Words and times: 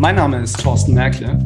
Mein 0.00 0.16
Name 0.16 0.40
ist 0.40 0.58
Thorsten 0.58 0.94
Merkle. 0.94 1.38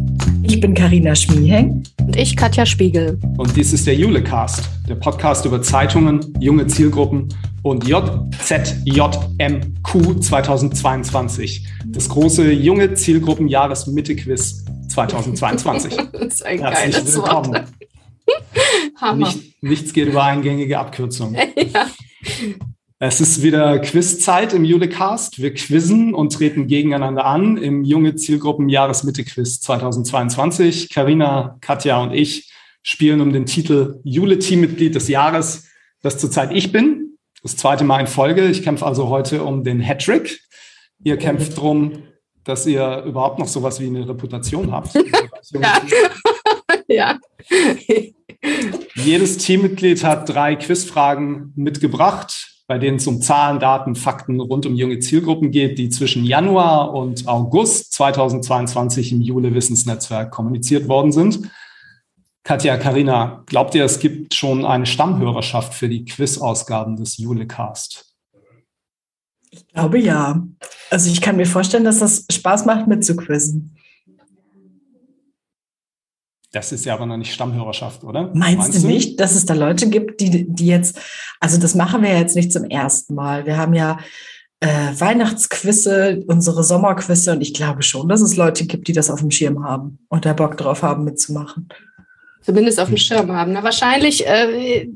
Ich 0.45 0.61
bin 0.61 0.75
Karina 0.75 1.17
Schmieheng. 1.17 1.83
Und 1.99 2.15
ich 2.15 2.37
Katja 2.37 2.65
Spiegel. 2.65 3.19
Und 3.37 3.57
dies 3.57 3.73
ist 3.73 3.85
der 3.85 3.97
Julecast, 3.97 4.71
der 4.89 4.95
Podcast 4.95 5.45
über 5.45 5.61
Zeitungen, 5.61 6.33
junge 6.39 6.69
Zielgruppen 6.69 7.35
und 7.65 7.85
JZJMQ 7.85 9.11
2022. 10.23 11.67
Das 11.87 12.09
große 12.09 12.53
junge 12.53 12.95
Zielgruppen-Jahres-Mitte-Quiz 12.95 14.65
2022. 14.89 15.97
das 16.13 16.23
ist 16.23 16.47
ein 16.47 16.61
Herzlich 16.61 16.95
geiles 16.95 17.17
willkommen. 17.17 17.55
Wort. 17.55 17.65
Hammer. 19.01 19.27
Nicht, 19.27 19.63
nichts 19.65 19.93
geht 19.93 20.07
über 20.07 20.23
eingängige 20.23 20.79
Abkürzungen. 20.79 21.35
ja. 21.57 21.89
Es 23.01 23.21
ist 23.21 23.43
wieder 23.43 23.81
Quizzeit 23.81 24.53
im 24.53 24.65
Julecast. 24.65 25.43
Wir 25.43 25.53
quizzen 25.53 26.15
und 26.15 26.33
treten 26.33 26.69
gegeneinander 26.69 27.25
an 27.25 27.57
im 27.57 27.83
junge 27.83 28.15
Zielgruppen 28.15 28.69
Jahresmitte-Quiz 28.69 29.61
2022. 29.63 30.91
Karina, 30.91 31.59
Katja 31.61 32.01
und 32.01 32.13
ich 32.13 32.53
spielen 32.83 33.21
um 33.21 33.33
den 33.33 33.47
Titel 33.47 34.01
Jule-Teammitglied 34.05 34.95
des 34.95 35.09
Jahres, 35.09 35.69
das 36.03 36.19
zurzeit 36.19 36.53
ich 36.53 36.71
bin. 36.71 37.19
Das 37.43 37.57
zweite 37.57 37.83
Mal 37.83 37.99
in 37.99 38.07
Folge. 38.07 38.47
Ich 38.47 38.63
kämpfe 38.63 38.87
also 38.87 39.09
heute 39.09 39.43
um 39.43 39.65
den 39.65 39.81
Hattrick. 39.81 40.41
Ihr 41.03 41.17
kämpft 41.17 41.57
darum, 41.57 42.05
dass 42.45 42.65
ihr 42.65 43.03
überhaupt 43.05 43.41
noch 43.41 43.49
sowas 43.49 43.81
wie 43.81 43.87
eine 43.87 44.09
Reputation 44.09 44.71
habt. 44.71 44.95
ja. 46.89 47.19
Jedes 48.95 49.39
Teammitglied 49.39 50.05
hat 50.05 50.29
drei 50.29 50.55
Quizfragen 50.55 51.53
mitgebracht, 51.57 52.54
bei 52.67 52.79
denen 52.79 52.97
es 52.97 53.07
um 53.07 53.21
Zahlen, 53.21 53.59
Daten, 53.61 53.95
Fakten 53.95 54.41
rund 54.41 54.65
um 54.65 54.75
junge 54.75 54.99
Zielgruppen 54.99 55.51
geht, 55.51 55.79
die 55.79 55.91
zwischen 55.91 56.25
Januar 56.25 56.95
und 56.95 57.29
August 57.29 57.93
2022 57.93 59.13
im 59.13 59.21
Jule 59.21 59.55
Wissensnetzwerk 59.55 60.31
kommuniziert 60.31 60.89
worden 60.89 61.13
sind. 61.13 61.51
Katja, 62.43 62.77
Karina, 62.77 63.43
glaubt 63.47 63.75
ihr, 63.75 63.85
es 63.85 63.99
gibt 63.99 64.35
schon 64.35 64.65
eine 64.65 64.87
Stammhörerschaft 64.87 65.75
für 65.75 65.89
die 65.89 66.05
Quizausgaben 66.05 66.97
des 66.97 67.19
Julecast? 67.19 68.15
Ich 69.51 69.67
glaube 69.69 69.99
ja. 69.99 70.43
Also 70.91 71.11
ich 71.11 71.21
kann 71.21 71.37
mir 71.37 71.47
vorstellen, 71.47 71.85
dass 71.85 72.01
das 72.01 72.27
Spaß 72.31 72.67
macht, 72.67 72.87
mitzuquizzen. 72.87 73.74
Das 76.55 76.71
ist 76.71 76.85
ja 76.85 76.95
aber 76.95 77.05
noch 77.05 77.17
nicht 77.17 77.35
Stammhörerschaft, 77.35 78.05
oder? 78.05 78.31
Meinst, 78.33 78.75
du 78.75 78.87
nicht, 78.87 79.19
dass 79.19 79.35
es 79.35 79.45
da 79.45 79.55
Leute 79.55 79.89
gibt, 79.89 80.21
die, 80.21 80.47
die 80.49 80.67
jetzt, 80.67 81.01
also 81.41 81.59
das 81.59 81.75
machen 81.75 82.01
wir 82.03 82.17
jetzt 82.17 82.37
nicht 82.37 82.53
zum 82.53 82.63
ersten 82.65 83.17
Mal. 83.17 83.45
Wir 83.45 83.57
haben 83.57 83.75
ja 83.75 83.99
äh, 84.61 84.69
Weihnachtsquizze, 84.69 86.23
unsere 86.29 86.63
Sommerquizze 86.63 87.33
und 87.33 87.41
ich 87.41 87.55
glaube 87.55 87.83
schon, 87.83 88.09
dass 88.09 88.21
es 88.21 88.37
Leute 88.37 88.67
gibt, 88.67 88.87
die 88.87 88.93
das 88.93 89.11
auf 89.11 89.19
dem 89.19 89.33
Schirm 89.33 89.65
haben 89.65 89.99
und 90.09 90.27
da 90.27 90.33
Bock 90.33 90.57
drauf 90.57 90.85
haben, 90.85 91.03
mitzumachen. 91.03 91.69
Zumindest 92.41 92.79
auf 92.79 92.89
dem 92.89 92.99
Schirm 92.99 93.33
haben. 93.33 93.53
Na, 93.53 93.65
wahrscheinlich, 93.65 94.25
äh, 94.25 94.89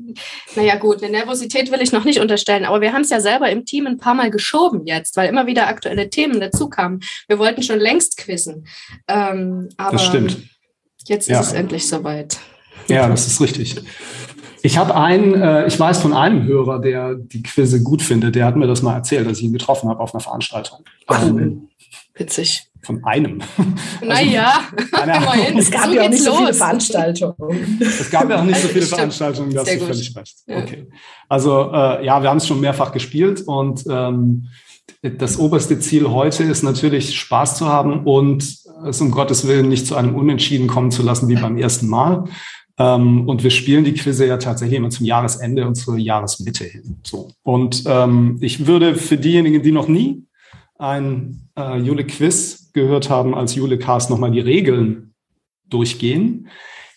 naja 0.55 0.77
gut, 0.77 1.03
eine 1.03 1.11
Nervosität 1.11 1.73
will 1.73 1.81
ich 1.81 1.91
noch 1.91 2.05
nicht 2.05 2.21
unterstellen, 2.21 2.63
aber 2.63 2.79
wir 2.79 2.93
haben 2.93 3.01
es 3.01 3.09
ja 3.09 3.19
selber 3.19 3.49
im 3.49 3.65
Team 3.65 3.85
ein 3.85 3.97
paar 3.97 4.13
Mal 4.13 4.31
geschoben 4.31 4.85
jetzt, 4.85 5.17
weil 5.17 5.27
immer 5.27 5.45
wieder 5.45 5.67
aktuelle 5.67 6.09
Themen 6.09 6.39
dazu 6.39 6.69
kamen. 6.69 7.01
Wir 7.27 7.37
wollten 7.37 7.63
schon 7.63 7.79
längst 7.79 8.15
quizzen. 8.15 8.65
Ähm, 9.09 9.67
aber 9.75 9.93
Das 9.93 10.05
stimmt. 10.05 10.37
Jetzt 11.09 11.23
ist 11.27 11.29
Ja. 11.33 11.41
es 11.41 11.53
endlich 11.53 11.87
soweit. 11.87 12.37
Ja, 12.87 13.07
das 13.09 13.27
ist 13.27 13.41
richtig. 13.41 13.75
Ich 14.61 14.77
habe 14.77 14.95
einen, 14.95 15.33
äh, 15.41 15.67
ich 15.67 15.79
weiß 15.79 15.99
von 16.01 16.13
einem 16.13 16.43
Hörer, 16.45 16.79
der 16.79 17.15
die 17.15 17.41
Quizze 17.43 17.81
gut 17.81 18.01
findet, 18.01 18.35
der 18.35 18.45
hat 18.45 18.55
mir 18.55 18.67
das 18.67 18.81
mal 18.81 18.93
erzählt, 18.95 19.27
dass 19.27 19.39
ich 19.39 19.43
ihn 19.45 19.53
getroffen 19.53 19.89
habe 19.89 19.99
auf 20.01 20.13
einer 20.13 20.21
Veranstaltung. 20.21 20.79
Oh, 21.07 21.15
witzig. 22.15 22.65
Von 22.81 23.03
einem. 23.03 23.41
Naja, 24.01 24.61
immerhin. 25.03 25.57
Es 25.57 25.69
gab 25.69 25.85
So 25.85 25.91
ja 25.93 26.03
auch 26.03 26.09
nicht 26.09 26.23
so 26.23 26.33
viele 26.35 26.47
los. 26.47 26.57
Veranstaltungen. 26.57 27.77
Es 27.81 28.09
gab 28.09 28.29
ja 28.29 28.39
auch 28.39 28.43
nicht 28.45 28.61
so 28.61 28.67
viele 28.69 28.81
Stimmt. 28.85 28.95
Veranstaltungen, 28.99 29.53
da 29.53 29.59
hast 29.61 29.65
Sehr 29.67 29.75
du 29.75 29.79
gut. 29.85 29.89
völlig 29.89 30.15
recht. 30.15 30.37
Okay. 30.47 30.87
Also 31.27 31.71
äh, 31.73 32.05
ja, 32.05 32.21
wir 32.21 32.29
haben 32.29 32.37
es 32.37 32.47
schon 32.47 32.61
mehrfach 32.61 32.91
gespielt 32.93 33.41
und 33.45 33.83
ähm, 33.89 34.47
das 35.01 35.39
oberste 35.39 35.79
Ziel 35.79 36.09
heute 36.09 36.43
ist 36.43 36.63
natürlich 36.63 37.17
Spaß 37.17 37.57
zu 37.57 37.67
haben 37.67 38.05
und 38.05 38.57
es 38.85 39.01
um 39.01 39.11
Gottes 39.11 39.47
Willen 39.47 39.69
nicht 39.69 39.87
zu 39.87 39.95
einem 39.95 40.15
Unentschieden 40.15 40.67
kommen 40.67 40.91
zu 40.91 41.03
lassen 41.03 41.27
wie 41.29 41.35
beim 41.35 41.57
ersten 41.57 41.87
Mal. 41.87 42.25
Ähm, 42.77 43.27
und 43.27 43.43
wir 43.43 43.51
spielen 43.51 43.83
die 43.83 43.93
Quizze 43.93 44.25
ja 44.25 44.37
tatsächlich 44.37 44.77
immer 44.77 44.89
zum 44.89 45.05
Jahresende 45.05 45.67
und 45.67 45.75
zur 45.75 45.97
Jahresmitte 45.97 46.63
hin. 46.63 46.97
So. 47.03 47.29
Und 47.43 47.83
ähm, 47.85 48.37
ich 48.39 48.67
würde 48.67 48.95
für 48.95 49.17
diejenigen, 49.17 49.61
die 49.61 49.73
noch 49.73 49.87
nie 49.87 50.23
ein 50.77 51.49
äh, 51.57 51.77
Jule-Quiz 51.77 52.71
gehört 52.71 53.09
haben, 53.09 53.35
als 53.35 53.55
Jule-Cast 53.55 54.09
nochmal 54.09 54.31
die 54.31 54.39
Regeln 54.39 55.13
durchgehen. 55.67 56.47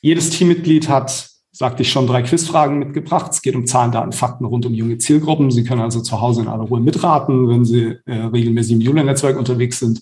Jedes 0.00 0.30
Teammitglied 0.30 0.88
hat, 0.88 1.31
sagte 1.52 1.82
ich 1.82 1.92
schon, 1.92 2.06
drei 2.06 2.22
Quizfragen 2.22 2.78
mitgebracht. 2.78 3.30
Es 3.32 3.42
geht 3.42 3.54
um 3.54 3.66
Zahlen, 3.66 3.92
Daten, 3.92 4.12
Fakten 4.12 4.46
rund 4.46 4.64
um 4.64 4.72
junge 4.72 4.96
Zielgruppen. 4.98 5.50
Sie 5.50 5.64
können 5.64 5.82
also 5.82 6.00
zu 6.00 6.20
Hause 6.20 6.42
in 6.42 6.48
aller 6.48 6.64
Ruhe 6.64 6.80
mitraten. 6.80 7.48
Wenn 7.48 7.64
Sie 7.66 7.98
äh, 8.06 8.14
regelmäßig 8.14 8.72
im 8.72 8.80
Jule-Netzwerk 8.80 9.38
unterwegs 9.38 9.78
sind, 9.78 10.00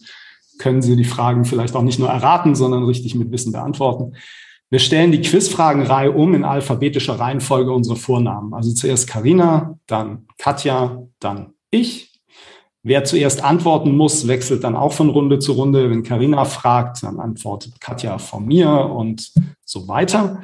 können 0.58 0.80
Sie 0.80 0.94
die 0.94 1.04
Fragen 1.04 1.44
vielleicht 1.44 1.74
auch 1.74 1.82
nicht 1.82 1.98
nur 1.98 2.08
erraten, 2.08 2.54
sondern 2.54 2.84
richtig 2.84 3.16
mit 3.16 3.32
Wissen 3.32 3.52
beantworten. 3.52 4.14
Wir 4.70 4.78
stellen 4.78 5.10
die 5.10 5.20
Quizfragenreihe 5.20 6.12
um 6.12 6.32
in 6.34 6.44
alphabetischer 6.44 7.18
Reihenfolge 7.18 7.72
unserer 7.72 7.96
Vornamen. 7.96 8.54
Also 8.54 8.72
zuerst 8.72 9.08
Karina, 9.08 9.76
dann 9.88 10.28
Katja, 10.38 11.02
dann 11.18 11.54
ich. 11.72 12.12
Wer 12.84 13.04
zuerst 13.04 13.42
antworten 13.42 13.96
muss, 13.96 14.28
wechselt 14.28 14.62
dann 14.62 14.76
auch 14.76 14.92
von 14.92 15.10
Runde 15.10 15.40
zu 15.40 15.52
Runde. 15.52 15.90
Wenn 15.90 16.04
Karina 16.04 16.44
fragt, 16.44 17.02
dann 17.02 17.18
antwortet 17.18 17.80
Katja 17.80 18.18
von 18.18 18.46
mir 18.46 18.70
und 18.70 19.32
so 19.64 19.88
weiter. 19.88 20.40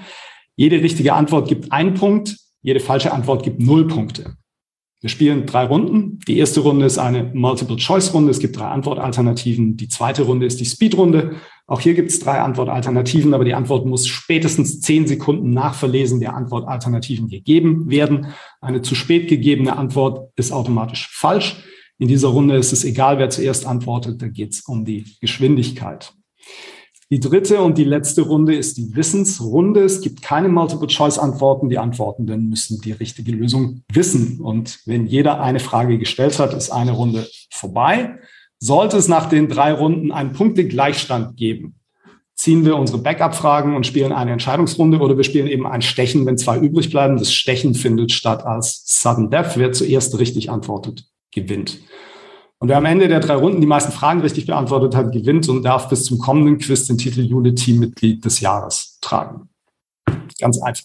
Jede 0.56 0.82
richtige 0.82 1.12
Antwort 1.12 1.48
gibt 1.48 1.70
einen 1.70 1.94
Punkt, 1.94 2.36
jede 2.62 2.80
falsche 2.80 3.12
Antwort 3.12 3.42
gibt 3.44 3.60
null 3.60 3.86
Punkte. 3.86 4.36
Wir 5.02 5.10
spielen 5.10 5.46
drei 5.46 5.64
Runden. 5.64 6.18
Die 6.26 6.38
erste 6.38 6.60
Runde 6.60 6.86
ist 6.86 6.98
eine 6.98 7.30
Multiple-Choice-Runde. 7.34 8.30
Es 8.30 8.40
gibt 8.40 8.58
drei 8.58 8.66
Antwortalternativen. 8.66 9.76
Die 9.76 9.88
zweite 9.88 10.22
Runde 10.22 10.46
ist 10.46 10.58
die 10.58 10.64
Speed-Runde. 10.64 11.36
Auch 11.66 11.80
hier 11.80 11.94
gibt 11.94 12.10
es 12.10 12.18
drei 12.18 12.40
Antwortalternativen, 12.40 13.34
aber 13.34 13.44
die 13.44 13.54
Antwort 13.54 13.86
muss 13.86 14.08
spätestens 14.08 14.80
zehn 14.80 15.06
Sekunden 15.06 15.50
nach 15.50 15.74
Verlesen 15.74 16.18
der 16.18 16.34
Antwortalternativen 16.34 17.28
gegeben 17.28 17.90
werden. 17.90 18.28
Eine 18.60 18.82
zu 18.82 18.94
spät 18.94 19.28
gegebene 19.28 19.76
Antwort 19.76 20.32
ist 20.36 20.50
automatisch 20.50 21.08
falsch. 21.12 21.62
In 21.98 22.08
dieser 22.08 22.28
Runde 22.28 22.56
ist 22.56 22.72
es 22.72 22.84
egal, 22.84 23.18
wer 23.18 23.30
zuerst 23.30 23.66
antwortet. 23.66 24.22
Da 24.22 24.28
geht 24.28 24.54
es 24.54 24.62
um 24.62 24.84
die 24.84 25.04
Geschwindigkeit. 25.20 26.14
Die 27.10 27.20
dritte 27.20 27.60
und 27.60 27.78
die 27.78 27.84
letzte 27.84 28.22
Runde 28.22 28.56
ist 28.56 28.76
die 28.76 28.96
Wissensrunde. 28.96 29.84
Es 29.84 30.00
gibt 30.00 30.22
keine 30.22 30.48
Multiple-Choice-Antworten. 30.48 31.68
Die 31.68 31.78
Antwortenden 31.78 32.48
müssen 32.48 32.80
die 32.80 32.90
richtige 32.90 33.30
Lösung 33.30 33.82
wissen. 33.92 34.40
Und 34.40 34.80
wenn 34.86 35.06
jeder 35.06 35.40
eine 35.40 35.60
Frage 35.60 35.98
gestellt 35.98 36.40
hat, 36.40 36.52
ist 36.52 36.70
eine 36.70 36.92
Runde 36.92 37.28
vorbei. 37.50 38.18
Sollte 38.58 38.96
es 38.96 39.06
nach 39.06 39.28
den 39.28 39.48
drei 39.48 39.72
Runden 39.72 40.10
einen 40.10 40.32
Punktegleichstand 40.32 41.36
geben, 41.36 41.76
ziehen 42.34 42.64
wir 42.64 42.76
unsere 42.76 42.98
Backup-Fragen 42.98 43.76
und 43.76 43.86
spielen 43.86 44.12
eine 44.12 44.32
Entscheidungsrunde 44.32 44.98
oder 44.98 45.16
wir 45.16 45.24
spielen 45.24 45.46
eben 45.46 45.66
ein 45.66 45.82
Stechen, 45.82 46.26
wenn 46.26 46.38
zwei 46.38 46.58
übrig 46.58 46.90
bleiben. 46.90 47.18
Das 47.18 47.32
Stechen 47.32 47.74
findet 47.74 48.12
statt 48.12 48.44
als 48.44 48.82
Sudden 48.84 49.30
Death. 49.30 49.56
Wer 49.56 49.72
zuerst 49.72 50.18
richtig 50.18 50.50
antwortet, 50.50 51.04
gewinnt. 51.32 51.78
Und 52.58 52.68
wer 52.68 52.78
am 52.78 52.86
Ende 52.86 53.08
der 53.08 53.20
drei 53.20 53.34
Runden 53.34 53.60
die 53.60 53.66
meisten 53.66 53.92
Fragen 53.92 54.20
richtig 54.20 54.46
beantwortet 54.46 54.94
hat, 54.94 55.12
gewinnt 55.12 55.48
und 55.48 55.62
darf 55.62 55.88
bis 55.88 56.04
zum 56.04 56.18
kommenden 56.18 56.58
Quiz 56.58 56.86
den 56.86 56.96
Titel 56.96 57.20
Jule-Teammitglied 57.20 58.24
des 58.24 58.40
Jahres 58.40 58.98
tragen. 59.02 59.48
Ganz 60.40 60.60
einfach. 60.62 60.84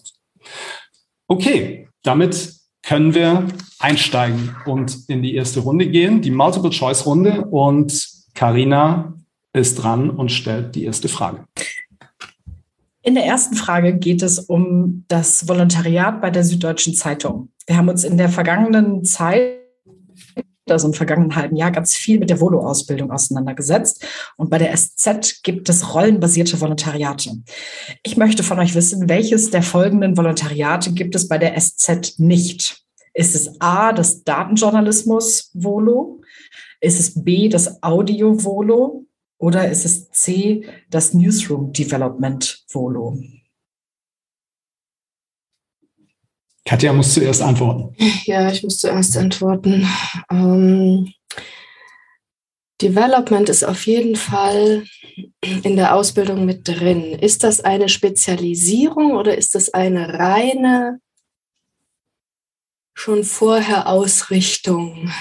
Okay, 1.28 1.88
damit 2.02 2.54
können 2.82 3.14
wir 3.14 3.46
einsteigen 3.78 4.54
und 4.66 5.08
in 5.08 5.22
die 5.22 5.34
erste 5.34 5.60
Runde 5.60 5.86
gehen, 5.86 6.20
die 6.20 6.30
Multiple-Choice-Runde. 6.30 7.46
Und 7.46 8.06
Karina 8.34 9.14
ist 9.54 9.76
dran 9.76 10.10
und 10.10 10.30
stellt 10.30 10.74
die 10.74 10.84
erste 10.84 11.08
Frage. 11.08 11.44
In 13.02 13.14
der 13.14 13.24
ersten 13.24 13.56
Frage 13.56 13.96
geht 13.96 14.22
es 14.22 14.38
um 14.38 15.04
das 15.08 15.48
Volontariat 15.48 16.20
bei 16.20 16.30
der 16.30 16.44
Süddeutschen 16.44 16.94
Zeitung. 16.94 17.48
Wir 17.66 17.76
haben 17.76 17.88
uns 17.88 18.04
in 18.04 18.16
der 18.16 18.28
vergangenen 18.28 19.04
Zeit, 19.04 19.61
also 20.68 20.88
im 20.88 20.94
vergangenen 20.94 21.36
halben 21.36 21.56
Jahr, 21.56 21.70
ganz 21.70 21.94
viel 21.94 22.18
mit 22.18 22.30
der 22.30 22.40
Volo-Ausbildung 22.40 23.10
auseinandergesetzt. 23.10 24.06
Und 24.36 24.50
bei 24.50 24.58
der 24.58 24.76
SZ 24.76 25.42
gibt 25.42 25.68
es 25.68 25.94
rollenbasierte 25.94 26.60
Volontariate. 26.60 27.42
Ich 28.02 28.16
möchte 28.16 28.42
von 28.42 28.58
euch 28.58 28.74
wissen, 28.74 29.08
welches 29.08 29.50
der 29.50 29.62
folgenden 29.62 30.16
Volontariate 30.16 30.92
gibt 30.92 31.14
es 31.14 31.28
bei 31.28 31.38
der 31.38 31.58
SZ 31.58 32.18
nicht? 32.18 32.82
Ist 33.14 33.34
es 33.34 33.60
A, 33.60 33.92
das 33.92 34.24
Datenjournalismus-Volo? 34.24 36.20
Ist 36.80 36.98
es 36.98 37.22
B, 37.22 37.48
das 37.48 37.82
Audio-Volo? 37.82 39.06
Oder 39.38 39.70
ist 39.70 39.84
es 39.84 40.10
C, 40.10 40.66
das 40.88 41.14
Newsroom 41.14 41.72
Development 41.72 42.64
Volo? 42.68 43.18
Katja 46.64 46.92
muss 46.92 47.14
zuerst 47.14 47.42
antworten. 47.42 47.96
Ja, 48.24 48.50
ich 48.50 48.62
muss 48.62 48.78
zuerst 48.78 49.16
antworten. 49.16 49.86
Ähm, 50.30 51.12
Development 52.80 53.48
ist 53.48 53.64
auf 53.64 53.86
jeden 53.86 54.16
Fall 54.16 54.84
in 55.40 55.76
der 55.76 55.94
Ausbildung 55.94 56.44
mit 56.44 56.66
drin. 56.66 57.12
Ist 57.12 57.44
das 57.44 57.60
eine 57.60 57.88
Spezialisierung 57.88 59.12
oder 59.12 59.36
ist 59.36 59.54
das 59.54 59.72
eine 59.72 60.18
reine 60.18 61.00
schon 62.94 63.24
vorher 63.24 63.88
Ausrichtung? 63.88 65.12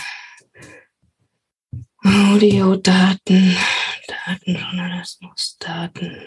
Audio, 2.04 2.76
Daten, 2.78 3.56
Datenjournalismus, 4.08 5.58
Daten. 5.60 6.18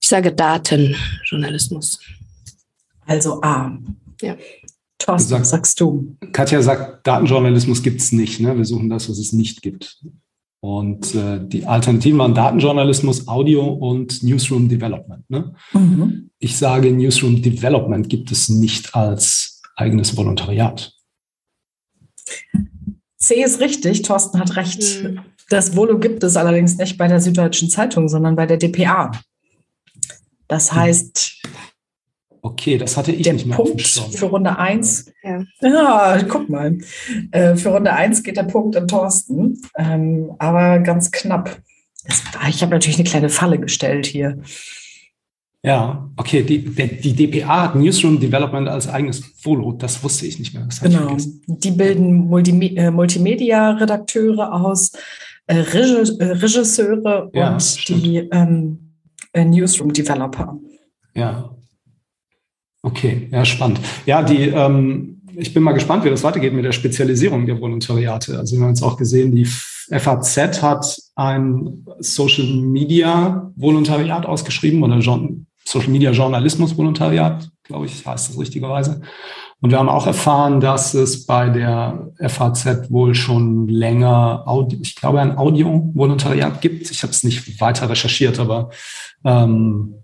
Ich 0.00 0.08
sage 0.08 0.34
Datenjournalismus. 0.34 2.00
Also 3.08 3.40
A. 3.42 3.76
Ja. 4.20 4.36
Thorsten, 4.98 5.28
Sag- 5.30 5.40
was 5.40 5.50
sagst 5.50 5.80
du? 5.80 6.16
Katja 6.32 6.60
sagt, 6.60 7.06
Datenjournalismus 7.06 7.82
gibt 7.82 8.00
es 8.00 8.12
nicht. 8.12 8.40
Ne? 8.40 8.56
Wir 8.56 8.64
suchen 8.64 8.88
das, 8.88 9.08
was 9.08 9.18
es 9.18 9.32
nicht 9.32 9.62
gibt. 9.62 10.00
Und 10.60 11.14
äh, 11.14 11.40
die 11.40 11.66
Alternativen 11.66 12.18
waren 12.18 12.34
Datenjournalismus, 12.34 13.28
Audio 13.28 13.64
und 13.64 14.22
Newsroom 14.22 14.68
Development. 14.68 15.28
Ne? 15.30 15.54
Mhm. 15.72 16.30
Ich 16.40 16.56
sage, 16.56 16.90
Newsroom 16.90 17.40
Development 17.42 18.08
gibt 18.08 18.32
es 18.32 18.48
nicht 18.48 18.94
als 18.94 19.62
eigenes 19.76 20.16
Volontariat. 20.16 20.92
C 23.16 23.42
ist 23.42 23.60
richtig, 23.60 24.02
Thorsten 24.02 24.40
hat 24.40 24.56
recht. 24.56 24.82
Hm. 24.82 25.20
Das 25.48 25.74
Volo 25.76 25.98
gibt 25.98 26.22
es 26.24 26.36
allerdings 26.36 26.76
nicht 26.76 26.98
bei 26.98 27.08
der 27.08 27.20
Süddeutschen 27.20 27.70
Zeitung, 27.70 28.08
sondern 28.08 28.36
bei 28.36 28.46
der 28.46 28.58
DPA. 28.58 29.12
Das 30.46 30.72
heißt, 30.72 31.42
Okay, 32.48 32.78
das 32.78 32.96
hatte 32.96 33.12
ich 33.12 33.22
der 33.22 33.34
nicht 33.34 33.46
mehr 33.46 33.56
Punkt 33.56 33.82
für 33.82 34.26
Runde 34.26 34.58
1. 34.58 35.12
Ja. 35.22 35.44
Ja, 35.60 36.18
guck 36.26 36.48
mal. 36.48 36.78
Äh, 37.30 37.56
für 37.56 37.68
Runde 37.68 37.92
1 37.92 38.22
geht 38.22 38.38
der 38.38 38.44
Punkt 38.44 38.74
an 38.74 38.88
Thorsten, 38.88 39.60
ähm, 39.76 40.32
aber 40.38 40.78
ganz 40.78 41.10
knapp. 41.10 41.60
Das, 42.06 42.22
ich 42.48 42.62
habe 42.62 42.72
natürlich 42.72 42.98
eine 42.98 43.08
kleine 43.08 43.28
Falle 43.28 43.58
gestellt 43.58 44.06
hier. 44.06 44.38
Ja, 45.62 46.08
okay, 46.16 46.42
die, 46.42 46.60
die 46.60 47.12
DPA 47.12 47.64
hat 47.64 47.74
Newsroom 47.74 48.18
Development 48.18 48.66
als 48.68 48.88
eigenes 48.88 49.22
Volo. 49.44 49.72
Das 49.72 50.02
wusste 50.02 50.24
ich 50.26 50.38
nicht 50.38 50.54
mehr. 50.54 50.64
Das 50.64 50.80
hatte 50.80 50.92
ich 50.92 50.98
Genau. 50.98 51.16
Die 51.48 51.70
bilden 51.72 52.28
Multime 52.28 52.76
äh, 52.76 52.90
Multimedia-Redakteure 52.90 54.54
aus, 54.54 54.92
äh, 55.48 55.56
Regi 55.56 56.12
Regisseure 56.22 57.30
Ja, 57.34 57.52
und 57.52 57.62
stimmt. 57.62 58.04
die 58.04 58.16
ähm, 58.32 58.94
äh, 59.34 59.44
Newsroom-Developer. 59.44 60.58
Ja. 61.14 61.54
Okay, 62.82 63.28
ja, 63.32 63.44
spannend. 63.44 63.80
Ja, 64.06 64.22
die, 64.22 64.48
ähm, 64.48 65.20
ich 65.36 65.52
bin 65.52 65.62
mal 65.62 65.72
gespannt, 65.72 66.04
wie 66.04 66.10
das 66.10 66.22
weitergeht 66.22 66.52
mit 66.52 66.64
der 66.64 66.72
Spezialisierung 66.72 67.46
der 67.46 67.60
Volontariate. 67.60 68.38
Also 68.38 68.56
wir 68.56 68.62
haben 68.62 68.70
jetzt 68.70 68.82
auch 68.82 68.96
gesehen, 68.96 69.34
die 69.34 69.44
FAZ 69.44 70.62
hat 70.62 70.98
ein 71.16 71.84
Social 71.98 72.46
Media 72.46 73.50
Volontariat 73.56 74.26
ausgeschrieben 74.26 74.82
oder 74.82 75.00
Social 75.00 75.90
Media 75.90 76.12
Journalismus 76.12 76.76
Volontariat, 76.76 77.50
glaube 77.64 77.86
ich, 77.86 78.06
heißt 78.06 78.30
das 78.30 78.38
richtigerweise. 78.38 79.00
Und 79.60 79.70
wir 79.70 79.78
haben 79.78 79.88
auch 79.88 80.06
erfahren, 80.06 80.60
dass 80.60 80.94
es 80.94 81.26
bei 81.26 81.48
der 81.48 82.12
FAZ 82.20 82.90
wohl 82.90 83.14
schon 83.14 83.66
länger, 83.66 84.44
Audio, 84.46 84.78
ich 84.80 84.94
glaube, 84.94 85.20
ein 85.20 85.36
Audio-Volontariat 85.36 86.60
gibt. 86.60 86.90
Ich 86.90 87.02
habe 87.02 87.10
es 87.10 87.24
nicht 87.24 87.60
weiter 87.60 87.90
recherchiert, 87.90 88.38
aber 88.38 88.70
ähm, 89.24 89.94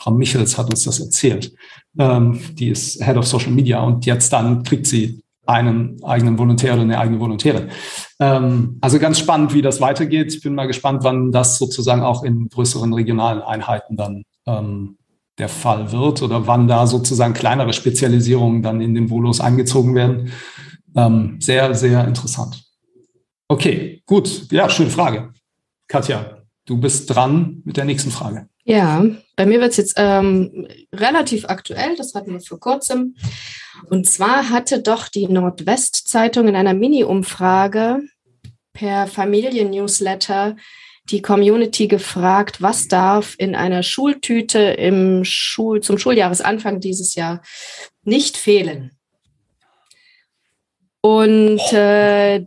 Frau 0.00 0.12
Michels 0.12 0.56
hat 0.56 0.70
uns 0.70 0.84
das 0.84 0.98
erzählt. 0.98 1.52
Ähm, 1.98 2.40
die 2.54 2.68
ist 2.68 3.04
Head 3.04 3.16
of 3.16 3.26
Social 3.26 3.52
Media 3.52 3.80
und 3.80 4.06
jetzt 4.06 4.32
dann 4.32 4.62
kriegt 4.62 4.86
sie 4.86 5.22
einen 5.46 6.02
eigenen 6.02 6.38
Volontär 6.38 6.74
oder 6.74 6.82
eine 6.82 6.98
eigene 6.98 7.20
Volontärin. 7.20 7.68
Ähm, 8.18 8.78
also 8.80 8.98
ganz 8.98 9.18
spannend, 9.18 9.52
wie 9.52 9.62
das 9.62 9.80
weitergeht. 9.80 10.34
Ich 10.34 10.42
bin 10.42 10.54
mal 10.54 10.66
gespannt, 10.66 11.02
wann 11.02 11.32
das 11.32 11.58
sozusagen 11.58 12.02
auch 12.02 12.22
in 12.22 12.48
größeren 12.48 12.94
regionalen 12.94 13.42
Einheiten 13.42 13.96
dann 13.96 14.24
ähm, 14.46 14.96
der 15.38 15.48
Fall 15.48 15.92
wird 15.92 16.22
oder 16.22 16.46
wann 16.46 16.68
da 16.68 16.86
sozusagen 16.86 17.34
kleinere 17.34 17.72
Spezialisierungen 17.72 18.62
dann 18.62 18.80
in 18.80 18.94
den 18.94 19.08
Volos 19.08 19.40
eingezogen 19.40 19.94
werden. 19.94 20.30
Ähm, 20.94 21.36
sehr, 21.40 21.74
sehr 21.74 22.06
interessant. 22.06 22.62
Okay, 23.48 24.02
gut. 24.06 24.50
Ja, 24.52 24.68
schöne 24.70 24.90
Frage. 24.90 25.32
Katja, 25.88 26.42
du 26.66 26.78
bist 26.78 27.14
dran 27.14 27.62
mit 27.64 27.76
der 27.76 27.84
nächsten 27.84 28.10
Frage. 28.10 28.49
Ja, 28.64 29.04
bei 29.36 29.46
mir 29.46 29.60
wird 29.60 29.70
es 29.70 29.78
jetzt 29.78 29.94
ähm, 29.96 30.68
relativ 30.94 31.46
aktuell, 31.46 31.96
das 31.96 32.14
hatten 32.14 32.32
wir 32.32 32.40
vor 32.40 32.60
kurzem. 32.60 33.16
Und 33.88 34.08
zwar 34.08 34.50
hatte 34.50 34.82
doch 34.82 35.08
die 35.08 35.26
Nordwestzeitung 35.28 36.48
in 36.48 36.56
einer 36.56 36.74
Mini-Umfrage 36.74 38.02
per 38.72 39.06
Familien-Newsletter 39.06 40.56
die 41.08 41.22
Community 41.22 41.88
gefragt, 41.88 42.62
was 42.62 42.86
darf 42.86 43.34
in 43.38 43.54
einer 43.54 43.82
Schultüte 43.82 44.58
im 44.58 45.24
Schul 45.24 45.80
zum 45.80 45.98
Schuljahresanfang 45.98 46.80
dieses 46.80 47.14
Jahr 47.14 47.42
nicht 48.04 48.36
fehlen. 48.36 48.92
Und 51.00 51.60
äh, 51.72 52.44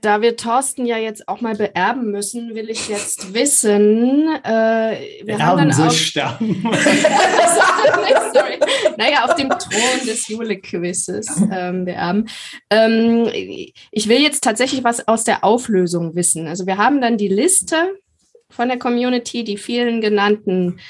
da 0.00 0.22
wir 0.22 0.36
Thorsten 0.36 0.86
ja 0.86 0.96
jetzt 0.96 1.28
auch 1.28 1.40
mal 1.40 1.54
beerben 1.54 2.10
müssen, 2.10 2.54
will 2.54 2.70
ich 2.70 2.88
jetzt 2.88 3.34
wissen, 3.34 4.28
äh, 4.44 4.96
wir 5.24 5.38
haben 5.38 5.58
dann 5.58 5.70
Erben 5.70 5.82
auch, 5.82 5.90
sich 5.90 6.06
sterben. 6.06 6.62
Sorry. 8.32 8.58
Naja, 8.96 9.24
auf 9.24 9.34
dem 9.34 9.50
Thron 9.50 10.06
des 10.06 10.28
Jule-Quizzes 10.28 11.42
ähm, 11.52 11.84
beerben. 11.84 12.28
Ähm, 12.70 13.28
ich 13.90 14.08
will 14.08 14.20
jetzt 14.20 14.42
tatsächlich 14.42 14.84
was 14.84 15.06
aus 15.06 15.24
der 15.24 15.44
Auflösung 15.44 16.14
wissen. 16.14 16.46
Also 16.46 16.66
wir 16.66 16.78
haben 16.78 17.00
dann 17.00 17.16
die 17.16 17.28
Liste 17.28 17.76
von 18.48 18.68
der 18.68 18.78
Community, 18.78 19.44
die 19.44 19.56
vielen 19.56 20.00
genannten 20.00 20.80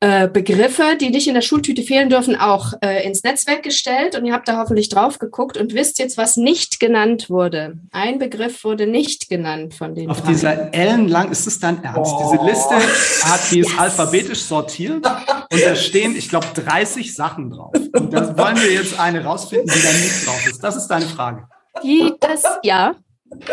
äh, 0.00 0.28
Begriffe, 0.28 0.96
die 0.98 1.10
nicht 1.10 1.28
in 1.28 1.34
der 1.34 1.42
Schultüte 1.42 1.82
fehlen 1.82 2.08
dürfen, 2.08 2.34
auch 2.34 2.72
äh, 2.80 3.06
ins 3.06 3.22
Netzwerk 3.22 3.62
gestellt. 3.62 4.16
Und 4.16 4.24
ihr 4.24 4.32
habt 4.32 4.48
da 4.48 4.56
hoffentlich 4.56 4.88
drauf 4.88 5.18
geguckt 5.18 5.58
und 5.58 5.74
wisst 5.74 5.98
jetzt, 5.98 6.16
was 6.16 6.38
nicht 6.38 6.80
genannt 6.80 7.28
wurde. 7.28 7.78
Ein 7.92 8.18
Begriff 8.18 8.64
wurde 8.64 8.86
nicht 8.86 9.28
genannt 9.28 9.74
von 9.74 9.94
den 9.94 10.10
Auf 10.10 10.22
drei. 10.22 10.32
dieser 10.32 10.74
ellenlang, 10.74 11.30
ist 11.30 11.46
es 11.46 11.58
dein 11.60 11.84
Ernst? 11.84 12.12
Oh. 12.14 12.32
Diese 12.32 12.44
Liste 12.44 12.76
hat, 13.24 13.40
die 13.50 13.60
ist 13.60 13.78
alphabetisch 13.78 14.40
sortiert 14.40 15.06
und 15.52 15.62
da 15.62 15.76
stehen, 15.76 16.16
ich 16.16 16.30
glaube, 16.30 16.46
30 16.54 17.14
Sachen 17.14 17.50
drauf. 17.50 17.74
Und 17.74 18.12
da 18.12 18.36
wollen 18.38 18.56
wir 18.56 18.72
jetzt 18.72 18.98
eine 18.98 19.22
rausfinden, 19.22 19.68
die 19.68 19.82
da 19.82 19.92
nicht 19.92 20.26
drauf 20.26 20.46
ist. 20.46 20.64
Das 20.64 20.76
ist 20.76 20.86
deine 20.88 21.06
Frage. 21.06 21.46
Die, 21.84 22.12
das, 22.20 22.42
ja, 22.62 22.94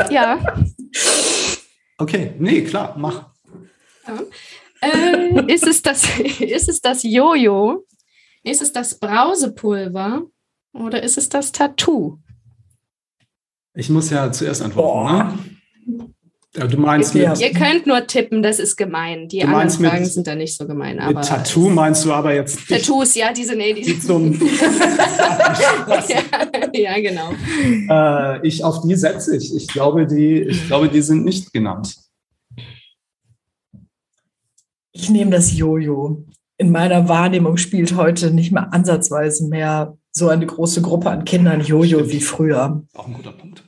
ja. 0.09 0.39
Okay, 1.97 2.33
nee, 2.39 2.61
klar, 2.61 2.95
mach. 2.97 3.25
Äh, 4.81 5.53
ist, 5.53 5.65
es 5.67 5.81
das, 5.81 6.03
ist 6.39 6.69
es 6.69 6.81
das 6.81 7.03
Jojo? 7.03 7.85
Ist 8.43 8.61
es 8.61 8.71
das 8.71 8.99
Brausepulver? 8.99 10.23
Oder 10.73 11.03
ist 11.03 11.17
es 11.17 11.29
das 11.29 11.51
Tattoo? 11.51 12.19
Ich 13.73 13.89
muss 13.89 14.09
ja 14.09 14.31
zuerst 14.31 14.61
antworten, 14.61 15.17
ne? 15.17 15.37
Ja, 16.55 16.65
du 16.65 16.77
meinst 16.77 17.13
mit, 17.13 17.39
Ihr 17.39 17.51
könnt 17.53 17.85
nur 17.85 18.07
tippen, 18.07 18.41
das 18.41 18.57
ist 18.57 18.77
gemein. 18.77 19.27
Die 19.27 19.41
anderen 19.43 19.59
meinst 19.59 19.79
mit- 19.79 19.91
Fragen 19.91 20.05
sind 20.05 20.25
da 20.25 20.33
nicht 20.33 20.57
so 20.57 20.65
gemein. 20.65 20.95
mit 20.95 21.05
Aber 21.05 21.21
Tattoo 21.21 21.69
meinst 21.69 22.03
du 22.03 22.11
aber 22.11 22.33
jetzt 22.33 22.57
nicht 22.69 22.83
Tattoos, 22.87 23.13
ja, 23.13 23.31
diese, 23.31 23.55
nee, 23.55 23.73
die, 23.73 23.83
die 23.83 23.99
zum 23.99 24.33
ja, 26.09 26.21
ja, 26.73 26.99
genau. 26.99 27.31
äh, 27.89 28.47
ich 28.47 28.63
auf 28.63 28.81
die 28.81 28.95
setze 28.95 29.37
ich. 29.37 29.55
Ich 29.55 29.67
glaube, 29.67 30.07
die, 30.07 30.41
ich 30.41 30.65
glaube, 30.65 30.89
die 30.89 31.01
sind 31.01 31.25
nicht 31.25 31.53
genannt. 31.53 31.95
Ich 34.99 35.09
nehme 35.09 35.31
das 35.31 35.55
Jojo. 35.55 36.23
In 36.57 36.71
meiner 36.71 37.07
Wahrnehmung 37.07 37.57
spielt 37.57 37.95
heute 37.95 38.31
nicht 38.31 38.51
mehr 38.51 38.73
ansatzweise 38.73 39.47
mehr 39.47 39.95
so 40.11 40.29
eine 40.29 40.45
große 40.47 40.81
Gruppe 40.81 41.11
an 41.11 41.23
Kindern 41.23 41.61
Jojo 41.61 42.09
wie 42.11 42.19
früher. 42.19 42.83
Auch 42.95 43.07
ein 43.07 43.13
guter 43.13 43.31
Punkt. 43.31 43.63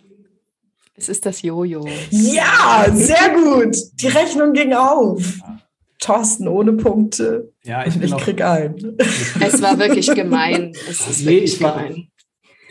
Es 0.95 1.07
ist 1.07 1.25
das 1.25 1.43
Jojo. 1.43 1.88
Ja, 2.09 2.88
sehr 2.91 3.29
gut. 3.43 3.75
Die 4.01 4.07
Rechnung 4.07 4.53
ging 4.53 4.74
auf. 4.74 5.39
Thorsten 6.00 6.48
ohne 6.48 6.74
Punkte. 6.74 7.53
Ja, 7.63 7.86
ich 7.86 7.95
Ich, 8.01 8.15
krieg 8.17 8.41
ein. 8.41 8.75
Es 9.39 9.62
war 9.62 9.77
wirklich 9.77 10.07
gemein. 10.13 10.74
Es 10.89 11.07
ist 11.07 11.19
Nee, 11.25 11.31
wirklich 11.33 11.53
ich 11.55 11.62
war- 11.62 11.83
gemein. 11.83 12.07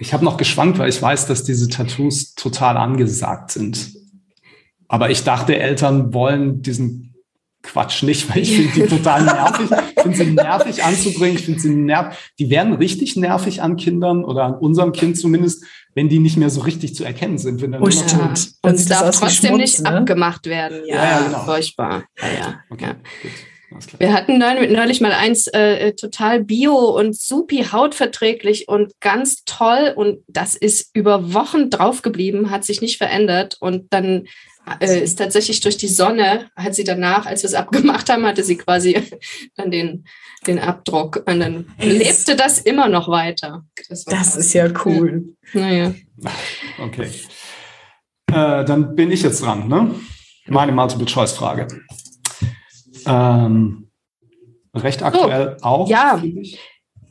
Ich 0.01 0.13
habe 0.13 0.25
noch 0.25 0.37
geschwankt, 0.37 0.79
weil 0.79 0.89
ich 0.89 1.01
weiß, 1.01 1.27
dass 1.27 1.45
diese 1.45 1.69
Tattoos 1.69 2.35
total 2.35 2.77
angesagt 2.77 3.51
sind. 3.53 3.93
Aber 4.89 5.11
ich 5.11 5.25
dachte, 5.25 5.59
Eltern 5.59 6.15
wollen 6.15 6.63
diesen 6.63 7.08
Quatsch 7.63 8.03
nicht, 8.03 8.29
weil 8.31 8.43
ich 8.43 8.55
finde 8.57 8.73
die 8.73 8.87
total 8.97 9.25
nervig. 9.25 9.71
Ich 9.97 10.03
finde 10.03 10.17
sie 10.17 10.27
nervig 10.27 10.85
anzubringen. 10.85 11.37
Ich 11.37 11.45
finde 11.45 11.61
sie 11.61 11.71
nervig. 11.71 12.19
Die 12.39 12.51
werden 12.51 12.75
richtig 12.75 13.17
nervig 13.17 13.63
an 13.63 13.77
Kindern 13.77 14.25
oder 14.25 14.45
an 14.45 14.55
unserem 14.55 14.93
Kind 14.93 15.19
zumindest, 15.19 15.65
wenn 15.95 16.09
die 16.09 16.21
nicht 16.21 16.37
mehr 16.37 16.51
so 16.51 16.61
richtig 16.61 16.95
zu 16.95 17.05
erkennen 17.05 17.39
sind. 17.39 17.61
Wenn 17.61 17.73
dann 17.73 17.83
Oh, 17.83 17.91
stimmt. 17.91 18.13
Ja. 18.13 18.71
Und 18.71 18.75
es 18.75 18.87
darf 18.87 19.19
trotzdem 19.19 19.57
nicht 19.57 19.81
ne? 19.81 19.89
abgemacht 19.89 20.47
werden. 20.47 20.83
Ja, 20.87 20.95
Ja, 20.95 21.03
ja, 21.03 21.21
genau. 21.27 21.45
furchtbar. 21.45 22.05
Ja, 22.21 22.29
ja. 22.39 22.61
Okay, 22.71 22.85
ja. 22.85 22.93
gut. 23.23 23.33
Wir 23.99 24.15
hatten 24.15 24.39
neulich 24.39 25.03
mal 25.03 25.13
eins 25.13 25.47
äh, 25.49 25.93
total 25.93 26.43
bio 26.43 26.75
und 26.75 27.15
supi 27.15 27.67
hautverträglich 27.71 28.67
und 28.67 28.99
ganz 29.01 29.45
toll 29.45 29.93
und 29.95 30.21
das 30.27 30.55
ist 30.55 30.91
über 30.95 31.35
Wochen 31.35 31.69
draufgeblieben, 31.69 32.51
hat 32.51 32.65
sich 32.65 32.81
nicht 32.81 32.97
verändert 32.97 33.59
und 33.61 33.93
dann 33.93 34.27
äh, 34.81 35.03
ist 35.03 35.17
tatsächlich 35.17 35.61
durch 35.61 35.77
die 35.77 35.89
Sonne, 35.89 36.51
hat 36.57 36.75
sie 36.75 36.85
danach, 36.85 37.27
als 37.27 37.43
wir 37.43 37.49
es 37.49 37.55
abgemacht 37.55 38.11
haben, 38.11 38.27
hatte 38.27 38.45
sie 38.45 38.57
quasi 38.57 39.03
dann 39.57 39.71
den, 39.71 40.05
den 40.47 40.59
Abdruck 40.59 41.23
und 41.27 41.41
dann 41.41 41.73
lebte 41.79 42.37
das 42.37 42.61
immer 42.61 42.89
noch 42.89 43.09
weiter. 43.09 43.65
Das, 43.89 44.05
das 44.05 44.37
ist 44.37 44.53
ja 44.53 44.69
cool. 44.85 45.35
Naja. 45.53 45.95
Okay. 46.79 47.11
Äh, 48.31 48.65
dann 48.65 48.95
bin 48.95 49.11
ich 49.11 49.23
jetzt 49.23 49.43
dran, 49.43 49.69
ne? 49.69 49.95
Meine 50.47 50.73
Multiple-Choice-Frage. 50.73 51.69
Ähm, 53.07 53.91
recht 54.75 55.03
aktuell 55.03 55.57
so, 55.59 55.65
auch. 55.65 55.89
Ja. 55.89 56.23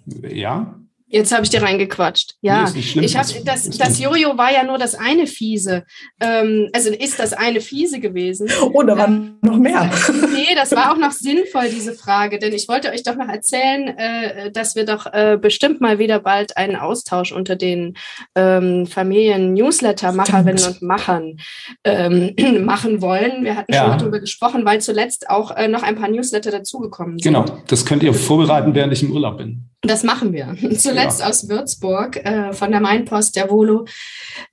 Ja. 0.05 0.76
Jetzt 1.09 1.31
habe 1.31 1.43
ich 1.43 1.49
dir 1.49 1.61
reingequatscht. 1.61 2.35
Ja, 2.41 2.69
nee, 2.69 2.79
ich 2.79 3.17
habe 3.17 3.29
das, 3.45 3.69
das 3.69 3.99
Jojo 3.99 4.37
war 4.37 4.51
ja 4.51 4.65
nur 4.65 4.77
das 4.77 4.93
eine 4.93 5.25
fiese. 5.25 5.85
Ähm, 6.19 6.69
also 6.73 6.89
ist 6.89 7.17
das 7.17 7.31
eine 7.31 7.61
fiese 7.61 8.01
gewesen. 8.01 8.49
Oh, 8.61 8.83
da 8.83 8.97
waren 8.97 9.37
noch 9.41 9.57
mehr. 9.57 9.89
Nee, 10.37 10.53
das 10.55 10.71
war 10.71 10.91
auch 10.91 10.97
noch 10.97 11.11
sinnvoll 11.11 11.69
diese 11.69 11.93
Frage, 11.93 12.37
denn 12.37 12.53
ich 12.53 12.67
wollte 12.67 12.91
euch 12.91 13.03
doch 13.03 13.15
noch 13.15 13.29
erzählen, 13.29 13.87
äh, 13.97 14.51
dass 14.51 14.75
wir 14.75 14.85
doch 14.85 15.05
äh, 15.07 15.37
bestimmt 15.41 15.81
mal 15.81 15.99
wieder 15.99 16.19
bald 16.19 16.57
einen 16.57 16.75
Austausch 16.75 17.31
unter 17.31 17.55
den 17.55 17.95
ähm, 18.35 18.85
Familien-Newsletter-Macherinnen 18.85 20.63
und 20.63 20.81
Machern 20.81 21.37
ähm, 21.83 22.35
machen 22.65 23.01
wollen. 23.01 23.43
Wir 23.43 23.55
hatten 23.55 23.73
ja. 23.73 23.81
schon 23.81 23.89
mal 23.89 23.97
darüber 23.97 24.19
gesprochen, 24.19 24.65
weil 24.65 24.81
zuletzt 24.81 25.29
auch 25.29 25.51
äh, 25.55 25.67
noch 25.67 25.83
ein 25.83 25.95
paar 25.95 26.09
Newsletter 26.09 26.51
dazugekommen 26.51 27.17
sind. 27.17 27.33
Genau, 27.33 27.45
das 27.67 27.85
könnt 27.85 28.03
ihr 28.03 28.13
vorbereiten, 28.13 28.75
während 28.75 28.93
ich 28.93 29.03
im 29.03 29.11
Urlaub 29.11 29.37
bin. 29.37 29.69
Das 29.81 30.03
machen 30.03 30.33
wir. 30.33 30.55
Zuletzt 30.77 31.19
ja. 31.19 31.27
aus 31.27 31.47
Würzburg 31.49 32.17
äh, 32.17 32.51
von 32.53 32.71
der 32.71 32.81
Mainpost, 32.81 33.35
der 33.35 33.49
Volo, 33.49 33.85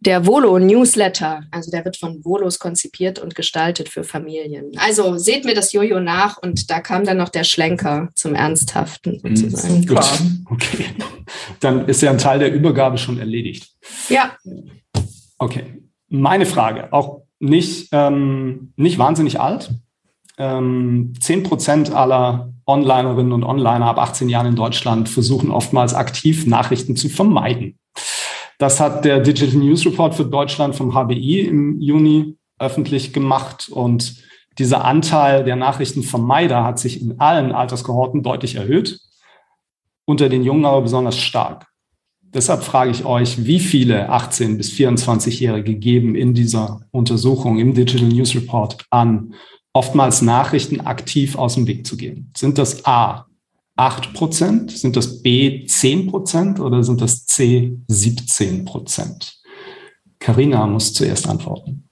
der 0.01 0.27
Volo 0.27 0.59
Newsletter. 0.59 1.45
Also 1.51 1.71
der 1.71 1.85
wird 1.85 1.97
von 1.97 2.23
Volos 2.23 2.59
konzipiert 2.59 3.19
und 3.19 3.35
gestaltet 3.35 3.89
für 3.89 4.05
Familien. 4.05 4.73
Also 4.77 5.17
seht 5.17 5.45
mir 5.45 5.55
das 5.55 5.73
Jojo 5.73 6.01
nach 6.01 6.37
und 6.39 6.71
da 6.71 6.81
kam 6.81 7.05
dann 7.05 7.17
noch 7.17 7.31
der 7.31 7.45
Schlenker 7.45 8.11
zum 8.15 8.35
Ernsthaften 8.35 9.21
mhm. 9.23 9.37
sozusagen. 9.37 9.79
Mhm. 9.79 9.87
Gut. 9.87 10.07
Okay. 10.51 10.87
Dann 11.61 11.89
ist 11.89 12.03
ja 12.03 12.11
ein 12.11 12.19
Teil 12.19 12.39
der 12.39 12.53
Übergabe 12.53 12.99
schon 12.99 13.19
erledigt. 13.19 13.73
Ja. 14.09 14.37
Okay. 15.39 15.83
Meine 16.09 16.47
Frage, 16.47 16.93
auch 16.93 17.23
nicht, 17.41 17.89
ähm, 17.93 18.73
nicht 18.77 18.99
wahnsinnig 18.99 19.41
alt. 19.41 19.71
Ähm, 20.37 21.13
10% 21.19 21.93
aller 21.93 22.54
Onlinerinnen 22.67 23.33
und 23.33 23.45
Onliner 23.45 23.87
ab 23.87 23.99
18 23.99 24.29
Jahren 24.29 24.47
in 24.47 24.57
Deutschland 24.57 25.09
versuchen 25.09 25.51
oftmals 25.51 25.95
aktiv 25.95 26.47
Nachrichten 26.47 26.97
zu 26.97 27.09
vermeiden. 27.09 27.79
Das 28.59 28.81
hat 28.81 29.05
der 29.05 29.21
Digital 29.21 29.59
News 29.59 29.85
Report 29.85 30.15
für 30.15 30.25
Deutschland 30.25 30.77
vom 30.77 30.95
HBI 30.95 31.41
im 31.41 31.81
Juni 31.81 32.37
öffentlich 32.59 33.13
gemacht 33.13 33.69
und 33.69 34.23
dieser 34.59 34.85
Anteil 34.85 35.45
der 35.45 35.57
Nachrichtenvermeider 35.57 36.63
hat 36.63 36.79
sich 36.79 37.03
in 37.03 37.19
allen 37.19 37.53
Alterskohorten 37.53 38.23
deutlich 38.23 38.55
erhöht, 38.55 39.01
unter 40.05 40.29
den 40.29 40.45
Jungen 40.45 40.65
aber 40.65 40.83
besonders 40.83 41.19
stark. 41.19 41.67
Deshalb 42.23 42.63
frage 42.65 42.91
ich 42.91 43.05
euch, 43.05 43.45
wie 43.45 43.61
viele 43.61 44.09
18 44.09 44.57
bis 44.57 44.71
24-Jährige 44.73 45.77
geben 45.77 46.15
in 46.15 46.35
dieser 46.35 46.81
Untersuchung 46.91 47.59
im 47.59 47.75
Digital 47.75 48.09
News 48.09 48.35
Report 48.35 48.85
an, 48.91 49.35
oftmals 49.75 50.23
Nachrichten 50.23 50.81
aktiv 50.81 51.37
aus 51.37 51.55
dem 51.55 51.67
Weg 51.67 51.87
zu 51.87 51.99
gehen? 51.99 52.33
Sind 52.35 52.57
das 52.57 52.87
A 52.87 53.27
8 53.77 54.15
Prozent? 54.15 54.71
Sind 54.71 54.97
das 54.97 55.23
B 55.23 55.67
10 55.67 56.07
Prozent 56.07 56.61
oder 56.61 56.83
sind 56.83 57.01
das 57.01 57.27
C 57.27 57.77
17 57.89 58.65
Prozent? 58.65 59.39
Carina 60.19 60.67
muss 60.67 60.95
zuerst 60.95 61.29
antworten. 61.29 61.85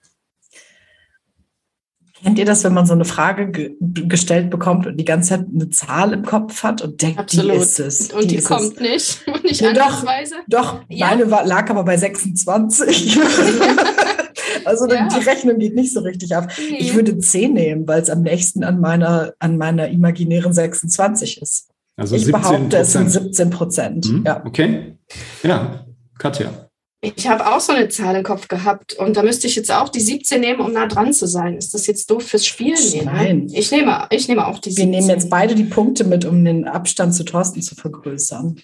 Kennt 2.23 2.39
ihr 2.39 2.45
das, 2.45 2.63
wenn 2.63 2.73
man 2.73 2.87
so 2.87 2.93
eine 2.93 3.05
Frage 3.05 3.51
ge 3.51 3.75
gestellt 3.81 4.49
bekommt 4.49 4.87
und 4.87 4.97
die 4.97 5.05
ganze 5.05 5.31
Zeit 5.31 5.47
eine 5.53 5.71
Zahl 5.71 6.13
im 6.13 6.25
Kopf 6.25 6.63
hat 6.63 6.81
und 6.81 7.03
denkt, 7.03 7.19
Absolut. 7.19 7.57
die 7.57 7.57
ist 7.57 7.81
es? 7.81 8.13
Und 8.13 8.31
die, 8.31 8.37
die 8.37 8.43
kommt 8.43 8.81
es. 8.81 9.27
nicht. 9.27 9.27
nicht 9.43 9.61
ja, 9.61 9.73
doch, 9.73 10.05
doch 10.47 10.81
ja? 10.89 11.09
meine 11.09 11.29
war, 11.33 11.45
lag 11.45 11.69
aber 11.69 11.83
bei 11.83 11.97
26. 11.97 13.19
Also 14.67 14.87
ja. 14.89 15.09
die 15.09 15.25
Rechnung 15.25 15.59
geht 15.59 15.75
nicht 15.75 15.93
so 15.93 16.01
richtig 16.01 16.35
auf. 16.35 16.47
Nee. 16.59 16.77
Ich 16.79 16.95
würde 16.95 17.19
10 17.19 17.53
nehmen, 17.53 17.89
weil 17.89 18.03
es 18.03 18.11
am 18.11 18.23
nächsten 18.23 18.65
an 18.65 18.81
meiner, 18.81 19.35
an 19.39 19.59
meiner 19.59 19.89
imaginären 19.89 20.53
26 20.53 21.41
ist. 21.43 21.69
Also 21.97 22.17
ich 22.17 22.31
behaupte, 22.31 22.79
es 22.79 22.93
sind 22.93 23.11
17 23.11 23.51
Prozent. 23.51 24.11
Mhm. 24.11 24.25
Ja. 24.27 24.43
Okay. 24.45 24.97
Ja, 25.43 25.87
Katja. 26.19 26.69
Ich 27.05 27.27
habe 27.27 27.45
auch 27.53 27.59
so 27.59 27.73
eine 27.73 27.89
Zahl 27.89 28.15
im 28.15 28.23
Kopf 28.23 28.47
gehabt 28.47 28.95
und 28.95 29.17
da 29.17 29.25
müsste 29.25 29.49
ich 29.49 29.57
jetzt 29.57 29.73
auch 29.73 29.89
die 29.89 30.01
17 30.01 30.41
nehmen, 30.41 30.61
um 30.61 30.73
nah 30.73 30.87
dran 30.87 31.13
zu 31.13 31.27
sein. 31.27 31.57
Ist 31.57 31.75
das 31.75 31.89
jetzt 31.89 32.09
doof 32.09 32.23
fürs 32.23 32.47
Spielen? 32.47 33.05
Nein. 33.05 33.49
Ich 33.53 33.73
nehme, 33.73 34.07
ich 34.11 34.29
nehme 34.29 34.47
auch 34.47 34.61
die 34.61 34.71
17. 34.71 34.93
Wir 34.93 35.01
nehmen 35.01 35.11
jetzt 35.11 35.29
beide 35.29 35.57
die 35.57 35.65
Punkte 35.65 36.05
mit, 36.05 36.25
um 36.25 36.45
den 36.45 36.69
Abstand 36.69 37.13
zu 37.13 37.25
Thorsten 37.25 37.61
zu 37.61 37.75
vergrößern. 37.75 38.61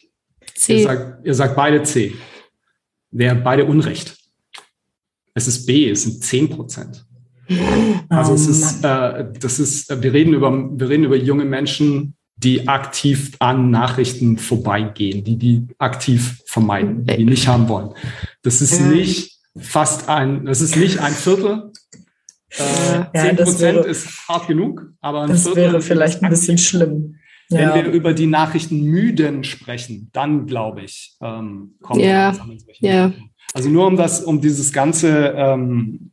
C. 0.55 0.78
Ihr 0.78 0.83
sagt, 0.85 1.26
ihr 1.26 1.35
sagt 1.35 1.57
beide 1.57 1.83
C. 1.83 2.14
Wer 3.11 3.35
beide 3.35 3.64
Unrecht. 3.64 4.17
Es 5.38 5.47
ist 5.47 5.66
B, 5.66 5.88
es 5.88 6.02
sind 6.02 6.23
10 6.23 6.50
Prozent. 6.50 7.07
Also 8.09 8.33
oh, 8.33 8.35
es 8.35 8.47
ist, 8.47 8.85
äh, 8.85 9.25
das 9.40 9.59
ist, 9.59 9.88
wir 10.02 10.12
reden 10.12 10.35
über, 10.35 10.50
wir 10.52 10.88
reden 10.88 11.04
über 11.04 11.16
junge 11.16 11.45
Menschen, 11.45 12.14
die 12.37 12.68
aktiv 12.68 13.33
an 13.38 13.71
Nachrichten 13.71 14.37
vorbeigehen, 14.37 15.25
die 15.25 15.37
die 15.37 15.66
aktiv 15.78 16.42
vermeiden, 16.45 17.07
die 17.07 17.25
nicht 17.25 17.49
haben 17.49 17.68
wollen. 17.68 17.90
Das 18.42 18.61
ist 18.61 18.80
nicht 18.80 19.38
fast 19.57 20.09
ein, 20.09 20.45
das 20.45 20.61
ist 20.61 20.76
nicht 20.76 20.99
ein 20.99 21.12
Viertel. 21.12 21.73
Äh, 22.50 23.18
10 23.18 23.37
Prozent 23.37 23.87
ist 23.87 24.28
hart 24.28 24.49
genug, 24.49 24.92
aber 25.00 25.23
ein 25.23 25.28
das 25.28 25.45
Viertel 25.45 25.62
wäre 25.62 25.80
vielleicht 25.80 26.23
ein 26.23 26.30
bisschen 26.30 26.59
schlimm. 26.59 27.14
Wenn 27.50 27.61
ja. 27.61 27.75
wir 27.76 27.87
über 27.87 28.12
die 28.12 28.26
Nachrichten 28.26 28.83
müden 28.83 29.42
sprechen, 29.42 30.11
dann 30.12 30.47
glaube 30.47 30.83
ich, 30.83 31.16
ähm, 31.23 31.76
kommen 31.80 32.00
ja. 32.00 32.37
wir 32.80 32.90
ja. 32.90 33.12
Also 33.55 33.69
nur 33.69 33.87
um 33.87 33.97
das, 33.97 34.23
um 34.23 34.40
dieses 34.40 34.73
ganze, 34.73 35.35
ähm, 35.37 36.11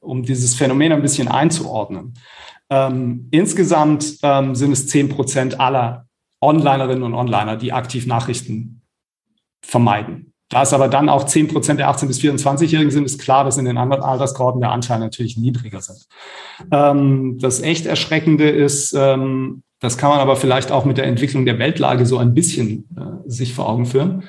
um 0.00 0.22
dieses 0.22 0.54
Phänomen 0.54 0.92
ein 0.92 1.02
bisschen 1.02 1.28
einzuordnen. 1.28 2.14
Ähm, 2.70 3.28
insgesamt 3.30 4.18
ähm, 4.22 4.54
sind 4.54 4.72
es 4.72 4.88
zehn 4.88 5.08
Prozent 5.08 5.60
aller 5.60 6.06
Onlinerinnen 6.40 7.02
und 7.02 7.14
Onliner, 7.14 7.56
die 7.56 7.72
aktiv 7.72 8.06
Nachrichten 8.06 8.82
vermeiden. 9.62 10.32
Da 10.50 10.62
es 10.62 10.72
aber 10.72 10.88
dann 10.88 11.10
auch 11.10 11.24
zehn 11.24 11.48
Prozent 11.48 11.78
der 11.78 11.90
18- 11.90 12.06
bis 12.06 12.20
24-Jährigen 12.20 12.90
sind, 12.90 13.04
ist 13.04 13.20
klar, 13.20 13.44
dass 13.44 13.58
in 13.58 13.66
den 13.66 13.76
anderen 13.76 14.02
Alterskohorten 14.02 14.60
der 14.60 14.70
Anteil 14.70 14.98
natürlich 14.98 15.36
niedriger 15.36 15.82
sind. 15.82 16.06
Ähm, 16.70 17.38
das 17.38 17.60
echt 17.60 17.84
Erschreckende 17.84 18.48
ist, 18.48 18.94
ähm, 18.94 19.62
das 19.80 19.98
kann 19.98 20.10
man 20.10 20.20
aber 20.20 20.36
vielleicht 20.36 20.72
auch 20.72 20.84
mit 20.84 20.96
der 20.96 21.06
Entwicklung 21.06 21.44
der 21.44 21.58
Weltlage 21.58 22.06
so 22.06 22.18
ein 22.18 22.34
bisschen 22.34 22.88
äh, 22.96 23.28
sich 23.28 23.54
vor 23.54 23.68
Augen 23.68 23.86
führen. 23.86 24.24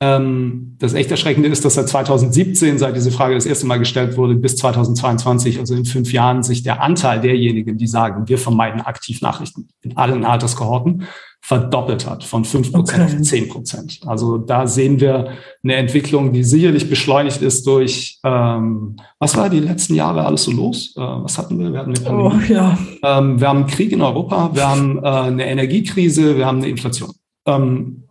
Ähm, 0.00 0.76
das 0.78 0.94
echt 0.94 1.10
Erschreckende 1.10 1.48
ist, 1.48 1.64
dass 1.64 1.74
seit 1.74 1.88
2017, 1.88 2.78
seit 2.78 2.96
diese 2.96 3.10
Frage 3.10 3.34
das 3.34 3.46
erste 3.46 3.66
Mal 3.66 3.78
gestellt 3.78 4.16
wurde, 4.16 4.34
bis 4.34 4.56
2022, 4.56 5.60
also 5.60 5.74
in 5.74 5.84
fünf 5.84 6.12
Jahren, 6.12 6.42
sich 6.42 6.62
der 6.62 6.82
Anteil 6.82 7.20
derjenigen, 7.20 7.78
die 7.78 7.86
sagen, 7.86 8.28
wir 8.28 8.38
vermeiden 8.38 8.80
aktiv 8.80 9.22
Nachrichten 9.22 9.68
in 9.82 9.96
allen 9.96 10.24
Alterskohorten, 10.24 11.04
verdoppelt 11.40 12.08
hat 12.08 12.24
von 12.24 12.44
fünf 12.44 12.72
Prozent 12.72 13.04
okay. 13.04 13.16
auf 13.16 13.22
zehn 13.22 13.48
Prozent. 13.48 14.00
Also 14.06 14.38
da 14.38 14.66
sehen 14.66 14.98
wir 14.98 15.32
eine 15.62 15.74
Entwicklung, 15.74 16.32
die 16.32 16.42
sicherlich 16.42 16.88
beschleunigt 16.88 17.42
ist 17.42 17.66
durch, 17.66 18.18
ähm, 18.24 18.96
was 19.18 19.36
war 19.36 19.50
die 19.50 19.60
letzten 19.60 19.94
Jahre 19.94 20.24
alles 20.24 20.44
so 20.44 20.52
los? 20.52 20.94
Äh, 20.96 21.00
was 21.02 21.36
hatten 21.36 21.58
wir? 21.58 21.70
Wir 21.70 21.80
hatten 21.80 21.94
eine 21.94 22.16
Oh, 22.16 22.32
ja. 22.48 22.78
ähm, 23.02 23.38
wir 23.38 23.48
haben 23.48 23.58
einen 23.58 23.66
Krieg 23.66 23.92
in 23.92 24.00
Europa, 24.00 24.50
wir 24.54 24.66
haben 24.66 24.98
äh, 25.04 25.06
eine 25.06 25.46
Energiekrise, 25.46 26.36
wir 26.36 26.46
haben 26.46 26.58
eine 26.58 26.68
Inflation. 26.68 27.12
Ähm, 27.46 28.03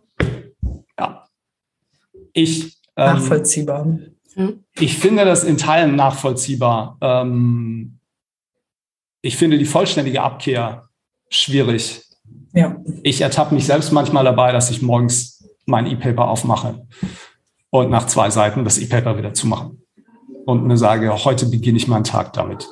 ich, 2.34 2.76
ähm, 2.96 3.14
nachvollziehbar. 3.14 3.86
Hm? 4.34 4.64
Ich 4.78 4.98
finde 4.98 5.24
das 5.24 5.44
in 5.44 5.56
Teilen 5.56 5.96
nachvollziehbar. 5.96 6.98
Ähm, 7.00 7.98
ich 9.22 9.36
finde 9.38 9.56
die 9.56 9.64
vollständige 9.64 10.22
Abkehr 10.22 10.90
schwierig. 11.30 12.02
Ja. 12.52 12.76
Ich 13.02 13.22
ertappe 13.22 13.54
mich 13.54 13.64
selbst 13.64 13.90
manchmal 13.92 14.24
dabei, 14.24 14.52
dass 14.52 14.70
ich 14.70 14.82
morgens 14.82 15.48
mein 15.64 15.86
E-Paper 15.86 16.28
aufmache 16.28 16.86
und 17.70 17.90
nach 17.90 18.06
zwei 18.06 18.30
Seiten 18.30 18.64
das 18.64 18.78
E-Paper 18.78 19.16
wieder 19.16 19.32
zumache 19.32 19.70
und 20.44 20.64
mir 20.64 20.76
sage, 20.76 21.24
heute 21.24 21.46
beginne 21.46 21.78
ich 21.78 21.88
meinen 21.88 22.04
Tag 22.04 22.32
damit 22.34 22.68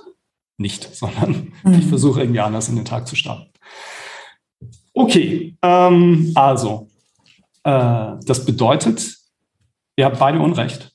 nicht, 0.59 0.95
sondern 0.95 1.53
mhm. 1.63 1.75
ich 1.75 1.87
versuche 1.87 2.21
irgendwie 2.21 2.41
anders 2.41 2.69
in 2.69 2.77
den 2.77 2.85
Tag 2.85 3.07
zu 3.07 3.17
starten. 3.17 3.51
Okay, 4.95 5.57
ähm, 5.63 6.33
also 6.35 6.89
äh, 7.65 8.13
das 8.25 8.45
bedeutet, 8.45 9.22
Ihr 9.97 10.07
habt 10.07 10.19
beide 10.19 10.41
Unrecht. 10.41 10.95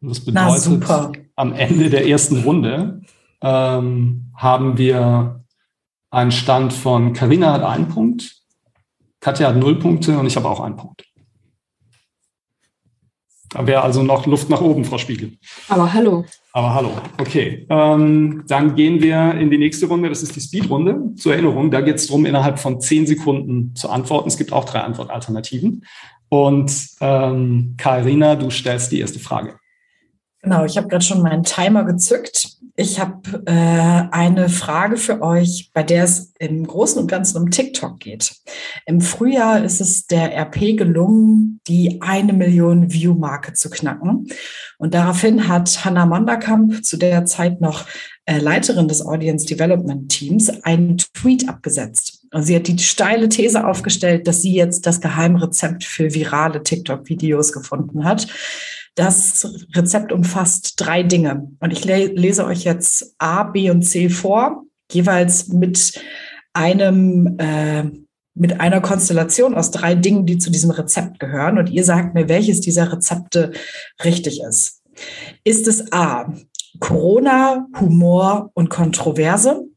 Das 0.00 0.24
bedeutet, 0.24 1.28
am 1.34 1.52
Ende 1.52 1.90
der 1.90 2.06
ersten 2.06 2.42
Runde 2.42 3.02
ähm, 3.40 4.32
haben 4.34 4.78
wir 4.78 5.44
einen 6.10 6.32
Stand 6.32 6.72
von 6.72 7.12
Carina 7.12 7.52
hat 7.52 7.62
einen 7.62 7.88
Punkt, 7.88 8.36
Katja 9.20 9.48
hat 9.48 9.56
null 9.56 9.78
Punkte 9.78 10.18
und 10.18 10.26
ich 10.26 10.36
habe 10.36 10.48
auch 10.48 10.60
einen 10.60 10.76
Punkt. 10.76 11.04
Da 13.50 13.66
wäre 13.66 13.82
also 13.82 14.02
noch 14.02 14.26
Luft 14.26 14.50
nach 14.50 14.60
oben, 14.60 14.84
Frau 14.84 14.98
Spiegel. 14.98 15.38
Aber 15.68 15.92
hallo. 15.92 16.24
Aber 16.52 16.74
hallo. 16.74 16.90
Okay. 17.18 17.66
Ähm, 17.70 18.44
dann 18.46 18.74
gehen 18.74 19.00
wir 19.00 19.34
in 19.34 19.50
die 19.50 19.56
nächste 19.56 19.86
Runde. 19.86 20.10
Das 20.10 20.22
ist 20.22 20.36
die 20.36 20.40
Speedrunde. 20.40 21.14
Zur 21.16 21.32
Erinnerung, 21.32 21.70
da 21.70 21.80
geht 21.80 21.96
es 21.96 22.08
darum, 22.08 22.26
innerhalb 22.26 22.58
von 22.58 22.80
zehn 22.80 23.06
Sekunden 23.06 23.74
zu 23.74 23.88
antworten. 23.88 24.28
Es 24.28 24.36
gibt 24.36 24.52
auch 24.52 24.66
drei 24.66 24.80
Antwortalternativen. 24.80 25.86
Und 26.28 26.72
ähm, 27.00 27.74
Karina, 27.76 28.36
du 28.36 28.50
stellst 28.50 28.92
die 28.92 29.00
erste 29.00 29.18
Frage. 29.18 29.58
Genau, 30.42 30.64
ich 30.64 30.76
habe 30.76 30.86
gerade 30.86 31.04
schon 31.04 31.22
meinen 31.22 31.42
Timer 31.42 31.84
gezückt. 31.84 32.58
Ich 32.76 33.00
habe 33.00 33.42
äh, 33.46 34.08
eine 34.12 34.48
Frage 34.48 34.96
für 34.96 35.20
euch, 35.20 35.72
bei 35.74 35.82
der 35.82 36.04
es 36.04 36.32
im 36.38 36.64
Großen 36.64 37.02
und 37.02 37.10
Ganzen 37.10 37.38
um 37.38 37.50
TikTok 37.50 37.98
geht. 37.98 38.36
Im 38.86 39.00
Frühjahr 39.00 39.64
ist 39.64 39.80
es 39.80 40.06
der 40.06 40.32
RP 40.32 40.76
gelungen, 40.76 41.60
die 41.66 42.00
eine 42.02 42.32
Million 42.32 42.92
View-Marke 42.92 43.54
zu 43.54 43.68
knacken. 43.68 44.28
Und 44.78 44.94
daraufhin 44.94 45.48
hat 45.48 45.84
Hannah 45.84 46.06
Manderkamp, 46.06 46.84
zu 46.84 46.96
der 46.96 47.24
Zeit 47.24 47.60
noch 47.60 47.84
äh, 48.26 48.38
Leiterin 48.38 48.86
des 48.86 49.04
Audience 49.04 49.44
Development 49.44 50.08
Teams, 50.08 50.48
einen 50.62 50.98
Tweet 50.98 51.48
abgesetzt. 51.48 52.17
Und 52.32 52.42
sie 52.42 52.56
hat 52.56 52.68
die 52.68 52.78
steile 52.78 53.28
These 53.28 53.66
aufgestellt, 53.66 54.26
dass 54.26 54.42
sie 54.42 54.54
jetzt 54.54 54.86
das 54.86 55.00
Geheimrezept 55.00 55.84
für 55.84 56.14
virale 56.14 56.62
TikTok-Videos 56.62 57.52
gefunden 57.52 58.04
hat. 58.04 58.26
Das 58.94 59.48
Rezept 59.74 60.12
umfasst 60.12 60.74
drei 60.76 61.02
Dinge. 61.02 61.50
Und 61.60 61.72
ich 61.72 61.84
lese 61.84 62.44
euch 62.44 62.64
jetzt 62.64 63.14
A, 63.18 63.44
B 63.44 63.70
und 63.70 63.82
C 63.82 64.08
vor, 64.08 64.64
jeweils 64.90 65.48
mit 65.48 66.00
einem, 66.52 67.36
äh, 67.38 67.84
mit 68.34 68.60
einer 68.60 68.80
Konstellation 68.80 69.54
aus 69.54 69.70
drei 69.70 69.94
Dingen, 69.94 70.26
die 70.26 70.38
zu 70.38 70.50
diesem 70.50 70.70
Rezept 70.70 71.20
gehören. 71.20 71.58
Und 71.58 71.70
ihr 71.70 71.84
sagt 71.84 72.14
mir, 72.14 72.28
welches 72.28 72.60
dieser 72.60 72.92
Rezepte 72.92 73.52
richtig 74.04 74.42
ist. 74.42 74.82
Ist 75.44 75.68
es 75.68 75.92
A, 75.92 76.32
Corona, 76.80 77.66
Humor 77.78 78.50
und 78.54 78.68
Kontroverse? 78.68 79.67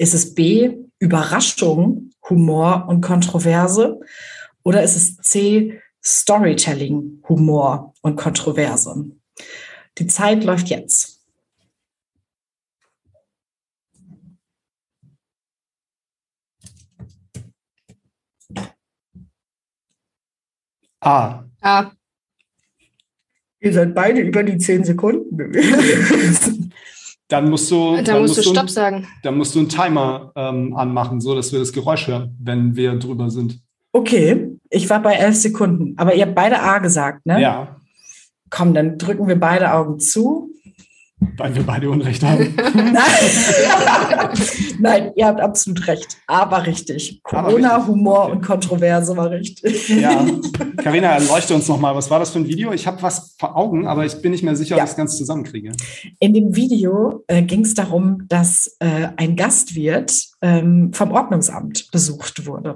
Ist 0.00 0.14
es 0.14 0.34
B, 0.34 0.78
Überraschung, 0.98 2.10
Humor 2.30 2.86
und 2.88 3.02
Kontroverse? 3.02 4.00
Oder 4.62 4.82
ist 4.82 4.96
es 4.96 5.18
C, 5.18 5.78
Storytelling, 6.02 7.22
Humor 7.28 7.92
und 8.00 8.16
Kontroverse. 8.16 9.10
Die 9.98 10.06
Zeit 10.06 10.42
läuft 10.44 10.70
jetzt. 10.70 11.20
A. 21.00 21.44
A. 21.60 21.92
Ihr 23.58 23.72
seid 23.74 23.94
beide 23.94 24.20
über 24.22 24.42
die 24.44 24.56
zehn 24.56 24.82
Sekunden 24.82 25.52
Dann 27.30 27.48
musst 27.48 27.70
du, 27.70 27.94
dann, 27.94 28.04
dann 28.04 28.22
musst 28.22 28.36
du 28.38 28.42
Stopp 28.42 28.58
einen, 28.58 28.68
sagen. 28.68 29.08
Dann 29.22 29.38
musst 29.38 29.54
du 29.54 29.60
einen 29.60 29.68
Timer 29.68 30.32
ähm, 30.34 30.76
anmachen, 30.76 31.20
so 31.20 31.34
dass 31.34 31.52
wir 31.52 31.60
das 31.60 31.72
Geräusch 31.72 32.08
hören, 32.08 32.36
wenn 32.40 32.74
wir 32.74 32.96
drüber 32.96 33.30
sind. 33.30 33.60
Okay, 33.92 34.48
ich 34.68 34.90
war 34.90 35.00
bei 35.00 35.14
elf 35.14 35.36
Sekunden, 35.36 35.94
aber 35.96 36.14
ihr 36.14 36.26
habt 36.26 36.34
beide 36.34 36.60
A 36.60 36.78
gesagt, 36.78 37.24
ne? 37.26 37.40
Ja. 37.40 37.76
Komm, 38.50 38.74
dann 38.74 38.98
drücken 38.98 39.28
wir 39.28 39.38
beide 39.38 39.72
Augen 39.72 40.00
zu. 40.00 40.49
Weil 41.36 41.54
wir 41.54 41.62
beide 41.62 41.90
Unrecht 41.90 42.22
haben. 42.22 42.54
Nein. 42.74 42.94
Nein, 44.78 45.12
ihr 45.16 45.26
habt 45.26 45.40
absolut 45.40 45.86
recht. 45.86 46.16
Aber 46.26 46.66
richtig. 46.66 47.20
Corona. 47.22 47.86
Humor 47.86 48.24
okay. 48.24 48.32
und 48.32 48.40
Kontroverse 48.42 49.16
war 49.16 49.30
richtig. 49.30 49.88
Ja. 49.88 50.24
Carina, 50.82 51.08
erleuchte 51.08 51.54
uns 51.54 51.68
nochmal. 51.68 51.94
Was 51.94 52.10
war 52.10 52.18
das 52.18 52.30
für 52.30 52.38
ein 52.38 52.48
Video? 52.48 52.72
Ich 52.72 52.86
habe 52.86 53.02
was 53.02 53.34
vor 53.38 53.56
Augen, 53.56 53.86
aber 53.86 54.06
ich 54.06 54.20
bin 54.22 54.32
nicht 54.32 54.42
mehr 54.42 54.56
sicher, 54.56 54.76
ja. 54.76 54.82
ob 54.82 54.86
ich 54.86 54.92
es 54.92 54.96
ganz 54.96 55.16
zusammenkriege. 55.18 55.72
In 56.20 56.32
dem 56.32 56.56
Video 56.56 57.22
äh, 57.26 57.42
ging 57.42 57.62
es 57.62 57.74
darum, 57.74 58.24
dass 58.28 58.76
äh, 58.78 59.08
ein 59.16 59.36
Gastwirt 59.36 60.29
ähm, 60.42 60.92
vom 60.92 61.12
Ordnungsamt 61.12 61.90
besucht 61.90 62.46
wurde. 62.46 62.74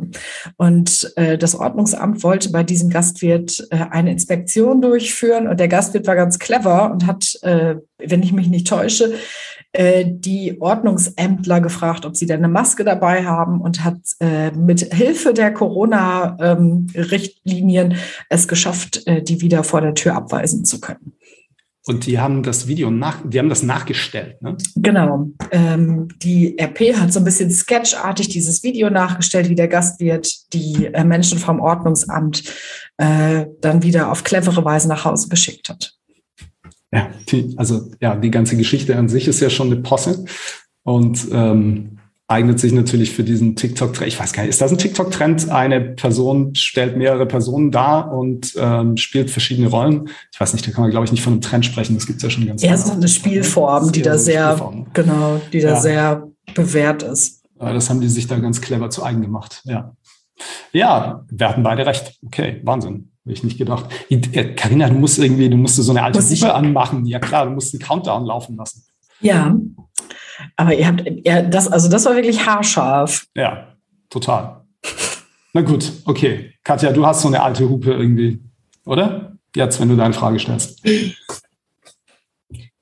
Und 0.57 1.13
äh, 1.17 1.37
das 1.39 1.55
Ordnungsamt 1.55 2.23
wollte 2.23 2.51
bei 2.51 2.63
diesem 2.63 2.91
Gastwirt 2.91 3.67
äh, 3.71 3.87
eine 3.91 4.11
Inspektion 4.11 4.83
durchführen. 4.83 5.49
Und 5.49 5.61
der 5.61 5.69
Gastwirt 5.69 6.07
war 6.07 6.17
ganz 6.17 6.39
clever 6.39 6.93
und 6.93 7.07
hat, 7.07 7.39
äh, 7.43 7.77
wenn 7.99 8.23
ich 8.23 8.33
mich 8.33 8.49
nicht 8.49 8.67
täusche, 8.67 9.13
äh, 9.73 10.05
die 10.07 10.61
Ordnungsämtler 10.61 11.61
gefragt, 11.61 12.07
ob 12.07 12.17
sie 12.17 12.27
denn 12.27 12.39
eine 12.39 12.49
Maske 12.49 12.85
dabei 12.85 13.25
haben 13.25 13.61
und 13.61 13.83
hat 13.83 13.99
äh, 14.21 14.53
mit 14.53 14.95
Hilfe 14.95 15.35
der 15.35 15.53
Corona-Richtlinien 15.53 17.91
ähm, 17.91 17.99
es 18.29 18.47
geschafft, 18.47 19.05
äh, 19.07 19.21
die 19.23 19.41
wieder 19.41 19.65
vor 19.65 19.81
der 19.81 19.95
Tür 19.95 20.15
abweisen 20.15 20.65
zu 20.65 20.81
können. 20.81 21.15
Und 21.87 22.07
die 22.07 22.19
haben 22.19 22.43
das 22.43 22.67
Video 22.67 22.91
nach, 22.91 23.19
die 23.25 23.39
haben 23.39 23.51
das 23.51 23.63
nachgestellt, 23.63 24.41
ne? 24.41 24.57
Genau. 24.77 25.29
Ähm, 25.51 26.09
die 26.23 26.59
RP 26.59 26.97
hat 26.97 27.13
so 27.13 27.21
ein 27.21 27.25
bisschen 27.25 27.51
sketchartig 27.51 28.29
dieses 28.29 28.63
Video 28.63 28.89
nachgestellt, 28.89 29.51
wie 29.51 29.55
der 29.55 29.69
Gastwirt 29.69 30.53
die 30.55 30.87
äh, 30.87 31.05
Menschen 31.05 31.39
vom 31.39 31.61
Ordnungsamt 31.61 32.45
äh, 32.97 33.45
dann 33.61 33.83
wieder 33.83 34.11
auf 34.11 34.25
clevere 34.25 34.65
Weise 34.65 34.89
nach 34.89 35.05
Hause 35.05 35.29
geschickt 35.29 35.69
hat. 35.69 35.95
Ja, 36.91 37.11
die, 37.29 37.53
also 37.59 37.91
ja, 38.01 38.17
die 38.17 38.31
ganze 38.31 38.57
Geschichte 38.57 38.97
an 38.97 39.11
sich 39.11 39.29
ist 39.29 39.41
ja 39.41 39.51
schon 39.51 39.67
eine 39.67 39.83
Posse 39.83 40.25
und 40.85 41.27
ähm, 41.33 41.94
eignet 42.27 42.59
sich 42.59 42.73
natürlich 42.73 43.13
für 43.13 43.23
diesen 43.23 43.55
TikTok-Trend. 43.55 44.09
Ich 44.09 44.19
weiß 44.19 44.33
gar 44.33 44.43
nicht, 44.43 44.51
ist 44.51 44.61
das 44.61 44.73
ein 44.73 44.79
TikTok-Trend? 44.79 45.51
Eine 45.51 45.81
Person 45.81 46.55
stellt 46.55 46.97
mehrere 46.97 47.27
Personen 47.27 47.71
dar 47.71 48.13
und 48.13 48.55
ähm, 48.57 48.97
spielt 48.97 49.31
verschiedene 49.31 49.69
Rollen. 49.69 50.09
Ich 50.33 50.41
weiß 50.41 50.55
nicht, 50.55 50.67
da 50.67 50.71
kann 50.71 50.83
man, 50.83 50.91
glaube 50.91 51.05
ich, 51.05 51.13
nicht 51.13 51.23
von 51.23 51.35
einem 51.35 51.43
Trend 51.43 51.67
sprechen. 51.67 51.95
Das 51.95 52.07
gibt 52.07 52.19
es 52.19 52.23
ja 52.23 52.31
schon 52.31 52.47
ganz 52.47 52.63
Ja, 52.63 52.75
ist 52.75 52.91
eine 52.91 53.09
Spielform, 53.09 53.93
die 53.93 54.03
da 54.03 54.17
sehr, 54.17 54.59
genau, 54.95 55.41
die 55.53 55.61
da 55.61 55.69
ja. 55.71 55.81
sehr 55.81 56.29
bewährt 56.55 57.03
ist. 57.03 57.43
Das 57.59 57.91
haben 57.91 58.01
die 58.01 58.09
sich 58.09 58.27
da 58.27 58.39
ganz 58.39 58.61
clever 58.61 58.91
zu 58.91 59.03
eigen 59.03 59.23
gemacht, 59.23 59.63
ja. 59.65 59.95
Ja, 60.73 61.25
wir 61.31 61.49
hatten 61.49 61.63
beide 61.63 61.87
recht. 61.87 62.19
Okay, 62.27 62.61
Wahnsinn. 62.65 63.11
Habe 63.25 63.33
ich 63.33 63.45
nicht 63.45 63.57
gedacht. 63.57 63.87
Karina, 64.57 64.89
du 64.89 64.95
musst 64.95 65.19
irgendwie, 65.19 65.49
du 65.49 65.57
musst 65.57 65.77
so 65.77 65.93
eine 65.93 66.03
alte 66.03 66.21
Hupe 66.21 66.53
anmachen. 66.53 67.07
Ja 67.07 67.21
klar, 67.21 67.47
du 67.47 67.53
musst 67.53 67.73
einen 67.73 67.81
Countdown 67.81 68.27
laufen 68.27 68.57
lassen. 68.57 68.85
Ja, 69.25 69.57
aber 70.57 70.75
ihr 70.75 70.87
habt, 70.87 71.03
ja, 71.25 71.43
das, 71.43 71.67
also 71.67 71.89
das 71.89 72.05
war 72.05 72.15
wirklich 72.15 72.45
haarscharf. 72.47 73.27
Ja, 73.35 73.75
total. 74.11 74.65
Na 75.55 75.63
gut, 75.63 75.93
okay. 76.05 76.53
Katja, 76.63 76.93
du 76.93 77.07
hast 77.07 77.23
so 77.23 77.29
eine 77.29 77.43
alte 77.43 77.69
Hupe 77.69 77.93
irgendwie, 77.93 78.39
oder? 78.85 79.39
Jetzt, 79.57 79.81
wenn 79.81 79.89
du 79.89 79.97
deine 79.97 80.13
Frage 80.13 80.39
stellst. 80.39 80.83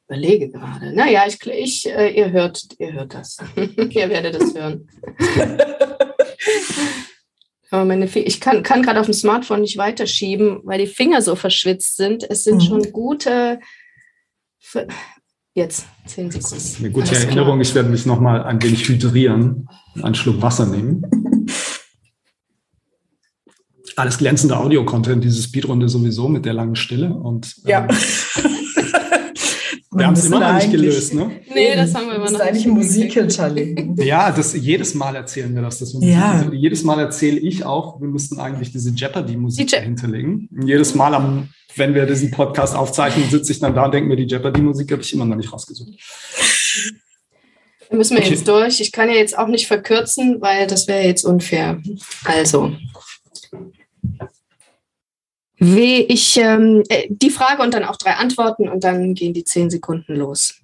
Überlege 0.09 0.51
gerade. 0.51 0.93
Naja, 0.95 1.23
ich, 1.29 1.39
ich, 1.47 1.89
äh, 1.89 2.11
ihr 2.11 2.33
hört, 2.33 2.67
ihr 2.79 2.93
hört 2.93 3.15
das. 3.15 3.37
ihr 3.57 4.11
werdet 4.11 4.35
es 4.35 4.55
hören. 4.55 4.89
Aber 7.71 7.85
meine 7.85 8.05
ich 8.05 8.41
kann, 8.41 8.63
kann 8.63 8.83
gerade 8.83 9.01
auf 9.01 9.07
dem 9.07 9.15
Smartphone 9.15 9.63
nicht 9.63 9.79
weiterschieben, 9.79 10.61
weil 10.65 10.79
die 10.79 10.87
Finger 10.87 11.23
so 11.23 11.37
verschwitzt 11.37 11.97
sind. 11.97 12.29
Es 12.29 12.45
sind 12.45 12.57
mhm. 12.57 12.61
schon 12.61 12.93
gute 12.93 13.61
Jetzt, 15.55 15.85
zehn 16.07 16.31
Sekunden. 16.31 16.55
Das 16.55 16.65
ist 16.65 16.79
eine 16.79 16.91
gute 16.91 17.09
Alles 17.11 17.25
Erinnerung. 17.25 17.59
Klar. 17.59 17.61
Ich 17.61 17.75
werde 17.75 17.89
mich 17.91 18.07
nochmal 18.07 18.43
ein 18.45 18.63
wenig 18.63 18.89
hydrieren, 18.89 19.69
einen 20.01 20.15
Schluck 20.15 20.41
Wasser 20.41 20.67
nehmen. 20.67 21.03
Alles 23.97 24.17
glänzender 24.17 24.59
Audio-Content, 24.61 25.23
diese 25.23 25.43
Speedrunde 25.43 25.89
sowieso 25.91 26.29
mit 26.29 26.47
der 26.47 26.55
langen 26.55 26.77
Stille. 26.77 27.13
Und, 27.13 27.57
ja. 27.65 27.87
Ähm, 27.87 27.97
wir 29.95 30.07
haben 30.07 30.15
es 30.15 30.25
immer 30.25 30.41
noch 30.41 30.55
nicht 30.55 30.71
gelöst, 30.71 31.15
ne? 31.15 31.31
Nee, 31.55 31.77
das 31.77 31.95
haben 31.95 32.07
wir 32.07 32.17
immer 32.17 32.25
noch 32.25 32.33
nicht. 32.33 32.43
eigentlich 32.43 32.67
Musik 32.67 33.13
hinterlegen. 33.13 33.97
Ja, 34.03 34.31
das, 34.31 34.55
jedes 34.55 34.95
Mal 34.95 35.17
erzählen 35.17 35.55
wir 35.55 35.63
das. 35.63 35.79
Dass 35.79 35.95
wir 35.95 36.09
ja. 36.09 36.51
Jedes 36.53 36.83
Mal 36.83 36.99
erzähle 36.99 37.39
ich 37.39 37.65
auch, 37.65 38.01
wir 38.01 38.09
müssten 38.09 38.39
eigentlich 38.39 38.73
diese 38.73 38.91
Jeopardy-Musik 38.91 39.69
Die 39.69 39.77
Je 39.77 39.83
hinterlegen. 39.83 40.49
jedes 40.65 40.95
Mal 40.95 41.15
am 41.15 41.49
wenn 41.77 41.95
wir 41.95 42.07
diesen 42.07 42.31
Podcast 42.31 42.75
aufzeichnen, 42.75 43.29
sitze 43.31 43.53
ich 43.53 43.61
dann 43.61 43.75
da 43.75 43.87
und 43.87 43.95
denke 43.95 44.09
mir, 44.09 44.17
die 44.17 44.27
Jeopardy-Musik 44.27 44.93
habe 44.93 45.03
ich 45.03 45.13
immer 45.15 45.25
noch 45.25 45.37
nicht 45.37 45.53
rausgesucht. 45.53 45.99
Da 47.89 47.97
müssen 47.97 48.17
wir 48.17 48.23
okay. 48.23 48.31
jetzt 48.31 48.49
durch. 48.49 48.81
Ich 48.81 48.93
kann 48.93 49.09
ja 49.09 49.17
jetzt 49.17 49.37
auch 49.37 49.49
nicht 49.49 49.67
verkürzen, 49.67 50.41
weil 50.41 50.67
das 50.67 50.89
wäre 50.89 51.07
jetzt 51.07 51.25
unfair. 51.25 51.81
Also, 52.25 52.73
wie 55.65 56.03
ich 56.03 56.37
ähm, 56.39 56.83
äh, 56.89 57.07
die 57.09 57.31
Frage 57.31 57.63
und 57.63 57.73
dann 57.73 57.85
auch 57.85 57.97
drei 57.97 58.15
Antworten 58.15 58.69
und 58.69 58.83
dann 58.83 59.15
gehen 59.15 59.33
die 59.33 59.45
zehn 59.45 59.71
Sekunden 59.71 60.17
los. 60.17 60.61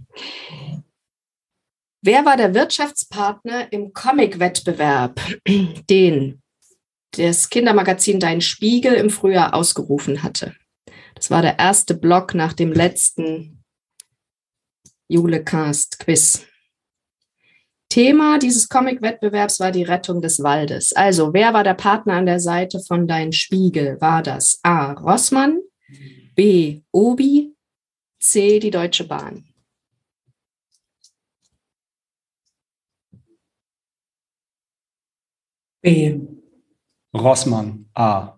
Wer 2.03 2.25
war 2.25 2.37
der 2.37 2.53
Wirtschaftspartner 2.53 3.73
im 3.73 3.93
Comic-Wettbewerb, 3.93 5.21
den 5.89 6.43
das 7.13 7.49
Kindermagazin 7.49 8.19
Dein 8.19 8.41
Spiegel 8.41 8.95
im 8.95 9.11
Frühjahr 9.11 9.55
ausgerufen 9.55 10.25
hatte? 10.25 10.57
Das 11.15 11.31
war 11.31 11.43
der 11.43 11.61
erste 11.61 11.95
Block 11.95 12.35
nach 12.35 12.53
dem 12.53 12.73
letzten 12.73 13.63
Julecast-Quiz. 15.07 16.45
Thema 17.88 18.38
dieses 18.38 18.68
Comic-Wettbewerbs 18.68 19.61
war 19.61 19.72
die 19.72 19.83
Rettung 19.83 20.20
des 20.20 20.42
Waldes. 20.42 20.92
Also, 20.92 21.33
wer 21.33 21.55
war 21.55 21.64
der 21.64 21.74
Partner 21.74 22.14
an 22.14 22.27
der 22.27 22.38
Seite 22.38 22.81
von 22.81 23.07
Dein 23.07 23.33
Spiegel? 23.33 23.98
War 24.01 24.22
das 24.22 24.61
A. 24.62 24.92
Rossmann, 24.92 25.61
B. 26.35 26.83
Obi, 26.92 27.55
C. 28.20 28.59
Die 28.59 28.70
Deutsche 28.70 29.05
Bahn? 29.05 29.44
B. 35.81 36.20
Rossmann, 37.14 37.88
A. 37.94 38.38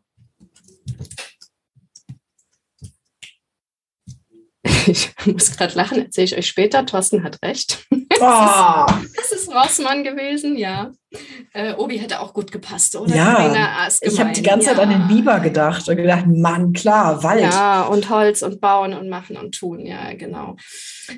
Ich 4.86 5.10
muss 5.26 5.56
gerade 5.56 5.74
lachen, 5.74 5.98
erzähle 5.98 6.24
ich 6.26 6.36
euch 6.36 6.46
später. 6.46 6.84
Thorsten 6.86 7.22
hat 7.22 7.38
recht. 7.42 7.86
Oh. 8.20 8.86
Es 9.20 9.32
ist 9.32 9.48
Rossmann 9.54 10.04
gewesen, 10.04 10.56
ja. 10.56 10.92
Äh, 11.52 11.74
Obi 11.74 11.98
hätte 11.98 12.20
auch 12.20 12.32
gut 12.32 12.52
gepasst, 12.52 12.94
oder? 12.94 13.14
Ja, 13.14 13.88
Ich 14.00 14.20
habe 14.20 14.32
die 14.32 14.42
ganze 14.42 14.68
Zeit 14.68 14.76
ja. 14.76 14.82
an 14.82 14.90
den 14.90 15.08
Biber 15.08 15.40
gedacht 15.40 15.88
und 15.88 15.96
gedacht, 15.96 16.26
Mann, 16.26 16.72
klar, 16.72 17.22
Wald. 17.24 17.42
Ja, 17.42 17.82
und 17.82 18.10
Holz 18.10 18.42
und 18.42 18.60
Bauen 18.60 18.94
und 18.94 19.08
Machen 19.08 19.36
und 19.36 19.58
Tun, 19.58 19.86
ja, 19.86 20.12
genau. 20.14 20.56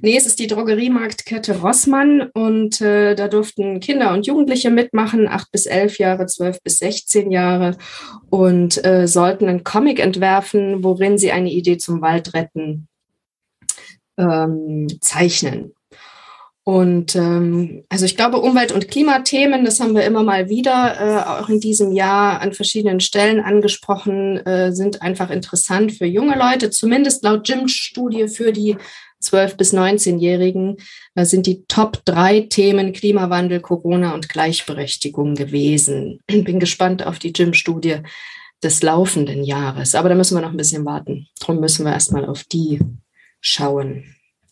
Nee, 0.01 0.17
es 0.17 0.27
ist 0.27 0.39
die 0.39 0.47
Drogeriemarktkette 0.47 1.61
Rossmann 1.61 2.23
und 2.33 2.81
äh, 2.81 3.15
da 3.15 3.29
durften 3.29 3.81
Kinder 3.81 4.13
und 4.13 4.27
Jugendliche 4.27 4.71
mitmachen, 4.71 5.29
acht 5.29 5.51
bis 5.51 5.67
elf 5.67 5.99
Jahre, 5.99 6.27
zwölf 6.27 6.63
bis 6.63 6.79
16 6.79 7.31
Jahre 7.31 7.77
und 8.31 8.83
äh, 8.85 9.07
sollten 9.07 9.49
einen 9.49 9.65
Comic 9.65 9.99
entwerfen, 9.99 10.83
worin 10.83 11.19
sie 11.19 11.33
eine 11.33 11.51
Idee 11.51 11.77
zum 11.77 12.01
Waldretten 12.01 12.89
ähm, 14.23 14.89
zeichnen. 15.01 15.75
Und 16.65 17.17
ähm, 17.17 17.83
also 17.89 18.05
ich 18.05 18.17
glaube, 18.17 18.39
Umwelt- 18.39 18.71
und 18.71 18.87
Klimathemen, 18.87 19.65
das 19.65 19.81
haben 19.81 19.97
wir 19.97 20.05
immer 20.05 20.23
mal 20.23 20.49
wieder 20.49 20.95
äh, 21.01 21.43
auch 21.43 21.49
in 21.49 21.59
diesem 21.59 21.91
Jahr 21.91 22.41
an 22.41 22.53
verschiedenen 22.53 23.01
Stellen 23.01 23.41
angesprochen, 23.41 24.39
äh, 24.47 24.73
sind 24.73 25.03
einfach 25.03 25.31
interessant 25.31 25.91
für 25.93 26.07
junge 26.07 26.39
Leute, 26.39 26.71
zumindest 26.71 27.25
laut 27.25 27.49
Jim-Studie 27.49 28.29
für 28.29 28.53
die 28.53 28.77
12- 29.23 29.57
bis 29.57 29.73
19-Jährigen 29.73 30.77
äh, 31.15 31.25
sind 31.25 31.47
die 31.47 31.65
Top 31.67 32.05
drei 32.05 32.41
Themen 32.43 32.93
Klimawandel, 32.93 33.61
Corona 33.61 34.15
und 34.15 34.29
Gleichberechtigung 34.29 35.35
gewesen. 35.35 36.21
Bin 36.27 36.61
gespannt 36.61 37.05
auf 37.07 37.19
die 37.19 37.33
Jim-Studie 37.35 37.99
des 38.63 38.83
laufenden 38.83 39.43
Jahres. 39.43 39.95
Aber 39.95 40.09
da 40.09 40.15
müssen 40.15 40.37
wir 40.37 40.43
noch 40.43 40.51
ein 40.51 40.57
bisschen 40.57 40.85
warten. 40.85 41.27
Darum 41.41 41.61
müssen 41.61 41.85
wir 41.85 41.93
erstmal 41.93 42.25
auf 42.25 42.45
die 42.45 42.81
schauen. 43.43 44.05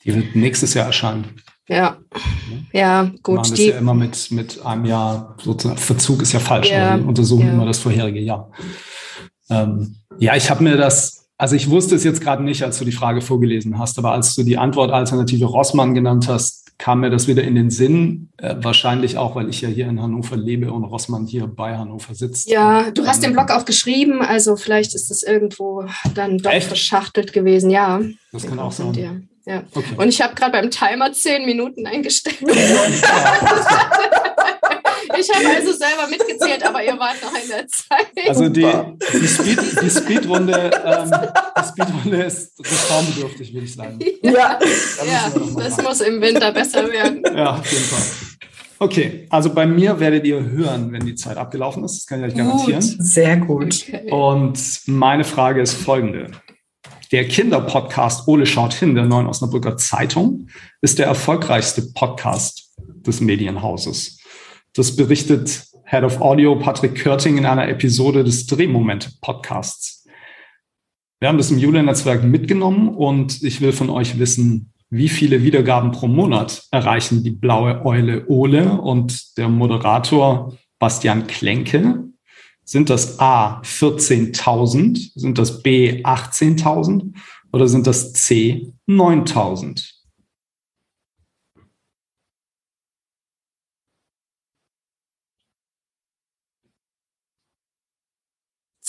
Die 0.04 0.14
wird 0.14 0.36
nächstes 0.36 0.74
Jahr 0.74 0.86
erscheinen. 0.86 1.36
Ja, 1.68 1.98
ja, 2.72 3.10
gut. 3.22 3.36
machen 3.36 3.50
das 3.50 3.58
Die, 3.58 3.68
ja 3.68 3.78
immer 3.78 3.94
mit, 3.94 4.30
mit 4.32 4.64
einem 4.66 4.84
Jahr, 4.84 5.36
sozusagen, 5.40 5.78
Verzug 5.78 6.20
ist 6.20 6.32
ja 6.32 6.40
falsch, 6.40 6.68
Ja, 6.68 6.98
wir 6.98 7.06
untersuchen 7.06 7.46
ja. 7.46 7.52
immer 7.52 7.64
das 7.64 7.78
vorherige 7.78 8.18
Jahr. 8.18 8.50
Ähm, 9.48 9.94
ja, 10.18 10.34
ich 10.34 10.50
habe 10.50 10.64
mir 10.64 10.76
das, 10.76 11.28
also 11.38 11.54
ich 11.54 11.70
wusste 11.70 11.94
es 11.94 12.02
jetzt 12.02 12.20
gerade 12.20 12.42
nicht, 12.42 12.64
als 12.64 12.78
du 12.78 12.84
die 12.84 12.92
Frage 12.92 13.20
vorgelesen 13.20 13.78
hast, 13.78 13.98
aber 13.98 14.12
als 14.12 14.34
du 14.34 14.42
die 14.42 14.58
Antwortalternative 14.58 15.44
Rossmann 15.44 15.94
genannt 15.94 16.26
hast, 16.28 16.59
kam 16.80 17.00
mir 17.00 17.10
das 17.10 17.28
wieder 17.28 17.44
in 17.44 17.54
den 17.54 17.70
Sinn. 17.70 18.30
Äh, 18.38 18.56
wahrscheinlich 18.60 19.18
auch, 19.18 19.34
weil 19.36 19.50
ich 19.50 19.60
ja 19.60 19.68
hier 19.68 19.86
in 19.86 20.00
Hannover 20.00 20.34
lebe 20.36 20.72
und 20.72 20.84
Rossmann 20.84 21.26
hier 21.26 21.46
bei 21.46 21.76
Hannover 21.76 22.14
sitzt. 22.14 22.48
ja, 22.48 22.90
du 22.90 23.06
hast 23.06 23.22
den 23.22 23.34
Blog 23.34 23.50
auch 23.50 23.66
geschrieben, 23.66 24.22
also 24.22 24.56
vielleicht 24.56 24.94
ist 24.94 25.10
das 25.10 25.22
irgendwo 25.22 25.84
dann 26.14 26.38
doch 26.38 26.50
Echt? 26.50 26.68
verschachtelt 26.68 27.34
gewesen. 27.34 27.70
Ja, 27.70 28.00
Das 28.32 28.46
kann 28.46 28.58
auch 28.58 28.72
sein. 28.72 28.94
dir. 28.94 29.20
Ja. 29.44 29.62
Okay. 29.74 29.94
Und 29.96 30.08
ich 30.08 30.22
habe 30.22 30.34
gerade 30.34 30.52
beim 30.52 30.70
Timer 30.70 31.12
zehn 31.12 31.44
Minuten 31.44 31.86
eingestellt. 31.86 32.38
Ich 35.20 35.30
habe 35.30 35.56
also 35.56 35.72
selber 35.72 36.06
mitgezählt, 36.08 36.64
aber 36.64 36.82
ihr 36.82 36.98
wart 36.98 37.16
noch 37.22 37.34
in 37.34 37.48
der 37.48 37.68
Zeit. 37.68 38.28
Also 38.28 38.48
die, 38.48 38.66
die, 39.12 39.28
Speed, 39.28 39.82
die 39.82 39.90
Speedrunde, 39.90 40.70
ähm, 40.84 41.10
die 41.58 41.68
Speedrunde 41.68 42.22
ist 42.22 42.58
reformbedürftig, 42.58 43.52
würde 43.52 43.66
ich 43.66 43.74
sagen. 43.74 43.98
Ja. 44.22 44.58
ja, 45.06 45.28
noch 45.34 45.50
mal 45.52 45.64
das 45.64 45.82
muss 45.82 46.00
im 46.00 46.20
Winter 46.20 46.52
besser 46.52 46.90
werden. 46.90 47.22
Ja, 47.36 47.56
auf 47.56 47.70
jeden 47.70 47.84
Fall. 47.84 48.02
Okay, 48.78 49.26
also 49.28 49.52
bei 49.52 49.66
mir 49.66 50.00
werdet 50.00 50.24
ihr 50.24 50.42
hören, 50.42 50.90
wenn 50.92 51.04
die 51.04 51.14
Zeit 51.14 51.36
abgelaufen 51.36 51.84
ist. 51.84 51.98
Das 51.98 52.06
kann 52.06 52.20
ich 52.20 52.32
euch 52.32 52.36
garantieren. 52.36 52.80
Sehr 52.80 53.36
gut. 53.36 53.84
Okay. 53.86 54.10
Und 54.10 54.80
meine 54.86 55.24
Frage 55.24 55.60
ist 55.60 55.74
folgende. 55.74 56.30
Der 57.12 57.28
Kinderpodcast 57.28 58.26
Ole 58.28 58.46
schaut 58.46 58.72
hin 58.72 58.94
der 58.94 59.04
Neuen 59.04 59.26
Osnabrücker 59.26 59.76
Zeitung 59.76 60.48
ist 60.80 60.98
der 60.98 61.06
erfolgreichste 61.06 61.82
Podcast 61.92 62.72
des 62.78 63.20
Medienhauses. 63.20 64.19
Das 64.74 64.94
berichtet 64.94 65.66
Head 65.84 66.04
of 66.04 66.20
Audio 66.20 66.54
Patrick 66.56 66.94
Körting 66.94 67.38
in 67.38 67.46
einer 67.46 67.68
Episode 67.68 68.22
des 68.22 68.46
Drehmoment 68.46 69.20
Podcasts. 69.20 70.06
Wir 71.18 71.28
haben 71.28 71.38
das 71.38 71.50
im 71.50 71.58
Julia-Netzwerk 71.58 72.22
mitgenommen 72.22 72.88
und 72.94 73.42
ich 73.42 73.60
will 73.60 73.72
von 73.72 73.90
euch 73.90 74.20
wissen, 74.20 74.72
wie 74.88 75.08
viele 75.08 75.42
Wiedergaben 75.42 75.90
pro 75.90 76.06
Monat 76.06 76.64
erreichen 76.70 77.24
die 77.24 77.30
blaue 77.30 77.84
Eule 77.84 78.26
Ole 78.28 78.80
und 78.80 79.36
der 79.36 79.48
Moderator 79.48 80.56
Bastian 80.78 81.26
Klenke? 81.26 82.04
Sind 82.64 82.90
das 82.90 83.18
A 83.18 83.60
14.000? 83.62 85.12
Sind 85.14 85.38
das 85.38 85.64
B 85.64 86.04
18.000? 86.04 87.12
Oder 87.52 87.66
sind 87.66 87.88
das 87.88 88.12
C 88.12 88.72
9.000? 88.88 89.99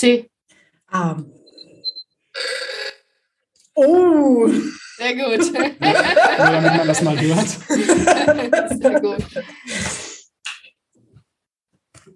C. 0.01 0.27
Ah. 0.87 1.15
Oh. 3.75 4.49
Sehr 4.97 5.15
gut. 5.15 5.53
Nur 5.53 6.51
damit 6.51 6.75
man 6.75 6.87
das 6.87 7.01
mal 7.03 7.21
hört. 7.21 7.47
Sehr 8.81 8.99
gut. 8.99 9.25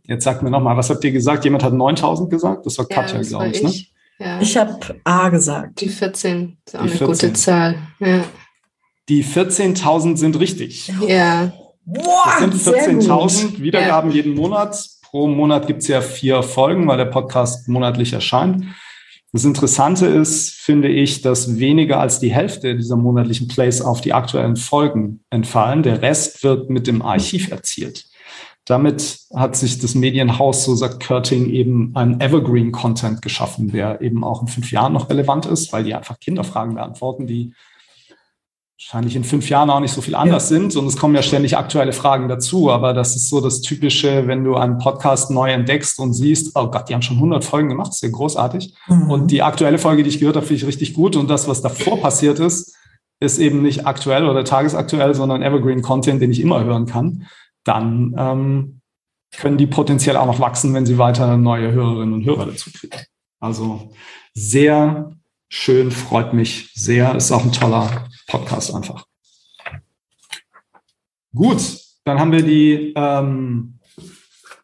Jetzt 0.07 0.23
sagt 0.23 0.41
mir 0.41 0.49
nochmal, 0.49 0.75
was 0.75 0.89
habt 0.89 1.03
ihr 1.03 1.11
gesagt? 1.11 1.43
Jemand 1.43 1.63
hat 1.63 1.73
9.000 1.73 2.27
gesagt? 2.27 2.65
Das 2.65 2.75
war 2.79 2.87
Katja, 2.87 3.19
das 3.19 3.29
glaube 3.29 3.45
war 3.45 3.51
ich. 3.51 3.61
Ne? 3.61 3.69
ich. 3.69 3.93
Ja. 4.17 4.41
Ich 4.41 4.57
habe 4.57 4.79
A 5.03 5.29
gesagt. 5.29 5.79
Die 5.81 5.89
14 5.89 6.57
ist 6.65 6.75
auch 6.75 6.81
Die 6.81 6.89
eine 6.89 6.97
14. 6.97 7.07
gute 7.07 7.33
Zahl. 7.33 7.77
Ja. 7.99 8.23
Die 9.09 9.23
14.000 9.23 10.17
sind 10.17 10.39
richtig. 10.39 10.91
ja. 11.07 11.53
Das 11.85 12.39
sind 12.39 12.55
sehr 12.55 12.93
gut. 12.95 13.03
14.000 13.03 13.59
Wiedergaben 13.59 14.09
jeden 14.09 14.33
Monat. 14.33 14.75
Pro 15.15 15.27
Monat 15.27 15.65
gibt 15.65 15.81
es 15.81 15.87
ja 15.87 16.01
vier 16.01 16.43
Folgen, 16.43 16.89
weil 16.89 16.97
der 16.97 17.05
Podcast 17.05 17.69
monatlich 17.69 18.11
erscheint. 18.11 18.65
Das 19.31 19.45
Interessante 19.45 20.07
ist, 20.07 20.51
finde 20.51 20.89
ich, 20.89 21.21
dass 21.21 21.57
weniger 21.57 22.01
als 22.01 22.19
die 22.19 22.33
Hälfte 22.33 22.75
dieser 22.75 22.97
monatlichen 22.97 23.47
Plays 23.47 23.81
auf 23.81 24.01
die 24.01 24.11
aktuellen 24.11 24.57
Folgen 24.57 25.23
entfallen. 25.29 25.83
Der 25.83 26.01
Rest 26.01 26.43
wird 26.43 26.69
mit 26.69 26.85
dem 26.85 27.01
Archiv 27.01 27.49
erzielt. 27.49 28.03
Damit 28.65 29.19
hat 29.33 29.55
sich 29.55 29.79
das 29.79 29.95
Medienhaus, 29.95 30.65
so 30.65 30.75
sagt 30.75 31.01
Körting, 31.01 31.49
eben 31.49 31.95
einen 31.95 32.19
Evergreen-Content 32.19 33.21
geschaffen, 33.21 33.71
der 33.71 34.01
eben 34.01 34.25
auch 34.25 34.41
in 34.41 34.49
fünf 34.49 34.69
Jahren 34.69 34.91
noch 34.91 35.09
relevant 35.09 35.45
ist, 35.45 35.71
weil 35.71 35.85
die 35.85 35.95
einfach 35.95 36.19
Kinderfragen 36.19 36.75
beantworten, 36.75 37.25
die 37.25 37.53
wahrscheinlich 38.77 39.15
in 39.15 39.23
fünf 39.23 39.49
Jahren 39.49 39.69
auch 39.69 39.79
nicht 39.79 39.93
so 39.93 40.01
viel 40.01 40.15
anders 40.15 40.49
sind. 40.49 40.75
Und 40.75 40.85
es 40.85 40.97
kommen 40.97 41.15
ja 41.15 41.21
ständig 41.21 41.57
aktuelle 41.57 41.93
Fragen 41.93 42.27
dazu. 42.27 42.69
Aber 42.69 42.93
das 42.93 43.15
ist 43.15 43.29
so 43.29 43.39
das 43.39 43.61
Typische, 43.61 44.27
wenn 44.27 44.43
du 44.43 44.55
einen 44.55 44.77
Podcast 44.77 45.31
neu 45.31 45.51
entdeckst 45.51 45.99
und 45.99 46.13
siehst, 46.13 46.51
oh 46.55 46.67
Gott, 46.67 46.89
die 46.89 46.93
haben 46.93 47.01
schon 47.01 47.17
100 47.17 47.43
Folgen 47.43 47.69
gemacht, 47.69 47.89
das 47.89 47.97
ist 47.97 48.03
ja 48.03 48.09
großartig. 48.09 48.73
Mhm. 48.87 49.09
Und 49.09 49.31
die 49.31 49.41
aktuelle 49.41 49.77
Folge, 49.77 50.03
die 50.03 50.09
ich 50.09 50.19
gehört 50.19 50.35
habe, 50.35 50.45
finde 50.45 50.61
ich 50.61 50.67
richtig 50.67 50.93
gut. 50.93 51.15
Und 51.15 51.29
das, 51.29 51.47
was 51.47 51.61
davor 51.61 52.01
passiert 52.01 52.39
ist, 52.39 52.75
ist 53.21 53.39
eben 53.39 53.61
nicht 53.61 53.87
aktuell 53.87 54.27
oder 54.27 54.43
tagesaktuell, 54.43 55.15
sondern 55.15 55.41
Evergreen 55.41 55.81
Content, 55.81 56.21
den 56.21 56.31
ich 56.31 56.41
immer 56.41 56.63
hören 56.63 56.85
kann. 56.85 57.27
Dann 57.63 58.13
ähm, 58.17 58.81
können 59.37 59.57
die 59.57 59.67
potenziell 59.67 60.17
auch 60.17 60.25
noch 60.25 60.41
wachsen, 60.41 60.73
wenn 60.73 60.85
sie 60.85 60.97
weiter 60.97 61.37
neue 61.37 61.71
Hörerinnen 61.71 62.13
und 62.13 62.25
Hörer 62.25 62.47
dazu 62.47 62.69
kriegen. 62.71 62.97
Also 63.39 63.91
sehr 64.33 65.11
schön, 65.47 65.91
freut 65.91 66.33
mich 66.33 66.71
sehr. 66.73 67.15
Ist 67.15 67.31
auch 67.31 67.43
ein 67.43 67.53
toller 67.53 68.05
Podcast 68.27 68.73
einfach. 68.73 69.05
Gut, 71.33 71.61
dann 72.05 72.19
haben 72.19 72.31
wir 72.31 72.43
die, 72.43 72.93
ähm, 72.95 73.79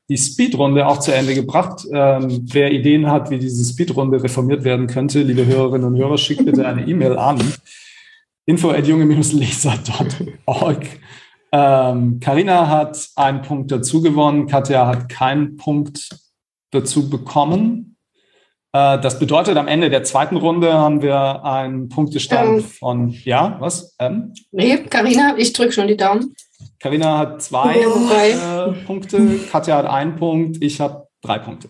die 0.07 0.17
Speedrunde 0.17 0.87
auch 0.87 0.99
zu 0.99 1.13
Ende 1.13 1.35
gebracht. 1.35 1.85
Ähm, 1.91 2.47
wer 2.51 2.71
Ideen 2.71 3.09
hat, 3.09 3.29
wie 3.29 3.39
diese 3.39 3.65
Speedrunde 3.65 4.23
reformiert 4.23 4.63
werden 4.63 4.87
könnte, 4.87 5.21
liebe 5.21 5.45
Hörerinnen 5.45 5.87
und 5.87 5.97
Hörer, 5.97 6.17
schickt 6.17 6.45
bitte 6.45 6.65
eine 6.67 6.87
E-Mail 6.87 7.17
an 7.17 7.41
info@junge-leser.org. 8.45 10.85
Ähm, 11.53 12.21
Carina 12.21 12.69
hat 12.69 13.09
einen 13.15 13.41
Punkt 13.41 13.71
dazu 13.71 14.01
gewonnen, 14.01 14.47
Katja 14.47 14.87
hat 14.87 15.09
keinen 15.09 15.57
Punkt 15.57 16.09
dazu 16.71 17.09
bekommen. 17.09 17.90
Äh, 18.73 18.99
das 19.01 19.19
bedeutet, 19.19 19.57
am 19.57 19.67
Ende 19.67 19.89
der 19.89 20.03
zweiten 20.03 20.37
Runde 20.37 20.73
haben 20.73 21.01
wir 21.01 21.43
einen 21.43 21.89
Punktestand 21.89 22.59
Ähm. 22.59 22.63
von, 22.63 23.09
ja, 23.09 23.57
was? 23.59 23.95
Ähm? 23.99 24.33
Nee, 24.51 24.77
Karina, 24.89 25.35
ich 25.37 25.53
drücke 25.53 25.71
schon 25.73 25.87
die 25.87 25.97
Daumen. 25.97 26.35
Carina 26.79 27.17
hat 27.17 27.41
zwei 27.41 27.75
Oh, 27.85 28.09
äh, 28.11 28.71
Punkte, 28.85 29.39
Katja 29.51 29.77
hat 29.77 29.85
einen 29.85 30.15
Punkt, 30.15 30.57
ich 30.63 30.79
habe 30.79 31.07
drei 31.21 31.37
Punkte. 31.39 31.69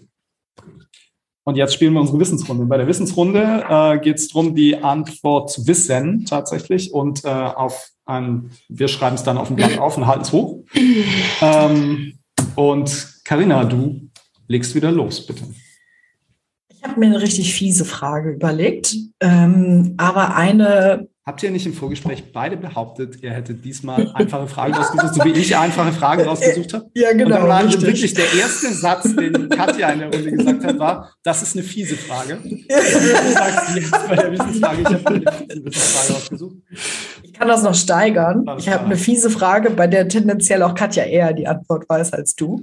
Und 1.44 1.56
jetzt 1.56 1.74
spielen 1.74 1.94
wir 1.94 2.02
unsere 2.02 2.20
Wissensrunde. 2.20 2.66
Bei 2.66 2.78
der 2.78 2.88
Wissensrunde 2.88 3.66
äh, 3.68 3.98
geht 4.00 4.18
es 4.18 4.28
darum, 4.28 4.54
die 4.54 4.78
Antwort 4.78 5.50
zu 5.50 5.66
wissen 5.66 6.26
tatsächlich 6.26 6.94
und 6.94 7.26
äh, 7.26 7.30
auf 7.30 7.90
ein, 8.06 8.52
wir 8.70 8.88
schreiben 8.88 9.16
es 9.16 9.24
dann 9.24 9.38
auf 9.38 9.48
dem 9.48 9.56
Blatt 9.56 9.80
auf 9.80 9.98
und 9.98 10.06
halten 10.08 10.22
es 10.22 10.32
hoch. 10.32 10.64
Ähm, 11.42 12.20
und 12.56 13.08
Carina, 13.26 13.64
du 13.64 14.10
legst 14.48 14.76
wieder 14.76 14.92
los, 14.92 15.26
bitte. 15.26 15.44
Ich 16.82 16.88
habe 16.88 17.00
mir 17.00 17.06
eine 17.06 17.22
richtig 17.22 17.54
fiese 17.54 17.86
Frage 17.86 18.32
überlegt, 18.32 18.96
ähm, 19.20 19.94
aber 19.98 20.36
eine, 20.36 21.08
Habt 21.24 21.44
ihr 21.44 21.52
nicht 21.52 21.68
im 21.68 21.74
Vorgespräch 21.76 22.34
beide 22.34 22.58
behauptet, 22.58 23.22
ihr 23.22 23.30
hättet 23.30 23.64
diesmal 23.64 24.12
einfache 24.16 24.48
Fragen 24.48 24.74
rausgesucht, 24.74 25.14
so 25.14 25.24
wie 25.24 25.30
ich 25.34 25.56
einfache 25.56 25.92
Fragen 25.92 26.24
rausgesucht 26.24 26.74
habe? 26.74 26.90
ja 26.96 27.12
und 27.12 27.20
dann 27.20 27.48
war 27.48 27.64
richtig. 27.64 27.84
wirklich 27.84 28.14
der 28.16 28.34
erste 28.34 28.74
Satz, 28.74 29.16
den 29.16 29.48
Katja 29.50 29.90
in 29.90 30.00
der 30.00 30.12
Runde 30.12 30.32
gesagt 30.32 30.64
hat, 30.64 30.80
war, 30.80 31.14
das 31.22 31.44
ist 31.44 31.56
eine 31.56 31.64
fiese 31.64 31.96
Frage. 31.96 32.40
Du 32.44 33.32
sagst 33.34 33.76
jetzt 33.76 34.10
bei 34.10 34.16
der 34.16 34.32
Wissensfrage, 34.32 34.82
ich 34.82 34.88
habe 34.88 35.08
eine 35.08 35.32
fiese 35.32 35.66
Wissensfrage 35.66 36.14
rausgesucht. 36.14 36.56
Ich 37.24 37.34
kann 37.34 37.48
das 37.48 37.64
noch 37.64 37.74
steigern. 37.74 38.46
Ich 38.60 38.70
habe 38.70 38.86
eine 38.86 38.98
fiese 38.98 39.30
Frage, 39.30 39.72
bei 39.72 39.88
der 39.88 40.08
tendenziell 40.08 40.62
auch 40.62 40.76
Katja 40.76 41.06
eher 41.06 41.34
die 41.34 41.48
Antwort 41.48 41.90
weiß 41.90 42.14
als 42.14 42.36
du. 42.36 42.62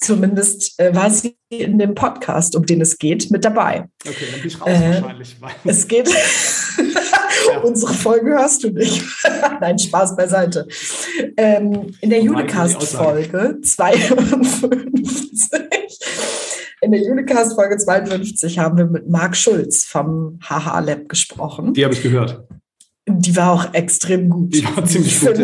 Zumindest 0.00 0.78
äh, 0.80 0.94
war 0.94 1.10
sie 1.10 1.36
in 1.48 1.78
dem 1.78 1.94
Podcast, 1.94 2.54
um 2.54 2.64
den 2.64 2.80
es 2.80 2.98
geht, 2.98 3.30
mit 3.32 3.44
dabei. 3.44 3.88
Okay, 4.06 4.26
dann 4.30 4.40
bin 4.40 4.48
ich 4.48 4.60
raus 4.60 4.68
Äh, 4.68 5.02
wahrscheinlich. 5.02 5.36
Es 5.64 5.88
geht. 5.88 6.08
Unsere 7.64 7.94
Folge 7.94 8.30
hörst 8.30 8.62
du 8.62 8.70
nicht. 8.70 9.02
Nein, 9.60 9.78
Spaß 9.78 10.14
beiseite. 10.16 10.68
Ähm, 11.36 11.92
in 12.00 12.10
der 12.10 12.20
Oh 12.22 12.26
Unicast-Folge 12.28 13.58
52. 13.62 14.78
In 16.80 16.92
der 16.92 17.02
Unicast-Folge 17.02 17.76
52 17.78 18.58
haben 18.58 18.78
wir 18.78 18.86
mit 18.86 19.08
Marc 19.08 19.36
Schulz 19.36 19.84
vom 19.84 20.38
HH 20.48 20.78
Lab 20.80 21.08
gesprochen. 21.08 21.74
die 21.74 21.84
habe 21.84 21.94
ich 21.94 22.02
gehört. 22.02 22.46
Die 23.08 23.34
war 23.34 23.52
auch 23.52 23.74
extrem 23.74 24.28
gut. 24.28 24.54
Die 24.54 24.64
war 24.64 24.84
ziemlich 24.84 25.18
gut, 25.20 25.38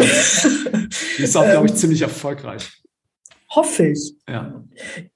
Die 1.19 1.23
ist 1.23 1.37
auch, 1.37 1.45
glaube 1.45 1.67
ich, 1.67 1.75
ziemlich 1.75 2.03
erfolgreich. 2.03 2.71
Hoffe 3.55 3.88
ich. 3.88 4.14
Ja. 4.29 4.64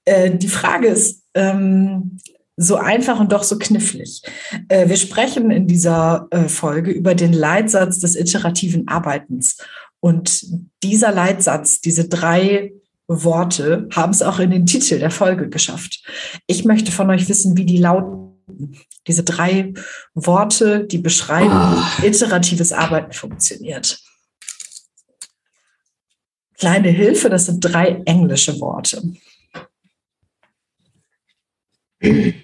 Äh, 0.05 0.31
die 0.37 0.47
Frage 0.47 0.87
ist 0.87 1.23
ähm, 1.33 2.19
so 2.55 2.75
einfach 2.75 3.19
und 3.19 3.31
doch 3.31 3.43
so 3.43 3.57
knifflig. 3.57 4.21
Äh, 4.67 4.89
wir 4.89 4.97
sprechen 4.97 5.49
in 5.49 5.67
dieser 5.67 6.27
äh, 6.31 6.49
Folge 6.49 6.91
über 6.91 7.15
den 7.15 7.33
Leitsatz 7.33 7.99
des 7.99 8.15
iterativen 8.15 8.87
Arbeitens. 8.87 9.57
Und 10.01 10.45
dieser 10.83 11.11
Leitsatz, 11.11 11.81
diese 11.81 12.07
drei 12.07 12.73
Worte, 13.07 13.87
haben 13.93 14.11
es 14.11 14.21
auch 14.21 14.39
in 14.39 14.51
den 14.51 14.65
Titel 14.65 14.99
der 14.99 15.11
Folge 15.11 15.49
geschafft. 15.49 16.03
Ich 16.47 16.65
möchte 16.65 16.91
von 16.91 17.09
euch 17.09 17.27
wissen, 17.29 17.57
wie 17.57 17.65
die 17.65 17.77
lauten. 17.77 18.27
Diese 19.07 19.23
drei 19.23 19.73
Worte, 20.13 20.85
die 20.85 20.97
beschreiben, 20.97 21.51
wie 21.99 22.07
iteratives 22.07 22.73
Arbeiten 22.73 23.13
funktioniert. 23.13 23.99
Kleine 26.59 26.89
Hilfe, 26.89 27.29
das 27.29 27.45
sind 27.45 27.61
drei 27.61 28.01
englische 28.05 28.59
Worte. 28.59 29.01
Äh, 32.01 32.43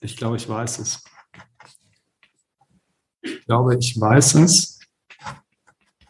ich 0.00 0.16
glaube, 0.16 0.36
ich 0.36 0.48
weiß 0.48 0.78
es. 0.78 1.04
Ich 3.22 3.44
glaube, 3.46 3.76
ich 3.76 4.00
weiß 4.00 4.36
es, 4.36 4.78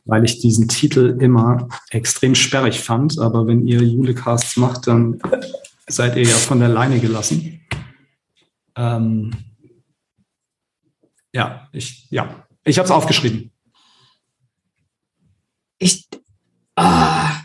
weil 0.05 0.25
ich 0.25 0.41
diesen 0.41 0.69
Titel 0.69 1.17
immer 1.21 1.69
extrem 1.91 2.35
sperrig 2.35 2.81
fand. 2.81 3.19
Aber 3.19 3.47
wenn 3.47 3.67
ihr 3.67 3.83
Julecasts 3.83 4.59
macht, 4.59 4.87
dann 4.87 5.21
seid 5.87 6.17
ihr 6.17 6.25
ja 6.25 6.37
von 6.37 6.61
der 6.61 6.69
Leine 6.69 7.01
gelassen. 7.01 7.67
Ähm, 8.77 9.33
ja, 11.33 11.69
ich, 11.73 12.11
ja, 12.11 12.47
ich 12.65 12.79
habe 12.79 12.85
es 12.85 12.93
aufgeschrieben. 12.93 13.52
Ah, 16.83 17.43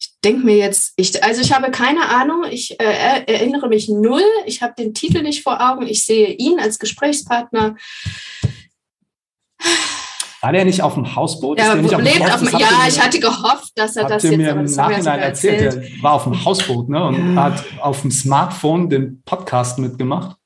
ich 0.00 0.10
denke 0.24 0.44
mir 0.44 0.56
jetzt, 0.56 0.92
ich, 0.96 1.22
also 1.24 1.40
ich 1.40 1.52
habe 1.52 1.70
keine 1.70 2.08
Ahnung, 2.08 2.44
ich 2.50 2.78
äh, 2.80 2.84
er- 2.84 3.28
erinnere 3.28 3.68
mich 3.68 3.88
null, 3.88 4.22
ich 4.46 4.62
habe 4.62 4.74
den 4.78 4.94
Titel 4.94 5.22
nicht 5.22 5.42
vor 5.42 5.60
Augen, 5.60 5.86
ich 5.86 6.04
sehe 6.04 6.28
ihn 6.34 6.58
als 6.60 6.78
Gesprächspartner. 6.78 7.76
War 10.40 10.52
der 10.52 10.64
nicht 10.64 10.82
auf 10.82 10.94
dem 10.94 11.16
Hausboot? 11.16 11.58
Er 11.58 11.74
der 11.74 11.82
nicht 11.82 11.90
lebt 11.98 12.32
auf 12.32 12.40
dem, 12.40 12.48
ja, 12.52 12.58
ihr 12.60 12.88
ich 12.88 12.96
mir- 12.96 13.02
hatte 13.04 13.18
gehofft, 13.18 13.72
dass 13.74 13.96
er 13.96 14.04
das 14.06 14.22
jetzt 14.22 14.36
mir 14.36 14.50
im 14.50 14.66
ja 14.66 14.76
Nachhinein 14.76 15.02
sogar 15.02 15.18
erzählt, 15.18 15.60
der 15.74 16.02
war 16.02 16.12
auf 16.12 16.24
dem 16.24 16.44
Hausboot 16.44 16.88
ne, 16.88 17.04
und 17.04 17.34
Ja. 17.34 17.42
hat 17.44 17.64
auf 17.80 18.02
dem 18.02 18.12
Smartphone 18.12 18.88
den 18.88 19.20
Podcast 19.24 19.80
mitgemacht 19.80 20.36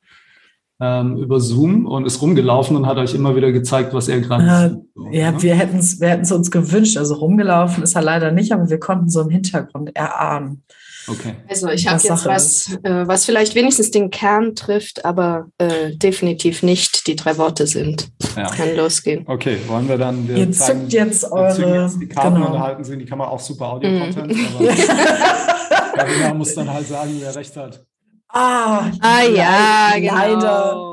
ähm, 0.84 1.16
über 1.16 1.38
Zoom 1.38 1.86
und 1.86 2.04
ist 2.06 2.20
rumgelaufen 2.20 2.76
und 2.76 2.86
hat 2.86 2.96
euch 2.98 3.14
immer 3.14 3.36
wieder 3.36 3.52
gezeigt, 3.52 3.94
was 3.94 4.08
er 4.08 4.20
gerade 4.20 4.82
so, 4.96 5.06
Ja, 5.12 5.30
ne? 5.30 5.40
wir 5.42 5.54
hätten 5.54 5.78
es 5.78 6.00
wir 6.00 6.08
hätten's 6.08 6.32
uns 6.32 6.50
gewünscht. 6.50 6.96
Also 6.96 7.14
rumgelaufen 7.14 7.84
ist 7.84 7.94
er 7.94 8.02
leider 8.02 8.32
nicht, 8.32 8.50
aber 8.52 8.68
wir 8.68 8.80
konnten 8.80 9.08
so 9.08 9.20
im 9.20 9.30
Hintergrund 9.30 9.94
erahnen. 9.94 10.64
Okay. 11.08 11.34
Also 11.48 11.68
ich 11.68 11.88
habe 11.88 12.00
jetzt 12.00 12.26
was, 12.26 12.78
äh, 12.84 13.06
was 13.08 13.24
vielleicht 13.24 13.54
wenigstens 13.56 13.90
den 13.90 14.10
Kern 14.10 14.54
trifft, 14.54 15.04
aber 15.04 15.46
äh, 15.58 15.96
definitiv 15.96 16.62
nicht 16.62 17.06
die 17.08 17.16
drei 17.16 17.38
Worte 17.38 17.66
sind. 17.66 18.08
Ja. 18.36 18.46
Kann 18.48 18.76
losgehen. 18.76 19.24
Okay, 19.26 19.58
wollen 19.66 19.88
wir 19.88 19.98
dann. 19.98 20.28
Wir 20.28 20.36
Ihr 20.36 20.52
zeigen- 20.52 20.80
zückt 20.82 20.92
jetzt 20.92 21.24
eure. 21.32 21.82
jetzt 21.84 22.00
die 22.00 22.06
Karten 22.08 22.36
und 22.36 22.42
Genau. 22.44 22.54
erhalten 22.54 22.84
sie 22.84 22.92
in 22.94 22.98
die 23.00 23.04
Kamera 23.06 23.30
auch 23.30 23.40
super 23.40 23.72
Audio-Content. 23.72 24.32
Mhm. 24.32 24.46
Aber 24.58 24.68
Carina 25.96 26.34
muss 26.34 26.54
dann 26.54 26.72
halt 26.72 26.86
sagen, 26.86 27.10
wer 27.20 27.34
recht 27.34 27.56
hat. 27.56 27.84
Ah, 28.32 28.90
Ah 29.00 29.22
ja, 29.22 29.90
le- 29.94 30.00
genau. 30.00 30.14
Leider. 30.16 30.88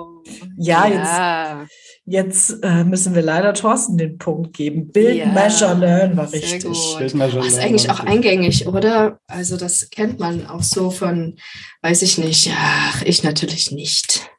Ja, 0.58 0.86
jetzt, 0.88 0.98
ja. 0.98 1.66
jetzt 2.06 2.64
äh, 2.64 2.84
müssen 2.84 3.16
wir 3.16 3.22
leider 3.22 3.54
Thorsten 3.54 3.98
den 3.98 4.18
Punkt 4.18 4.54
geben. 4.56 4.92
Bild, 4.92 5.16
Ja, 5.18 5.26
Measure, 5.28 5.74
Learn 5.76 6.18
war 6.18 6.32
richtig. 6.32 6.64
Das 6.64 7.34
ist 7.48 7.60
eigentlich 7.60 7.90
auch 7.90 8.02
eingängig, 8.02 8.68
oder? 8.68 9.20
Also 9.28 9.58
das 9.58 9.90
kennt 9.90 10.20
man 10.20 10.46
auch 10.46 10.62
so 10.64 10.92
von, 10.92 11.38
weiß 11.82 12.02
ich 12.02 12.18
nicht. 12.18 12.52
Ach, 12.56 13.02
ich 13.04 13.24
natürlich 13.24 13.72
nicht. 13.72 14.30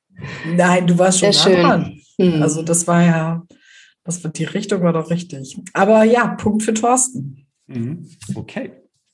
Nein, 0.54 0.86
du 0.86 0.98
warst 0.98 1.20
schon 1.20 1.32
Sehr 1.32 1.48
nah 1.48 1.56
schön. 1.56 1.62
dran. 1.66 2.00
Hm. 2.34 2.42
Also 2.42 2.62
das 2.62 2.86
war 2.86 3.02
ja, 3.02 3.42
das 4.04 4.22
war, 4.22 4.30
die 4.30 4.44
Richtung 4.44 4.82
war 4.82 4.92
doch 4.92 5.08
richtig. 5.10 5.56
Aber 5.72 6.04
ja, 6.04 6.28
Punkt 6.28 6.62
für 6.62 6.74
Thorsten. 6.74 7.46
Mhm. 7.66 8.06
Okay. 8.34 8.72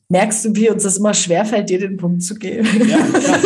Merkst 0.08 0.44
du, 0.44 0.54
wie 0.54 0.70
uns 0.70 0.84
das 0.84 0.96
immer 0.98 1.14
schwerfällt, 1.14 1.68
dir 1.68 1.80
den 1.80 1.96
Punkt 1.96 2.22
zu 2.22 2.34
geben? 2.36 2.66
Ja, 2.88 2.98
klar. 2.98 3.40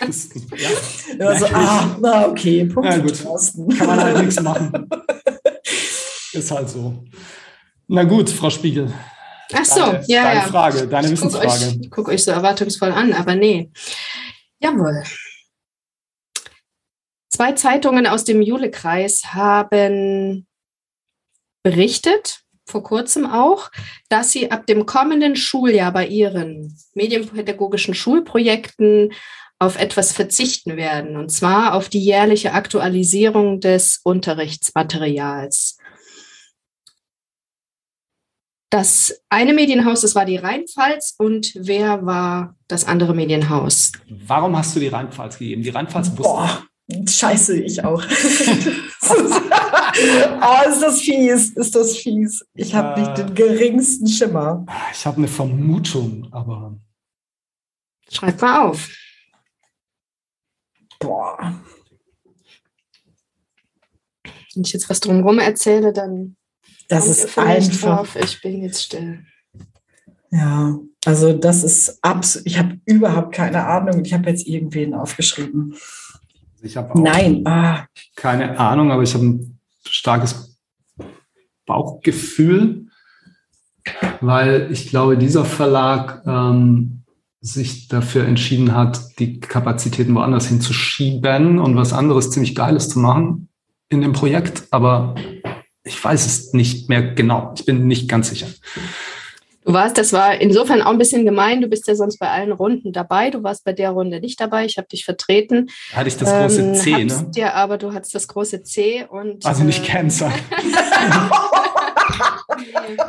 Das, 0.00 0.28
ja, 0.56 1.26
Also, 1.26 1.44
Merk 1.46 1.50
ich. 1.50 1.54
ah, 1.56 1.96
na 2.00 2.26
okay, 2.28 2.64
Punkt 2.64 2.88
Ja, 2.88 2.98
gut. 2.98 3.22
Thorsten. 3.22 3.68
kann 3.68 3.86
man 3.86 4.00
halt 4.00 4.18
nichts 4.18 4.40
machen. 4.40 4.88
Ist 6.32 6.50
halt 6.50 6.68
so. 6.68 7.04
Na 7.88 8.04
gut, 8.04 8.30
Frau 8.30 8.50
Spiegel. 8.50 8.92
Ach 9.52 9.64
so, 9.64 9.80
Deine, 9.80 10.04
ja, 10.08 10.22
deine 10.24 10.40
ja. 10.40 10.46
Frage, 10.46 10.86
deine 10.88 11.12
Ich 11.12 11.20
gucke 11.20 11.34
Wissensfrage. 11.34 11.78
euch, 11.80 11.90
guck 11.90 12.08
euch 12.08 12.24
so 12.24 12.30
erwartungsvoll 12.32 12.92
an, 12.92 13.12
aber 13.12 13.34
nee. 13.34 13.70
Jawohl. 14.60 15.02
Zwei 17.30 17.52
Zeitungen 17.52 18.06
aus 18.06 18.24
dem 18.24 18.42
Julekreis 18.42 19.22
haben 19.32 20.46
berichtet, 21.62 22.40
vor 22.68 22.82
kurzem 22.82 23.26
auch, 23.26 23.70
dass 24.08 24.32
sie 24.32 24.50
ab 24.50 24.66
dem 24.66 24.86
kommenden 24.86 25.36
Schuljahr 25.36 25.92
bei 25.92 26.06
ihren 26.06 26.76
medienpädagogischen 26.94 27.94
Schulprojekten 27.94 29.12
auf 29.58 29.78
etwas 29.78 30.12
verzichten 30.12 30.76
werden, 30.76 31.16
und 31.16 31.30
zwar 31.30 31.74
auf 31.74 31.88
die 31.88 31.98
jährliche 32.00 32.52
Aktualisierung 32.52 33.58
des 33.60 34.00
Unterrichtsmaterials. 34.04 35.78
Das 38.70 39.22
eine 39.30 39.54
Medienhaus, 39.54 40.02
das 40.02 40.14
war 40.14 40.26
die 40.26 40.36
Rheinpfalz 40.36 41.14
und 41.16 41.52
wer 41.56 42.04
war 42.04 42.54
das 42.68 42.84
andere 42.86 43.14
Medienhaus? 43.14 43.92
Warum 44.08 44.56
hast 44.56 44.76
du 44.76 44.80
die 44.80 44.88
Rheinpfalz 44.88 45.38
gegeben? 45.38 45.62
Die 45.62 45.70
Rheinpfalz 45.70 46.10
wusste. 46.10 46.22
Boah, 46.22 46.62
scheiße, 47.08 47.60
ich 47.60 47.82
auch. 47.82 48.04
oh, 50.42 50.68
ist 50.70 50.82
das 50.82 51.00
fies, 51.00 51.50
ist 51.50 51.74
das 51.74 51.96
fies. 51.96 52.44
Ich 52.54 52.74
habe 52.74 53.00
Äh. 53.00 53.04
nicht 53.04 53.18
den 53.18 53.34
geringsten 53.34 54.06
Schimmer. 54.08 54.64
Ich 54.92 55.06
habe 55.06 55.18
eine 55.18 55.28
Vermutung, 55.28 56.28
aber 56.32 56.76
Schreibt 58.10 58.40
mal 58.40 58.68
auf. 58.68 58.88
Boah. 60.98 61.54
Wenn 64.54 64.64
ich 64.64 64.72
jetzt 64.72 64.88
was 64.88 65.00
drumherum 65.00 65.38
erzähle, 65.38 65.92
dann 65.92 66.36
Das 66.88 67.06
ist 67.06 67.38
einfach. 67.38 67.96
drauf. 67.98 68.16
Ich 68.16 68.40
bin 68.40 68.62
jetzt 68.62 68.84
still. 68.84 69.24
Ja, 70.30 70.78
also 71.04 71.32
das 71.32 71.62
ist 71.64 71.98
absolut, 72.02 72.46
ich 72.46 72.58
habe 72.58 72.80
überhaupt 72.84 73.34
keine 73.34 73.64
Ahnung. 73.66 74.04
Ich 74.04 74.12
habe 74.12 74.28
jetzt 74.28 74.46
irgendwen 74.46 74.94
aufgeschrieben. 74.94 75.74
Ich 76.60 76.76
habe 76.76 77.00
Nein, 77.00 77.46
ah. 77.46 77.86
keine 78.16 78.58
Ahnung, 78.58 78.90
aber 78.90 79.02
ich 79.02 79.14
habe 79.14 79.24
ein 79.24 79.57
starkes 79.90 80.58
Bauchgefühl, 81.66 82.86
weil 84.20 84.68
ich 84.70 84.88
glaube, 84.88 85.18
dieser 85.18 85.44
Verlag 85.44 86.22
ähm, 86.26 87.04
sich 87.40 87.88
dafür 87.88 88.26
entschieden 88.26 88.74
hat, 88.74 89.18
die 89.18 89.38
Kapazitäten 89.40 90.14
woanders 90.14 90.48
hinzuschieben 90.48 91.58
und 91.58 91.76
was 91.76 91.92
anderes 91.92 92.30
ziemlich 92.30 92.54
Geiles 92.54 92.88
zu 92.88 92.98
machen 92.98 93.48
in 93.88 94.00
dem 94.00 94.12
Projekt. 94.12 94.64
Aber 94.70 95.14
ich 95.84 96.02
weiß 96.02 96.26
es 96.26 96.52
nicht 96.52 96.88
mehr 96.88 97.14
genau. 97.14 97.54
Ich 97.56 97.64
bin 97.64 97.86
nicht 97.86 98.08
ganz 98.08 98.30
sicher. 98.30 98.48
Du 99.68 99.74
warst, 99.74 99.98
das 99.98 100.14
war 100.14 100.40
insofern 100.40 100.80
auch 100.80 100.92
ein 100.92 100.96
bisschen 100.96 101.26
gemein. 101.26 101.60
Du 101.60 101.68
bist 101.68 101.86
ja 101.86 101.94
sonst 101.94 102.16
bei 102.16 102.30
allen 102.30 102.52
Runden 102.52 102.90
dabei. 102.94 103.28
Du 103.28 103.42
warst 103.42 103.66
bei 103.66 103.74
der 103.74 103.90
Runde 103.90 104.18
nicht 104.18 104.40
dabei. 104.40 104.64
Ich 104.64 104.78
habe 104.78 104.88
dich 104.88 105.04
vertreten. 105.04 105.68
Hatte 105.92 106.08
ich 106.08 106.16
das 106.16 106.30
große 106.30 106.62
Ähm, 106.62 106.74
C, 106.74 107.04
ne? 107.04 107.30
Dir, 107.36 107.54
aber 107.54 107.76
du 107.76 107.92
hattest 107.92 108.14
das 108.14 108.26
große 108.28 108.62
C 108.62 109.04
und. 109.10 109.44
Also 109.44 109.64
nicht 109.64 109.84
äh, 109.84 109.86
Cancer. 109.86 110.32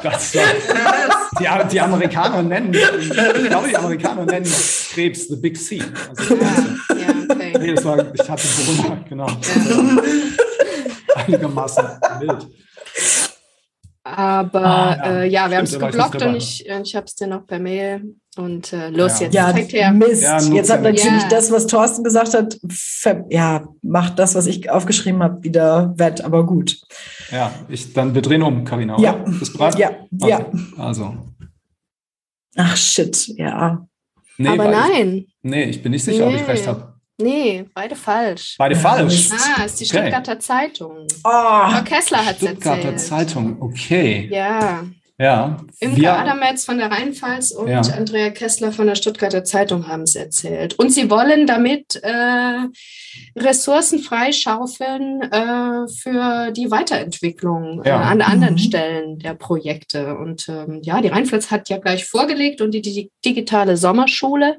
Das 0.04 0.36
war, 0.36 0.44
die, 1.64 1.70
die 1.72 1.82
Amerikaner 1.82 2.44
nennen, 2.44 2.74
ich 2.74 3.10
glaube, 3.10 3.70
die 3.70 3.78
Amerikaner 3.78 4.26
nennen 4.26 4.46
Krebs 4.94 5.28
the 5.30 5.36
Big 5.38 5.58
C. 5.58 5.82
Also, 6.10 6.36
Ja, 6.36 6.42
ja, 6.96 7.08
okay. 7.30 7.54
nee, 7.58 7.74
das 7.74 7.86
war, 7.86 8.14
ich 8.14 8.30
hatte 8.30 8.44
Corona, 8.66 9.04
genau. 9.08 9.28
Ja. 9.28 10.04
Einigermaßen 11.16 11.86
wild. 12.20 12.48
Aber 14.20 14.66
Ah, 14.66 14.96
ja. 14.98 15.12
äh, 15.22 15.28
ja, 15.30 15.50
wir 15.50 15.58
haben 15.58 15.64
es 15.64 15.80
geblockt 15.80 16.22
und 16.22 16.36
ich, 16.36 16.66
ich 16.68 16.96
habe 16.96 17.06
es 17.06 17.16
dir 17.16 17.28
noch 17.28 17.48
per 17.48 17.58
Mail. 17.60 18.16
Und 18.36 18.74
äh, 18.74 18.90
los 18.90 19.20
Ja. 19.20 19.26
jetzt, 19.26 19.34
Ja, 19.34 19.52
zeig 19.54 19.72
her. 19.72 19.94
Mist. 19.94 20.24
Ja, 20.24 20.42
Jetzt 20.42 20.70
hat 20.70 20.82
natürlich 20.84 21.22
Ja. 21.24 21.30
das, 21.30 21.52
was 21.54 21.68
Thorsten 21.68 22.04
gesagt 22.04 22.34
hat, 22.34 22.60
ver 22.70 23.24
ja, 23.30 23.66
macht 23.82 24.20
das, 24.20 24.36
was 24.36 24.46
ich 24.46 24.70
aufgeschrieben 24.70 25.24
habe, 25.24 25.42
wieder 25.44 25.94
wett, 25.98 26.22
aber 26.22 26.46
gut. 26.46 26.82
Ja, 27.32 27.50
ich, 27.70 27.94
dann 27.94 28.14
wir 28.14 28.22
drehen 28.22 28.42
um, 28.44 28.66
Karina. 28.66 29.00
Ja. 29.00 29.14
Bist 29.40 29.54
bereit? 29.54 29.78
Ja, 29.80 29.92
ja. 30.12 30.40
Okay. 30.40 30.58
Also. 30.78 31.14
Ach 32.58 32.76
shit, 32.76 33.28
ja. 33.38 33.88
Nee, 34.38 34.50
aber 34.50 34.68
nein, 34.70 35.16
Ich, 35.18 35.28
nee, 35.44 35.64
ich 35.64 35.82
bin 35.82 35.92
nicht 35.94 36.04
sicher, 36.04 36.28
ob 36.28 36.34
ich 36.34 36.42
Nee. 36.42 36.48
recht 36.52 36.68
habe. 36.68 36.89
Nee, 37.20 37.66
beide 37.74 37.96
falsch. 37.96 38.56
Beide 38.58 38.76
falsch. 38.76 39.30
Ah, 39.32 39.64
ist 39.64 39.80
die 39.80 39.86
Okay. 39.86 39.98
Stuttgarter 40.00 40.40
Zeitung. 40.40 41.08
Oh, 41.24 41.30
Frau 41.30 41.82
Kessler 41.84 42.26
hat 42.26 42.38
es 42.42 42.48
Stuttgarter 42.48 42.90
erzählt. 42.90 43.00
Zeitung, 43.28 43.62
okay. 43.62 44.28
Ja, 44.32 44.84
Ja. 45.22 45.58
Imke 45.82 46.00
Wir- 46.00 46.18
Adametz 46.18 46.64
von 46.64 46.78
der 46.78 46.90
Rheinpfalz 46.90 47.52
und 47.52 47.68
Ja. 47.68 47.82
Andrea 47.82 48.30
Kessler 48.30 48.72
von 48.72 48.88
der 48.88 48.96
Stuttgarter 48.96 49.44
Zeitung 49.44 49.86
haben 49.90 50.04
es 50.04 50.16
erzählt. 50.16 50.80
Und 50.80 50.94
sie 50.94 51.10
wollen 51.10 51.46
damit 51.46 52.00
äh, 52.04 52.68
Ressourcen 53.36 54.00
freischaufeln 54.00 55.22
äh, 55.24 55.88
für 55.90 56.52
die 56.52 56.72
Weiterentwicklung 56.72 57.84
Ja. 57.86 58.02
äh, 58.02 58.06
an 58.06 58.22
anderen 58.22 58.54
Mhm. 58.54 58.60
Stellen 58.60 59.20
der 59.20 59.34
Projekte. 59.34 60.16
Und 60.18 60.48
ähm, 60.48 60.80
ja, 60.84 61.02
die 61.02 61.10
Rheinpfalz 61.10 61.52
hat 61.52 61.68
ja 61.68 61.78
gleich 61.80 62.06
vorgelegt 62.06 62.62
und 62.62 62.72
die, 62.72 62.82
die 62.82 63.12
digitale 63.26 63.76
Sommerschule 63.76 64.58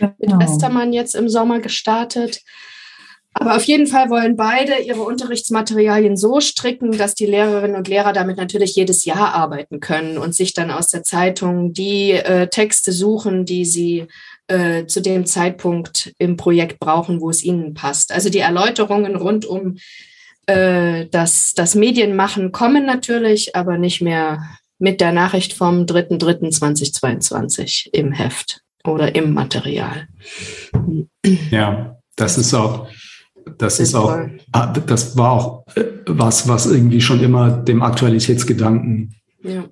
mit 0.00 0.18
genau. 0.18 0.40
Westermann 0.40 0.92
jetzt 0.92 1.14
im 1.14 1.28
Sommer 1.28 1.60
gestartet. 1.60 2.40
Aber 3.32 3.56
auf 3.56 3.62
jeden 3.64 3.86
Fall 3.86 4.10
wollen 4.10 4.36
beide 4.36 4.80
ihre 4.80 5.02
Unterrichtsmaterialien 5.02 6.16
so 6.16 6.40
stricken, 6.40 6.98
dass 6.98 7.14
die 7.14 7.26
Lehrerinnen 7.26 7.76
und 7.76 7.86
Lehrer 7.86 8.12
damit 8.12 8.38
natürlich 8.38 8.74
jedes 8.74 9.04
Jahr 9.04 9.34
arbeiten 9.34 9.78
können 9.78 10.18
und 10.18 10.34
sich 10.34 10.52
dann 10.52 10.72
aus 10.72 10.88
der 10.88 11.04
Zeitung 11.04 11.72
die 11.72 12.10
äh, 12.10 12.48
Texte 12.48 12.90
suchen, 12.90 13.44
die 13.44 13.64
sie 13.64 14.08
äh, 14.48 14.86
zu 14.86 15.00
dem 15.00 15.26
Zeitpunkt 15.26 16.12
im 16.18 16.36
Projekt 16.36 16.80
brauchen, 16.80 17.20
wo 17.20 17.30
es 17.30 17.44
ihnen 17.44 17.72
passt. 17.72 18.12
Also 18.12 18.30
die 18.30 18.40
Erläuterungen 18.40 19.14
rund 19.14 19.46
um 19.46 19.76
äh, 20.46 21.06
das, 21.06 21.52
das 21.54 21.76
Medienmachen 21.76 22.50
kommen 22.50 22.84
natürlich, 22.84 23.54
aber 23.54 23.78
nicht 23.78 24.00
mehr 24.00 24.42
mit 24.80 25.00
der 25.00 25.12
Nachricht 25.12 25.52
vom 25.52 25.84
3.3.2022 25.84 27.90
im 27.92 28.10
Heft 28.10 28.62
oder 28.84 29.14
im 29.14 29.34
Material. 29.34 30.08
Ja, 31.50 31.96
das 32.16 32.38
ist 32.38 32.54
auch, 32.54 32.88
das 33.58 33.80
ist 33.80 33.94
auch, 33.94 34.18
ah, 34.52 34.66
das 34.66 35.16
war 35.16 35.32
auch 35.32 35.66
äh, 35.76 35.84
was, 36.06 36.48
was 36.48 36.66
irgendwie 36.66 37.00
schon 37.00 37.20
immer 37.20 37.50
dem 37.50 37.82
Aktualitätsgedanken 37.82 39.14
Ja. 39.42 39.64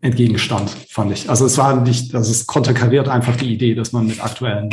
entgegenstand, 0.00 0.70
fand 0.88 1.12
ich. 1.12 1.28
Also 1.28 1.46
es 1.46 1.58
war 1.58 1.80
nicht, 1.80 2.14
also 2.14 2.30
es 2.30 2.46
konterkariert 2.46 3.08
einfach 3.08 3.36
die 3.36 3.52
Idee, 3.52 3.74
dass 3.74 3.92
man 3.92 4.06
mit 4.06 4.22
aktuellen 4.22 4.70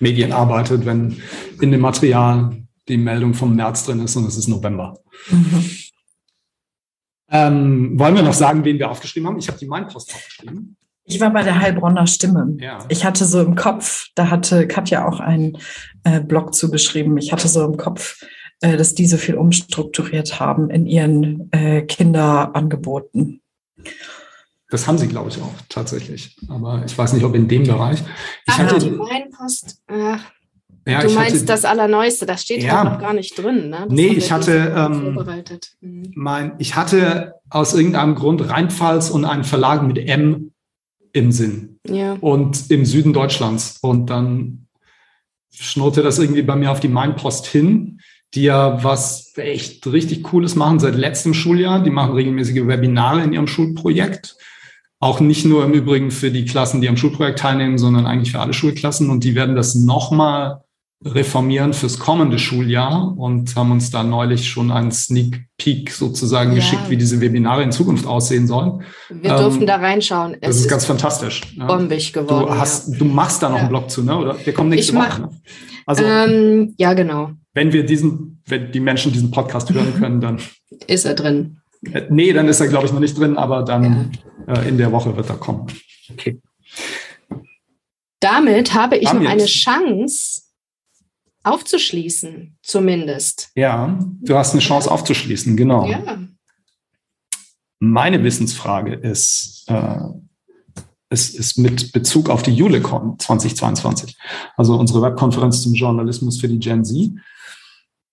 Medien 0.00 0.32
arbeitet, 0.32 0.86
wenn 0.86 1.20
in 1.60 1.72
dem 1.72 1.80
Material 1.80 2.56
die 2.88 2.96
Meldung 2.96 3.34
vom 3.34 3.54
März 3.54 3.84
drin 3.84 4.00
ist 4.00 4.16
und 4.16 4.26
es 4.26 4.36
ist 4.36 4.48
November. 4.48 4.98
Mhm. 5.30 5.64
Ähm, 7.30 7.98
wollen 7.98 8.14
wir 8.14 8.22
noch 8.22 8.32
sagen, 8.32 8.64
wen 8.64 8.78
wir 8.78 8.90
aufgeschrieben 8.90 9.28
haben? 9.28 9.38
Ich 9.38 9.48
habe 9.48 9.58
die 9.58 9.66
Mainpost 9.66 10.14
aufgeschrieben. 10.14 10.77
Ich 11.08 11.20
war 11.20 11.30
bei 11.30 11.42
der 11.42 11.58
Heilbronner 11.58 12.06
Stimme. 12.06 12.54
Ja. 12.60 12.78
Ich 12.88 13.04
hatte 13.04 13.24
so 13.24 13.40
im 13.40 13.54
Kopf, 13.54 14.08
da 14.14 14.28
hatte 14.28 14.66
Katja 14.68 15.08
auch 15.08 15.20
einen 15.20 15.56
äh, 16.04 16.20
Blog 16.20 16.54
zugeschrieben. 16.54 17.16
Ich 17.16 17.32
hatte 17.32 17.48
so 17.48 17.64
im 17.64 17.78
Kopf, 17.78 18.22
äh, 18.60 18.76
dass 18.76 18.94
die 18.94 19.06
so 19.06 19.16
viel 19.16 19.36
umstrukturiert 19.36 20.38
haben 20.38 20.68
in 20.68 20.84
ihren 20.86 21.50
äh, 21.52 21.80
Kinderangeboten. 21.82 23.40
Das 24.70 24.86
haben 24.86 24.98
sie, 24.98 25.08
glaube 25.08 25.30
ich, 25.30 25.40
auch 25.40 25.54
tatsächlich. 25.70 26.36
Aber 26.48 26.82
ich 26.84 26.96
weiß 26.96 27.14
nicht, 27.14 27.24
ob 27.24 27.34
in 27.34 27.48
dem 27.48 27.64
Bereich. 27.64 28.00
Ich 28.00 28.04
Ach, 28.48 28.56
die 28.58 28.62
hatte, 28.74 28.90
Mainpost. 28.90 29.78
Ach, 29.86 30.20
ja, 30.86 31.00
du 31.00 31.06
ich 31.06 31.14
meinst 31.14 31.36
hatte, 31.36 31.44
das 31.46 31.64
Allerneueste, 31.64 32.26
das 32.26 32.42
steht 32.42 32.62
Ja. 32.62 32.84
noch 32.84 32.98
gar 32.98 33.14
nicht 33.14 33.36
drin. 33.38 33.70
Ne? 33.70 33.78
Das 33.84 33.88
Nee, 33.88 34.08
ich 34.08 34.30
hatte, 34.30 34.74
ähm, 34.76 35.14
vorbereitet. 35.14 35.72
Mhm. 35.80 36.12
mein, 36.14 36.52
ich 36.58 36.76
hatte 36.76 37.34
aus 37.48 37.72
irgendeinem 37.74 38.14
Grund 38.14 38.46
Rheinpfalz 38.48 39.08
und 39.08 39.24
einen 39.24 39.44
Verlag 39.44 39.82
mit 39.82 39.98
M 39.98 40.47
im 41.18 41.32
Sinn 41.32 41.78
Ja. 41.86 42.16
und 42.20 42.70
im 42.70 42.84
Süden 42.84 43.12
Deutschlands. 43.12 43.78
Und 43.82 44.08
dann 44.10 44.66
schnurrte 45.52 46.02
das 46.02 46.18
irgendwie 46.18 46.42
bei 46.42 46.56
mir 46.56 46.70
auf 46.70 46.80
die 46.80 46.88
Mainpost 46.88 47.46
hin, 47.46 48.00
die 48.34 48.42
ja 48.42 48.82
was 48.84 49.32
echt 49.36 49.86
richtig 49.86 50.22
Cooles 50.22 50.54
machen 50.54 50.78
seit 50.78 50.94
letztem 50.94 51.34
Schuljahr. 51.34 51.82
Die 51.82 51.90
machen 51.90 52.14
regelmäßige 52.14 52.66
Webinare 52.66 53.22
in 53.22 53.32
ihrem 53.32 53.46
Schulprojekt. 53.46 54.36
Auch 55.00 55.20
nicht 55.20 55.44
nur 55.44 55.64
im 55.64 55.72
Übrigen 55.72 56.10
für 56.10 56.30
die 56.30 56.44
Klassen, 56.44 56.80
die 56.80 56.88
am 56.88 56.96
Schulprojekt 56.96 57.38
teilnehmen, 57.38 57.78
sondern 57.78 58.06
eigentlich 58.06 58.32
für 58.32 58.40
alle 58.40 58.52
Schulklassen. 58.52 59.10
Und 59.10 59.24
die 59.24 59.34
werden 59.34 59.56
das 59.56 59.74
nochmal 59.74 60.62
reformieren 61.04 61.72
fürs 61.74 61.98
kommende 62.00 62.38
Schuljahr 62.40 63.16
und 63.16 63.54
haben 63.54 63.70
uns 63.70 63.90
da 63.92 64.02
neulich 64.02 64.48
schon 64.48 64.72
einen 64.72 64.90
Sneak 64.90 65.44
Peek 65.56 65.90
sozusagen 65.92 66.50
Ja. 66.50 66.56
geschickt, 66.56 66.90
wie 66.90 66.96
diese 66.96 67.20
Webinare 67.20 67.62
in 67.62 67.70
Zukunft 67.70 68.04
aussehen 68.04 68.48
sollen. 68.48 68.82
Wir 69.08 69.30
Ähm, 69.30 69.36
durften 69.38 69.66
da 69.66 69.76
reinschauen. 69.76 70.36
Das 70.40 70.56
Es 70.56 70.62
ist 70.62 70.68
ganz 70.68 70.84
fantastisch. 70.86 71.42
Ja. 71.56 71.66
bombig 71.66 72.12
geworden. 72.12 72.46
Du, 72.46 72.50
hast, 72.58 73.00
du 73.00 73.04
machst 73.04 73.42
da 73.42 73.48
noch 73.48 73.56
Ja. 73.56 73.60
einen 73.62 73.68
Blog 73.68 73.90
zu, 73.90 74.02
ne? 74.02 74.16
Oder 74.18 74.34
der 74.34 74.52
kommt 74.52 74.70
nächste 74.70 74.92
Ich 74.92 74.98
Woche. 74.98 75.08
mach- 75.08 75.18
Ne? 75.20 75.30
Also 75.86 76.02
ja. 76.04 76.24
Ähm, 76.26 76.74
ja, 76.78 76.92
genau. 76.94 77.30
wenn 77.54 77.72
wir 77.72 77.86
diesen, 77.86 78.42
wenn 78.46 78.72
die 78.72 78.80
Menschen 78.80 79.12
diesen 79.12 79.30
Podcast 79.30 79.72
hören 79.72 79.94
können, 79.94 80.20
dann 80.20 80.40
Ist 80.88 81.04
er 81.06 81.14
drin. 81.14 81.60
äh, 81.92 82.02
nee, 82.10 82.32
dann 82.32 82.48
ist 82.48 82.60
er 82.60 82.66
glaube 82.68 82.86
ich 82.86 82.92
noch 82.92 83.00
nicht 83.00 83.16
drin, 83.16 83.36
aber 83.38 83.62
dann 83.62 84.10
äh, 84.48 84.68
in 84.68 84.78
der 84.78 84.90
Woche 84.90 85.16
wird 85.16 85.30
er 85.30 85.36
kommen. 85.36 85.66
Okay. 86.12 86.40
Damit 88.20 88.74
habe 88.74 88.96
ich 88.96 89.08
Haben 89.08 89.18
noch 89.18 89.22
wir 89.24 89.30
eine 89.30 89.42
es. 89.44 89.50
Chance 89.50 90.37
aufzuschließen, 91.52 92.56
zumindest. 92.62 93.50
Ja, 93.54 93.98
du 94.20 94.36
hast 94.36 94.52
eine 94.52 94.60
Chance 94.60 94.90
aufzuschließen, 94.90 95.56
genau. 95.56 95.86
Ja. 95.86 96.18
Meine 97.80 98.22
Wissensfrage 98.24 98.94
ist, 98.94 99.64
äh, 99.68 99.98
es 101.10 101.30
ist 101.30 101.58
mit 101.58 101.92
Bezug 101.92 102.28
auf 102.28 102.42
die 102.42 102.54
JuleCon 102.54 103.18
2022, 103.18 104.16
also 104.56 104.76
unsere 104.76 105.02
Webkonferenz 105.02 105.62
zum 105.62 105.74
Journalismus 105.74 106.40
für 106.40 106.48
die 106.48 106.58
Gen 106.58 106.84
Z. 106.84 107.12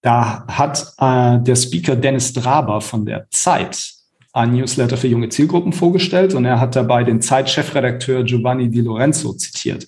Da 0.01 0.45
hat 0.47 0.93
äh, 0.99 1.41
der 1.41 1.55
Speaker 1.55 1.95
Dennis 1.95 2.31
Draber 2.31 2.79
von 2.79 3.05
der 3.05 3.27
Zeit 3.31 3.95
ein 4.33 4.53
Newsletter 4.53 4.97
für 4.97 5.07
junge 5.07 5.29
Zielgruppen 5.29 5.73
vorgestellt 5.73 6.33
und 6.33 6.45
er 6.45 6.59
hat 6.59 6.75
dabei 6.75 7.03
den 7.03 7.21
Zeit-Chefredakteur 7.21 8.23
Giovanni 8.23 8.69
Di 8.69 8.81
Lorenzo 8.81 9.33
zitiert, 9.33 9.87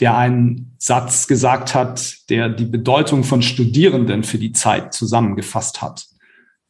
der 0.00 0.16
einen 0.16 0.74
Satz 0.78 1.26
gesagt 1.26 1.74
hat, 1.74 2.28
der 2.28 2.48
die 2.48 2.64
Bedeutung 2.64 3.24
von 3.24 3.42
Studierenden 3.42 4.24
für 4.24 4.38
die 4.38 4.52
Zeit 4.52 4.94
zusammengefasst 4.94 5.82
hat. 5.82 6.06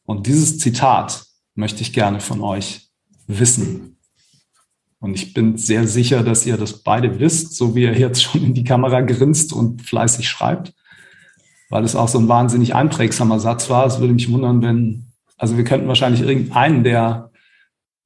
Und 0.05 0.27
dieses 0.27 0.59
Zitat 0.59 1.25
möchte 1.55 1.81
ich 1.81 1.93
gerne 1.93 2.19
von 2.19 2.41
euch 2.41 2.89
wissen. 3.27 3.97
Und 4.99 5.15
ich 5.15 5.33
bin 5.33 5.57
sehr 5.57 5.87
sicher, 5.87 6.23
dass 6.23 6.45
ihr 6.45 6.57
das 6.57 6.83
beide 6.83 7.19
wisst, 7.19 7.55
so 7.55 7.75
wie 7.75 7.83
ihr 7.83 7.97
jetzt 7.97 8.23
schon 8.23 8.43
in 8.43 8.53
die 8.53 8.63
Kamera 8.63 9.01
grinst 9.01 9.51
und 9.51 9.81
fleißig 9.81 10.27
schreibt, 10.27 10.73
weil 11.69 11.83
es 11.83 11.95
auch 11.95 12.07
so 12.07 12.19
ein 12.19 12.29
wahnsinnig 12.29 12.75
einprägsamer 12.75 13.39
Satz 13.39 13.69
war. 13.69 13.85
Es 13.85 13.99
würde 13.99 14.13
mich 14.13 14.31
wundern, 14.31 14.61
wenn, 14.61 15.07
also 15.37 15.57
wir 15.57 15.63
könnten 15.63 15.87
wahrscheinlich 15.87 16.21
irgendeinen 16.21 16.83
der 16.83 17.31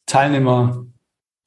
Teilnehmer 0.07 0.85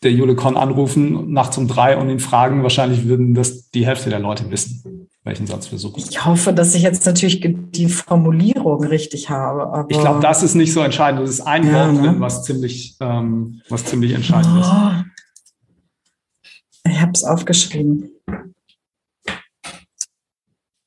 der 0.02 0.12
Julecon 0.12 0.56
anrufen 0.56 1.32
nachts 1.32 1.58
um 1.58 1.68
drei 1.68 1.96
und 1.96 2.08
ihn 2.08 2.20
fragen. 2.20 2.62
Wahrscheinlich 2.62 3.06
würden 3.06 3.34
das 3.34 3.70
die 3.70 3.86
Hälfte 3.86 4.08
der 4.08 4.18
Leute 4.18 4.50
wissen, 4.50 5.08
welchen 5.24 5.46
Satz 5.46 5.70
wir 5.70 5.78
suchen. 5.78 6.02
Ich 6.08 6.24
hoffe, 6.24 6.52
dass 6.52 6.74
ich 6.74 6.82
jetzt 6.82 7.04
natürlich 7.04 7.40
die 7.42 7.88
Formulierung 7.88 8.84
richtig 8.84 9.28
habe. 9.28 9.86
ich 9.88 9.98
glaube, 9.98 10.20
das 10.20 10.42
ist 10.42 10.54
nicht 10.54 10.72
so 10.72 10.80
entscheidend. 10.80 11.22
Das 11.22 11.30
ist 11.30 11.42
ein 11.42 11.66
ja, 11.66 11.74
Wort 11.74 11.92
ne? 11.94 12.02
drin, 12.02 12.20
was 12.20 12.44
ziemlich, 12.44 12.96
ähm, 13.00 13.60
was 13.68 13.84
ziemlich 13.84 14.12
entscheidend 14.12 14.54
oh. 14.56 14.60
ist. 14.60 14.72
Ich 16.90 17.00
habe 17.00 17.12
es 17.12 17.24
aufgeschrieben. 17.24 18.10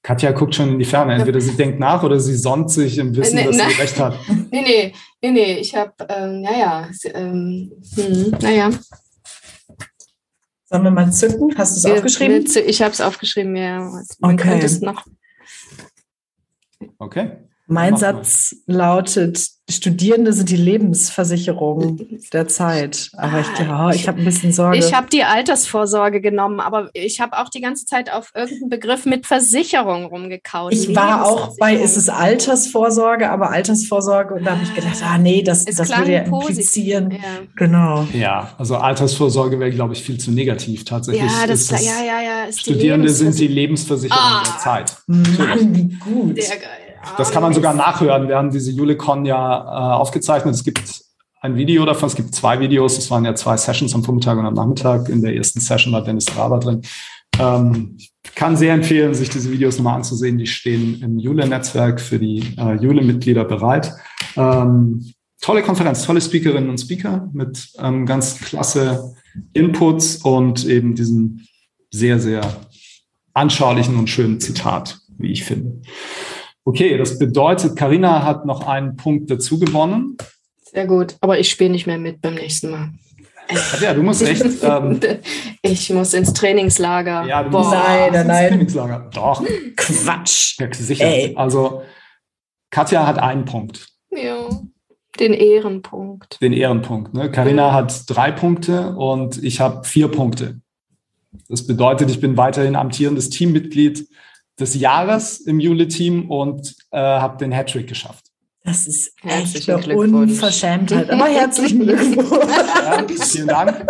Katja 0.04 0.32
guckt 0.34 0.54
schon 0.54 0.70
in 0.70 0.80
die 0.80 0.86
Ferne. 0.86 1.14
Entweder 1.14 1.40
sie 1.40 1.56
denkt 1.56 1.80
nach 1.80 2.04
oder 2.04 2.20
sie 2.20 2.36
sonnt 2.36 2.70
sich 2.70 2.98
im 2.98 3.16
Wissen, 3.16 3.36
nee, 3.36 3.46
dass 3.46 3.56
na, 3.56 3.70
sie 3.70 3.82
recht 3.82 4.00
hat. 4.00 4.20
Nee, 4.52 4.62
nee, 4.62 4.94
nee, 5.22 5.32
nee. 5.32 5.54
Ich 5.60 5.76
habe, 5.76 5.94
ähm, 6.10 6.42
naja, 6.42 6.90
ähm, 7.14 7.72
hm, 7.96 8.36
naja. 8.42 8.70
Sollen 10.74 10.86
wir 10.86 10.92
mal 10.92 11.14
zücken? 11.14 11.56
Hast 11.56 11.76
du 11.76 11.88
es 11.88 11.96
aufgeschrieben? 11.96 12.48
Ich 12.66 12.82
habe 12.82 12.92
es 12.92 13.00
aufgeschrieben, 13.00 13.56
ja. 13.56 13.78
Man 14.18 14.34
okay. 14.34 14.50
könnte 14.50 14.66
es 14.66 14.82
noch. 14.82 15.06
Okay. 16.98 17.48
Mein 17.68 17.98
Satz 17.98 18.56
lautet, 18.66 19.40
Studierende 19.70 20.34
sind 20.34 20.50
die 20.50 20.58
Lebensversicherung 20.58 22.02
der 22.34 22.50
Zeit. 22.50 23.10
Aber 23.16 23.40
ich 23.40 23.54
glaube, 23.54 23.86
oh, 23.86 23.90
ich 23.96 24.10
habe 24.10 24.20
ein 24.20 24.26
bisschen 24.26 24.52
Sorge. 24.52 24.78
Ich 24.78 24.94
habe 24.94 25.08
die 25.08 25.24
Altersvorsorge 25.24 26.20
genommen, 26.20 26.60
aber 26.60 26.90
ich 26.94 27.22
habe 27.22 27.38
auch 27.38 27.48
die 27.48 27.62
ganze 27.62 27.86
Zeit 27.86 28.12
auf 28.12 28.32
irgendeinen 28.36 28.70
Begriff 28.70 29.06
mit 29.06 29.26
Versicherung 29.26 30.04
rumgekaut. 30.06 30.74
Ich 30.74 30.94
war 30.94 31.26
auch 31.26 31.56
bei, 31.58 31.76
ist 31.76 31.96
es 31.96 32.10
Altersvorsorge, 32.10 33.30
aber 33.30 33.52
Altersvorsorge 33.52 34.34
und 34.34 34.44
da 34.44 34.52
habe 34.52 34.64
ich 34.64 34.76
gedacht, 34.76 35.02
ah 35.02 35.18
nee, 35.18 35.42
das, 35.42 35.64
das 35.64 35.98
würde 35.98 36.12
ja 36.12 36.22
implizieren. 36.24 37.12
Ja. 37.12 37.20
Genau. 37.56 38.06
Ja, 38.14 38.54
also 38.58 38.76
Altersvorsorge 38.76 39.60
wäre, 39.60 39.72
glaube 39.72 39.94
ich, 39.94 40.04
viel 40.04 40.20
zu 40.20 40.32
negativ 40.32 40.84
tatsächlich. 40.84 41.32
Ja, 41.32 41.48
das, 41.48 41.68
das 41.68 41.86
ja, 41.86 42.04
ja, 42.06 42.22
ja. 42.22 42.52
Studierende 42.52 43.10
sind 43.10 43.40
die 43.40 43.48
Lebensversicherung 43.48 44.22
ah, 44.22 44.44
der 44.46 44.58
Zeit. 44.58 44.98
Mann, 45.08 45.74
wie 45.74 45.88
gut. 46.00 46.42
Sehr 46.42 46.58
geil. 46.58 46.93
Das 47.18 47.32
kann 47.32 47.44
man 47.44 47.54
sogar 47.54 47.74
nachhören. 47.74 48.28
Wir 48.28 48.38
haben 48.38 48.52
diese 48.52 48.72
Julecon 48.72 49.26
ja 49.26 49.38
äh, 49.38 49.94
aufgezeichnet. 49.94 50.56
Es 50.56 50.64
gibt 50.64 51.02
ein 51.42 51.56
Video 51.58 51.86
davon, 51.86 52.08
es 52.08 52.16
gibt 52.16 52.34
zwei 52.34 52.60
Videos. 52.60 52.98
Es 52.98 53.12
waren 53.12 53.26
ja 53.26 53.36
zwei 53.36 53.58
Sessions 53.58 53.94
am 53.94 54.04
Vormittag 54.04 54.38
und 54.38 54.46
am 54.46 54.54
Nachmittag. 54.54 55.10
In 55.10 55.22
der 55.22 55.36
ersten 55.36 55.60
Session 55.60 55.92
war 55.94 56.04
Dennis 56.04 56.26
Traber 56.26 56.60
drin. 56.60 56.82
Ähm, 57.40 57.98
ich 57.98 58.14
kann 58.36 58.56
sehr 58.56 58.74
empfehlen, 58.74 59.14
sich 59.14 59.30
diese 59.30 59.52
Videos 59.52 59.78
nochmal 59.78 59.96
anzusehen. 59.96 60.38
Die 60.38 60.48
stehen 60.48 61.02
im 61.02 61.20
Jule-Netzwerk 61.20 62.00
für 62.00 62.20
die 62.20 62.56
äh, 62.58 62.76
Jule-Mitglieder 62.76 63.44
bereit. 63.44 63.94
Ähm, 64.36 65.14
tolle 65.42 65.62
Konferenz, 65.62 66.06
tolle 66.06 66.22
Speakerinnen 66.22 66.70
und 66.70 66.80
Speaker 66.80 67.30
mit 67.34 67.70
ähm, 67.80 68.06
ganz 68.06 68.40
klasse 68.40 69.14
Inputs 69.52 70.18
und 70.18 70.66
eben 70.66 70.96
diesem 70.96 71.42
sehr, 71.92 72.20
sehr 72.20 72.42
anschaulichen 73.34 73.98
und 73.98 74.10
schönen 74.10 74.40
Zitat, 74.40 75.00
wie 75.18 75.32
ich 75.32 75.44
finde. 75.44 75.82
Okay, 76.66 76.98
das 76.98 77.20
bedeutet, 77.20 77.76
Karina 77.76 78.24
hat 78.24 78.46
noch 78.46 78.66
einen 78.66 78.96
Punkt 78.96 79.30
dazu 79.30 79.60
gewonnen. 79.60 80.18
Sehr 80.64 80.88
gut, 80.88 81.18
aber 81.22 81.38
ich 81.40 81.50
spiele 81.50 81.72
nicht 81.72 81.88
mehr 81.88 81.98
mit 81.98 82.22
beim 82.22 82.36
nächsten 82.36 82.72
Mal. 82.72 82.90
Ja, 83.82 83.94
du 83.94 84.04
musst 84.04 84.22
echt. 84.22 84.44
Ähm, 84.64 85.00
ich 85.62 85.90
muss 85.90 86.14
ins 86.14 86.34
Trainingslager. 86.34 87.26
Ja, 87.28 87.44
du 87.44 87.50
Boah. 87.50 87.60
musst 87.60 87.72
nein, 87.72 88.14
ins 88.14 88.28
nein. 88.28 88.50
Trainingslager. 88.50 89.10
Doch. 89.14 89.44
Quatsch. 89.76 90.60
Ja, 90.60 90.74
sicher. 90.74 91.06
Ey. 91.06 91.36
Also, 91.36 91.84
Katja 92.70 93.06
hat 93.06 93.20
einen 93.20 93.46
Punkt. 93.46 93.88
Ja. 94.10 94.50
Den 95.20 95.34
Ehrenpunkt. 95.34 96.42
Den 96.42 96.54
Ehrenpunkt. 96.54 97.14
Ne? 97.14 97.30
Carina 97.30 97.68
ja. 97.68 97.74
hat 97.74 98.04
drei 98.08 98.32
Punkte 98.32 98.96
und 98.96 99.44
ich 99.44 99.60
habe 99.60 99.84
vier 99.84 100.08
Punkte. 100.08 100.62
Das 101.50 101.68
bedeutet, 101.68 102.10
ich 102.10 102.20
bin 102.20 102.38
weiterhin 102.38 102.76
amtierendes 102.76 103.30
Teammitglied 103.30 104.08
des 104.60 104.76
Jahres 104.76 105.40
im 105.40 105.60
Jule-Team 105.60 106.30
und 106.30 106.76
äh, 106.92 106.98
habe 106.98 107.38
den 107.38 107.52
Hattrick 107.52 107.88
geschafft. 107.88 108.26
Das 108.64 108.88
ist 108.88 109.14
echt 109.24 109.70
eine 109.70 109.96
Unverschämtheit. 109.98 111.10
Aber 111.10 111.26
herzlichen 111.26 111.80
Glückwunsch. 111.84 112.32
Ja, 112.32 113.06
vielen 113.26 113.48
Dank. 113.48 113.86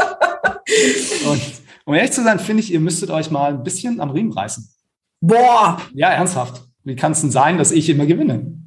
Und 1.30 1.41
um 1.86 1.93
ehrlich 1.93 2.11
zu 2.11 2.24
sein, 2.24 2.39
finde 2.39 2.64
ich, 2.64 2.72
ihr 2.72 2.80
müsstet 2.80 3.11
euch 3.11 3.30
mal 3.30 3.53
ein 3.53 3.64
bisschen 3.64 3.99
am 3.99 4.09
Riemen 4.09 4.32
reißen. 4.32 4.68
Boah! 5.22 5.80
Ja, 5.93 6.09
ernsthaft. 6.09 6.64
Wie 6.84 6.95
kann 6.95 7.11
es 7.11 7.22
denn 7.22 7.32
sein, 7.32 7.57
dass 7.57 7.72
ich 7.72 7.89
immer 7.89 8.05
gewinne? 8.05 8.57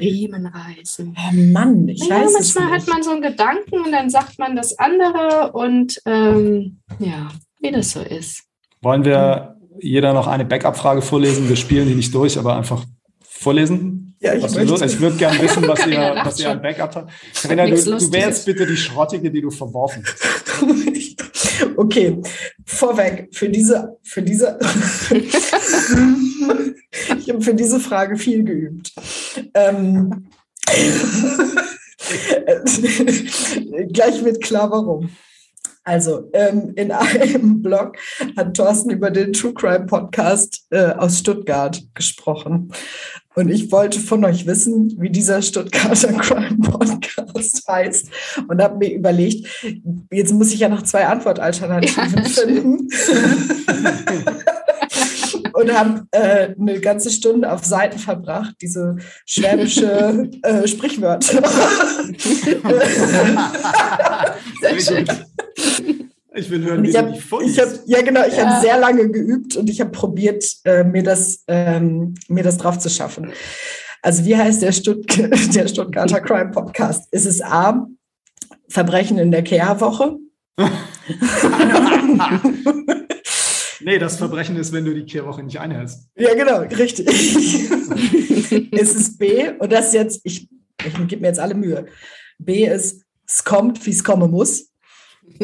Riemen 0.00 0.46
reißen. 0.46 1.16
Oh 1.16 1.34
Mann, 1.52 1.88
ich 1.88 2.00
ja, 2.00 2.16
weiß 2.16 2.32
manchmal 2.32 2.40
es 2.40 2.54
nicht. 2.54 2.72
hat 2.72 2.88
man 2.88 3.02
so 3.02 3.10
einen 3.10 3.22
Gedanken 3.22 3.80
und 3.80 3.92
dann 3.92 4.10
sagt 4.10 4.38
man 4.38 4.56
das 4.56 4.78
andere 4.78 5.52
und 5.52 6.00
ähm, 6.06 6.80
ja, 6.98 7.28
wie 7.60 7.70
das 7.70 7.92
so 7.92 8.00
ist. 8.00 8.44
Wollen 8.82 9.04
wir 9.04 9.53
jeder 9.80 10.12
noch 10.12 10.26
eine 10.26 10.44
Backup-Frage 10.44 11.02
vorlesen. 11.02 11.48
Wir 11.48 11.56
spielen 11.56 11.88
die 11.88 11.94
nicht 11.94 12.14
durch, 12.14 12.38
aber 12.38 12.56
einfach 12.56 12.84
vorlesen. 13.22 14.16
Ja, 14.20 14.34
ich, 14.34 14.42
was 14.42 14.54
möchte. 14.54 14.84
ich 14.86 15.00
würde 15.00 15.16
gerne 15.16 15.40
wissen, 15.40 15.68
was 15.68 15.86
ihr, 15.86 16.20
was 16.24 16.40
ihr 16.40 16.50
an 16.50 16.62
Backup 16.62 16.94
habt. 16.96 17.10
Carina, 17.42 17.66
du, 17.66 17.76
du 17.76 18.12
wärst 18.12 18.46
bitte 18.46 18.66
die 18.66 18.76
Schrottige, 18.76 19.30
die 19.30 19.42
du 19.42 19.50
verworfen 19.50 20.02
hast. 20.04 20.64
okay, 21.76 22.22
vorweg, 22.64 23.28
für 23.32 23.48
diese, 23.50 23.98
für 24.02 24.22
diese, 24.22 24.58
ich 27.18 27.28
habe 27.28 27.42
für 27.42 27.54
diese 27.54 27.80
Frage 27.80 28.16
viel 28.16 28.44
geübt. 28.44 28.92
Ähm, 29.52 30.28
gleich 33.92 34.24
wird 34.24 34.42
klar, 34.42 34.70
warum. 34.70 35.10
Also 35.84 36.30
ähm, 36.32 36.72
in 36.76 36.90
einem 36.90 37.62
Blog 37.62 37.96
hat 38.36 38.56
Thorsten 38.56 38.90
über 38.90 39.10
den 39.10 39.34
True 39.34 39.52
Crime 39.52 39.86
Podcast 39.86 40.66
äh, 40.70 40.92
aus 40.92 41.18
Stuttgart 41.18 41.82
gesprochen. 41.94 42.72
Und 43.34 43.50
ich 43.50 43.70
wollte 43.70 43.98
von 44.00 44.24
euch 44.24 44.46
wissen, 44.46 44.94
wie 44.98 45.10
dieser 45.10 45.42
Stuttgarter 45.42 46.12
Crime 46.18 46.58
Podcast 46.58 47.66
heißt. 47.68 48.08
Und 48.48 48.62
habe 48.62 48.78
mir 48.78 48.94
überlegt, 48.94 49.46
jetzt 50.10 50.32
muss 50.32 50.54
ich 50.54 50.60
ja 50.60 50.68
noch 50.68 50.82
zwei 50.82 51.06
Antwortalternativen 51.06 52.16
ja, 52.16 52.24
finden. 52.24 52.88
und 55.64 55.78
habe 55.78 56.06
äh, 56.10 56.54
eine 56.58 56.80
ganze 56.80 57.10
Stunde 57.10 57.50
auf 57.50 57.64
Seiten 57.64 57.98
verbracht, 57.98 58.54
diese 58.60 58.96
schwäbische 59.26 60.30
äh, 60.42 60.66
Sprichwörter. 60.66 61.42
Sehr 64.60 64.80
schön. 64.80 65.06
Ich 66.36 66.50
will 66.50 66.64
hören, 66.64 66.82
wie 66.82 66.90
ich 66.90 66.96
hab, 66.96 67.12
ich 67.12 67.60
hab, 67.60 67.68
Ja, 67.86 68.02
genau. 68.02 68.26
Ich 68.26 68.36
ja. 68.36 68.46
habe 68.46 68.60
sehr 68.60 68.78
lange 68.78 69.08
geübt 69.08 69.56
und 69.56 69.70
ich 69.70 69.80
habe 69.80 69.90
probiert, 69.90 70.44
äh, 70.64 70.82
mir, 70.82 71.04
das, 71.04 71.44
ähm, 71.46 72.14
mir 72.28 72.42
das 72.42 72.58
drauf 72.58 72.78
zu 72.78 72.90
schaffen. 72.90 73.32
Also 74.02 74.24
wie 74.24 74.36
heißt 74.36 74.60
der, 74.60 74.72
Stutt 74.72 75.06
der 75.54 75.68
Stuttgarter 75.68 76.20
Crime 76.20 76.50
Podcast? 76.50 77.06
Ist 77.12 77.26
es 77.26 77.40
A, 77.40 77.86
Verbrechen 78.68 79.18
in 79.18 79.30
der 79.30 79.44
Kehrwoche? 79.44 80.16
nee, 83.84 83.98
das 83.98 84.16
Verbrechen 84.16 84.56
ist, 84.56 84.72
wenn 84.72 84.84
du 84.84 84.94
die 84.94 85.04
Kehrwoche 85.04 85.42
nicht 85.42 85.60
einhältst. 85.60 86.08
Ja, 86.16 86.34
genau, 86.34 86.60
richtig. 86.60 87.06
ist 88.72 88.96
es 88.96 89.16
B, 89.16 89.50
und 89.58 89.72
das 89.72 89.92
jetzt, 89.92 90.20
ich, 90.24 90.48
ich 90.84 91.08
gebe 91.08 91.22
mir 91.22 91.28
jetzt 91.28 91.40
alle 91.40 91.54
Mühe. 91.54 91.86
B 92.38 92.66
ist, 92.66 93.04
es 93.26 93.44
kommt, 93.44 93.84
wie 93.86 93.90
es 93.90 94.02
kommen 94.02 94.30
muss. 94.30 94.70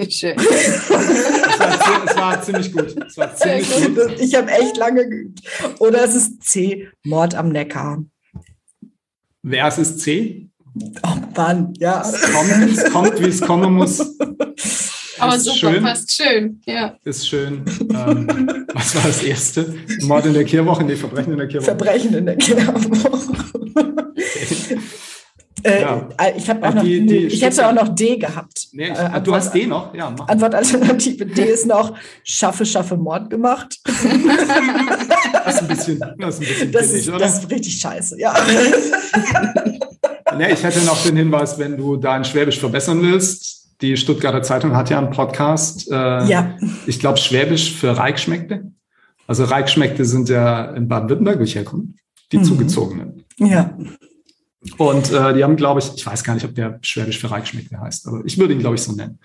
Schön. 0.08 0.36
Es 0.38 0.90
war, 0.90 2.04
es 2.06 2.16
war, 2.16 2.42
ziemlich 2.42 2.72
gut. 2.72 2.96
Es 3.06 3.16
war 3.16 3.34
ziemlich 3.34 3.68
gut. 3.94 4.20
Ich 4.20 4.34
habe 4.34 4.50
echt 4.50 4.76
lange 4.76 5.08
geübt. 5.08 5.40
Oder 5.78 6.04
es 6.04 6.14
ist 6.14 6.42
C, 6.44 6.88
Mord 7.04 7.34
am 7.34 7.48
Neckar. 7.48 8.04
Wer 9.42 9.68
ist 9.68 9.78
es 9.78 9.98
C? 9.98 10.48
Oh 11.02 11.16
Mann, 11.34 11.72
ja. 11.78 12.02
Es 12.02 12.32
kommt, 12.32 12.70
es 12.70 12.92
kommt 12.92 13.20
wie 13.20 13.28
es 13.28 13.40
kommen 13.40 13.74
muss. 13.74 13.98
Aber 15.20 15.36
ist 15.36 15.44
super, 15.44 15.56
schön. 15.56 15.82
passt 15.82 16.12
schön. 16.12 16.60
Ja. 16.66 16.96
Ist 17.04 17.28
schön. 17.28 17.64
Ähm, 17.80 18.66
was 18.74 18.94
war 18.94 19.02
das 19.02 19.22
erste? 19.22 19.74
Mord 20.02 20.26
in 20.26 20.34
der 20.34 20.44
Kehrwoche? 20.44 20.84
Nee, 20.84 20.96
Verbrechen 20.96 21.32
in 21.32 21.38
der 21.38 21.48
Kehrwoche. 21.48 21.66
Verbrechen 21.66 22.14
in 22.14 22.26
der 22.26 22.36
Kehrwoche. 22.36 22.90
Okay. 23.52 24.78
Äh, 25.62 25.82
ja. 25.82 26.08
Äh, 26.18 26.38
ich 26.38 26.48
habe 26.48 26.66
auch 26.66 26.74
noch, 26.74 26.82
die, 26.82 27.04
die 27.04 27.26
ich 27.26 27.42
hätte 27.42 27.66
auch 27.66 27.72
noch 27.72 27.94
D 27.94 28.16
gehabt. 28.16 28.68
Nee, 28.72 28.92
ich, 28.92 28.98
äh, 28.98 29.20
du 29.20 29.34
hast 29.34 29.54
D 29.54 29.66
noch? 29.66 29.94
Ja, 29.94 30.10
mach. 30.10 30.28
Antwortalternative 30.28 31.26
D 31.26 31.44
ist 31.44 31.66
noch 31.66 31.96
Schaffe, 32.24 32.64
Schaffe, 32.64 32.96
Mord 32.96 33.28
gemacht. 33.28 33.78
das 33.84 35.54
ist 35.56 35.62
ein 35.62 35.68
bisschen, 35.68 36.00
das 36.18 36.40
ist, 36.40 36.62
ein 36.62 36.70
bisschen 36.70 36.72
das 36.72 36.92
ist, 36.92 37.08
oder? 37.08 37.18
Das 37.18 37.38
ist 37.40 37.50
richtig 37.50 37.78
scheiße, 37.78 38.18
ja. 38.18 38.34
nee, 40.36 40.52
ich 40.52 40.62
hätte 40.62 40.80
noch 40.84 41.02
den 41.02 41.16
Hinweis, 41.16 41.58
wenn 41.58 41.76
du 41.76 41.96
dein 41.96 42.24
Schwäbisch 42.24 42.58
verbessern 42.58 43.02
willst. 43.02 43.69
Die 43.80 43.96
Stuttgarter 43.96 44.42
Zeitung 44.42 44.76
hat 44.76 44.90
ja 44.90 44.98
einen 44.98 45.10
Podcast. 45.10 45.90
Äh, 45.90 45.94
ja. 45.94 46.56
Ich 46.86 47.00
glaube, 47.00 47.18
Schwäbisch 47.18 47.74
für 47.74 47.96
Reichschmeckte. 47.96 48.70
Also 49.26 49.44
Reichschmeckte 49.44 50.04
sind 50.04 50.28
ja 50.28 50.64
in 50.72 50.88
Baden-Württemberg, 50.88 51.38
wo 51.38 51.44
ich 51.44 51.54
herkomme, 51.54 51.94
die 52.32 52.38
mhm. 52.38 52.44
Zugezogenen. 52.44 53.24
Ja. 53.38 53.76
Und 54.76 55.12
äh, 55.12 55.34
die 55.34 55.42
haben, 55.42 55.56
glaube 55.56 55.80
ich, 55.80 55.90
ich 55.94 56.04
weiß 56.04 56.24
gar 56.24 56.34
nicht, 56.34 56.44
ob 56.44 56.54
der 56.54 56.78
Schwäbisch 56.82 57.18
für 57.18 57.30
Reichschmeckle 57.30 57.80
heißt, 57.80 58.06
aber 58.08 58.22
ich 58.24 58.36
würde 58.38 58.52
ihn, 58.52 58.58
glaube 58.58 58.74
ich, 58.74 58.82
so 58.82 58.92
nennen. 58.92 59.18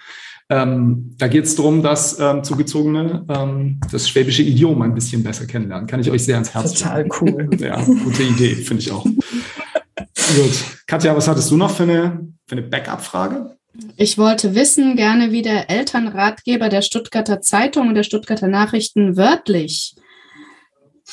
Ähm, 0.47 1.15
da 1.17 1.27
geht 1.27 1.45
es 1.45 1.55
darum, 1.55 1.81
dass 1.81 2.19
ähm, 2.19 2.43
Zugezogene 2.43 3.25
ähm, 3.27 3.79
das 3.91 4.07
schwäbische 4.07 4.43
Idiom 4.43 4.81
ein 4.83 4.93
bisschen 4.93 5.23
besser 5.23 5.47
kennenlernen. 5.47 5.87
Kann 5.87 5.99
ich 5.99 6.11
euch 6.11 6.23
sehr 6.23 6.35
ans 6.35 6.53
Herz 6.53 6.73
Total 6.73 7.01
legen. 7.01 7.15
cool. 7.19 7.49
Ja, 7.59 7.81
gute 7.83 8.23
Idee, 8.23 8.55
finde 8.55 8.83
ich 8.83 8.91
auch. 8.91 9.03
Gut. 9.03 10.63
Katja, 10.85 11.15
was 11.15 11.27
hattest 11.27 11.49
du 11.49 11.57
noch 11.57 11.71
für 11.71 11.83
eine, 11.83 12.27
für 12.45 12.57
eine 12.57 12.61
Backup-Frage? 12.61 13.57
Ich 13.97 14.17
wollte 14.17 14.55
wissen, 14.55 14.95
gerne 14.95 15.31
wie 15.31 15.41
der 15.41 15.69
Elternratgeber 15.69 16.69
der 16.69 16.81
Stuttgarter 16.81 17.41
Zeitung 17.41 17.89
und 17.89 17.95
der 17.95 18.03
Stuttgarter 18.03 18.47
Nachrichten 18.47 19.17
wörtlich 19.17 19.95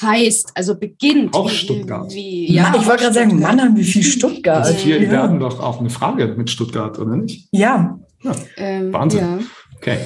heißt, 0.01 0.53
also 0.55 0.75
beginnt. 0.79 1.35
Auch 1.35 1.51
Stuttgart. 1.51 2.13
Wie, 2.13 2.53
ja, 2.53 2.75
ich 2.77 2.87
wollte 2.87 3.03
gerade 3.03 3.15
sagen, 3.15 3.39
Mann, 3.41 3.77
wie 3.77 3.85
viel 3.85 4.03
Stuttgart. 4.03 4.65
Also 4.65 4.87
wir 4.87 5.03
ja. 5.03 5.11
werden 5.11 5.39
doch 5.39 5.61
auch 5.61 5.81
eine 5.81 5.91
Frage 5.91 6.35
mit 6.37 6.51
Stuttgart, 6.51 6.99
oder 6.99 7.17
nicht? 7.17 7.49
Ja. 7.53 7.99
ja. 8.23 8.35
Ähm, 8.57 8.93
Wahnsinn. 8.93 9.21
Ja. 9.21 9.39
Okay. 9.77 9.99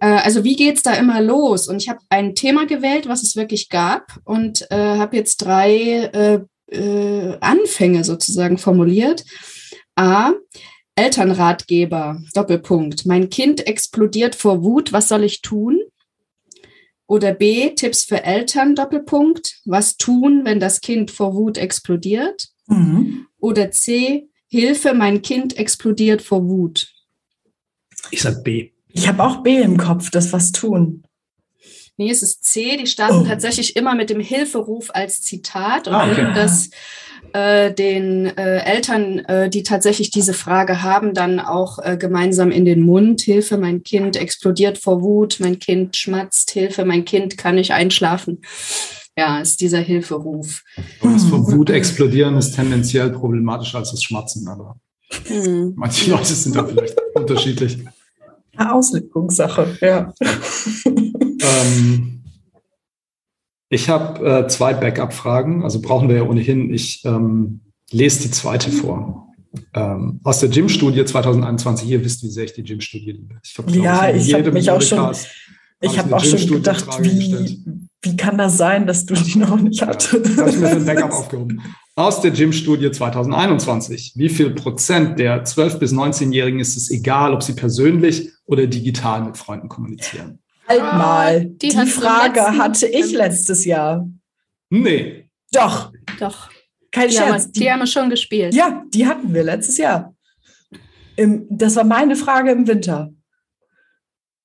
Äh, 0.00 0.06
also 0.06 0.44
wie 0.44 0.56
geht 0.56 0.76
es 0.76 0.82
da 0.82 0.94
immer 0.94 1.20
los? 1.20 1.68
Und 1.68 1.82
ich 1.82 1.88
habe 1.88 2.00
ein 2.08 2.34
Thema 2.34 2.66
gewählt, 2.66 3.08
was 3.08 3.22
es 3.22 3.36
wirklich 3.36 3.68
gab 3.68 4.18
und 4.24 4.66
äh, 4.70 4.76
habe 4.76 5.16
jetzt 5.16 5.38
drei 5.38 6.10
äh, 6.12 6.40
äh, 6.74 7.36
Anfänge 7.40 8.04
sozusagen 8.04 8.58
formuliert. 8.58 9.24
A. 9.94 10.32
Elternratgeber, 10.94 12.22
Doppelpunkt. 12.34 13.06
Mein 13.06 13.30
Kind 13.30 13.66
explodiert 13.66 14.34
vor 14.34 14.62
Wut, 14.62 14.92
was 14.92 15.08
soll 15.08 15.24
ich 15.24 15.40
tun? 15.40 15.80
Oder 17.06 17.32
B, 17.32 17.70
Tipps 17.70 18.04
für 18.04 18.24
Eltern, 18.24 18.74
Doppelpunkt. 18.74 19.60
Was 19.64 19.96
tun, 19.96 20.42
wenn 20.44 20.60
das 20.60 20.80
Kind 20.80 21.10
vor 21.10 21.34
Wut 21.34 21.58
explodiert? 21.58 22.48
Mhm. 22.66 23.26
Oder 23.38 23.70
C, 23.70 24.28
Hilfe, 24.48 24.94
mein 24.94 25.22
Kind 25.22 25.56
explodiert 25.56 26.22
vor 26.22 26.46
Wut. 26.46 26.92
Ich 28.10 28.22
sag 28.22 28.44
B. 28.44 28.70
Ich 28.92 29.08
habe 29.08 29.22
auch 29.24 29.42
B 29.42 29.60
im 29.60 29.78
Kopf, 29.78 30.10
das 30.10 30.32
was 30.32 30.52
tun. 30.52 31.04
Nee, 31.96 32.10
es 32.10 32.22
ist 32.22 32.44
C. 32.44 32.76
Die 32.76 32.86
starten 32.86 33.20
oh. 33.20 33.24
tatsächlich 33.24 33.76
immer 33.76 33.94
mit 33.94 34.10
dem 34.10 34.20
Hilferuf 34.20 34.90
als 34.92 35.22
Zitat 35.22 35.88
und 35.88 35.94
ah, 35.94 36.10
okay. 36.10 36.32
das 36.34 36.70
äh, 37.34 37.72
den 37.72 38.26
äh, 38.26 38.58
Eltern, 38.58 39.18
äh, 39.20 39.50
die 39.50 39.62
tatsächlich 39.62 40.10
diese 40.10 40.34
Frage 40.34 40.82
haben, 40.82 41.14
dann 41.14 41.40
auch 41.40 41.78
äh, 41.78 41.96
gemeinsam 41.96 42.50
in 42.50 42.64
den 42.64 42.82
Mund. 42.82 43.20
Hilfe, 43.20 43.58
mein 43.58 43.82
Kind 43.82 44.16
explodiert 44.16 44.78
vor 44.78 45.02
Wut, 45.02 45.38
mein 45.40 45.58
Kind 45.58 45.96
schmatzt, 45.96 46.50
Hilfe, 46.50 46.84
mein 46.84 47.04
Kind 47.04 47.36
kann 47.36 47.56
nicht 47.56 47.72
einschlafen. 47.72 48.42
Ja, 49.16 49.40
ist 49.40 49.60
dieser 49.60 49.80
Hilferuf. 49.80 50.62
Und 51.00 51.14
das 51.14 51.24
vor 51.24 51.50
Wut 51.52 51.70
explodieren 51.70 52.36
ist 52.36 52.54
tendenziell 52.54 53.10
problematischer 53.10 53.78
als 53.78 53.90
das 53.90 54.02
Schmatzen, 54.02 54.48
aber 54.48 54.76
hm. 55.26 55.74
manche 55.76 56.10
Leute 56.10 56.34
sind 56.34 56.56
da 56.56 56.64
vielleicht 56.64 56.96
unterschiedlich. 57.14 57.78
Auslegungssache, 58.56 59.78
ja. 59.80 60.12
ähm, 61.04 62.21
ich 63.72 63.88
habe 63.88 64.44
äh, 64.44 64.46
zwei 64.48 64.74
Backup-Fragen, 64.74 65.64
also 65.64 65.80
brauchen 65.80 66.10
wir 66.10 66.16
ja 66.16 66.22
ohnehin. 66.24 66.72
Ich 66.74 67.02
ähm, 67.06 67.60
lese 67.90 68.22
die 68.22 68.30
zweite 68.30 68.70
vor. 68.70 69.28
Ähm, 69.72 70.20
aus 70.24 70.40
der 70.40 70.50
Gym-Studie 70.50 71.06
2021. 71.06 71.88
Ihr 71.88 72.04
wisst, 72.04 72.22
wie 72.22 72.28
sehr 72.28 72.44
ich 72.44 72.52
die 72.52 72.64
Gym-Studie 72.64 73.12
liebe. 73.12 73.40
Ich 73.42 73.56
ja, 73.74 74.14
ich 74.14 74.34
habe 74.34 74.52
mich 74.52 74.70
auch 74.70 74.82
schon, 74.82 75.14
ich 75.80 75.98
habe 75.98 76.14
auch 76.14 76.22
schon 76.22 76.46
gedacht, 76.48 77.02
wie, 77.02 77.64
wie 78.02 78.16
kann 78.16 78.36
das 78.36 78.58
sein, 78.58 78.86
dass 78.86 79.06
du 79.06 79.14
die 79.14 79.38
noch 79.38 79.58
nicht 79.58 79.80
hattest? 79.80 80.12
Ja, 80.12 80.36
habe 80.42 80.50
ich 80.50 80.58
mir 80.58 80.68
für 80.68 80.76
ein 80.76 80.84
Backup 80.84 81.12
aufgehoben. 81.12 81.62
Aus 81.94 82.20
der 82.20 82.32
Gym-Studie 82.32 82.90
2021. 82.90 84.12
Wie 84.16 84.28
viel 84.28 84.50
Prozent 84.50 85.18
der 85.18 85.46
12- 85.46 85.78
bis 85.78 85.94
19-Jährigen 85.94 86.60
ist 86.60 86.76
es 86.76 86.90
egal, 86.90 87.32
ob 87.32 87.42
sie 87.42 87.54
persönlich 87.54 88.32
oder 88.44 88.66
digital 88.66 89.24
mit 89.24 89.38
Freunden 89.38 89.70
kommunizieren? 89.70 90.41
Halt 90.72 90.92
ah, 90.92 90.98
mal, 90.98 91.44
die, 91.44 91.68
die 91.68 91.86
Frage 91.86 92.40
hatte 92.40 92.86
ich 92.86 93.12
letztes 93.12 93.64
Jahr. 93.64 94.08
Nee. 94.70 95.28
Doch. 95.52 95.92
Doch. 96.18 96.50
Kein 96.90 97.08
die 97.08 97.14
Scherz. 97.14 97.44
Haben, 97.44 97.52
die, 97.52 97.60
die 97.60 97.70
haben 97.70 97.80
wir 97.80 97.86
schon 97.86 98.10
gespielt. 98.10 98.54
Ja, 98.54 98.82
die 98.88 99.06
hatten 99.06 99.34
wir 99.34 99.42
letztes 99.42 99.78
Jahr. 99.78 100.14
Im, 101.16 101.46
das 101.50 101.76
war 101.76 101.84
meine 101.84 102.16
Frage 102.16 102.52
im 102.52 102.66
Winter. 102.66 103.12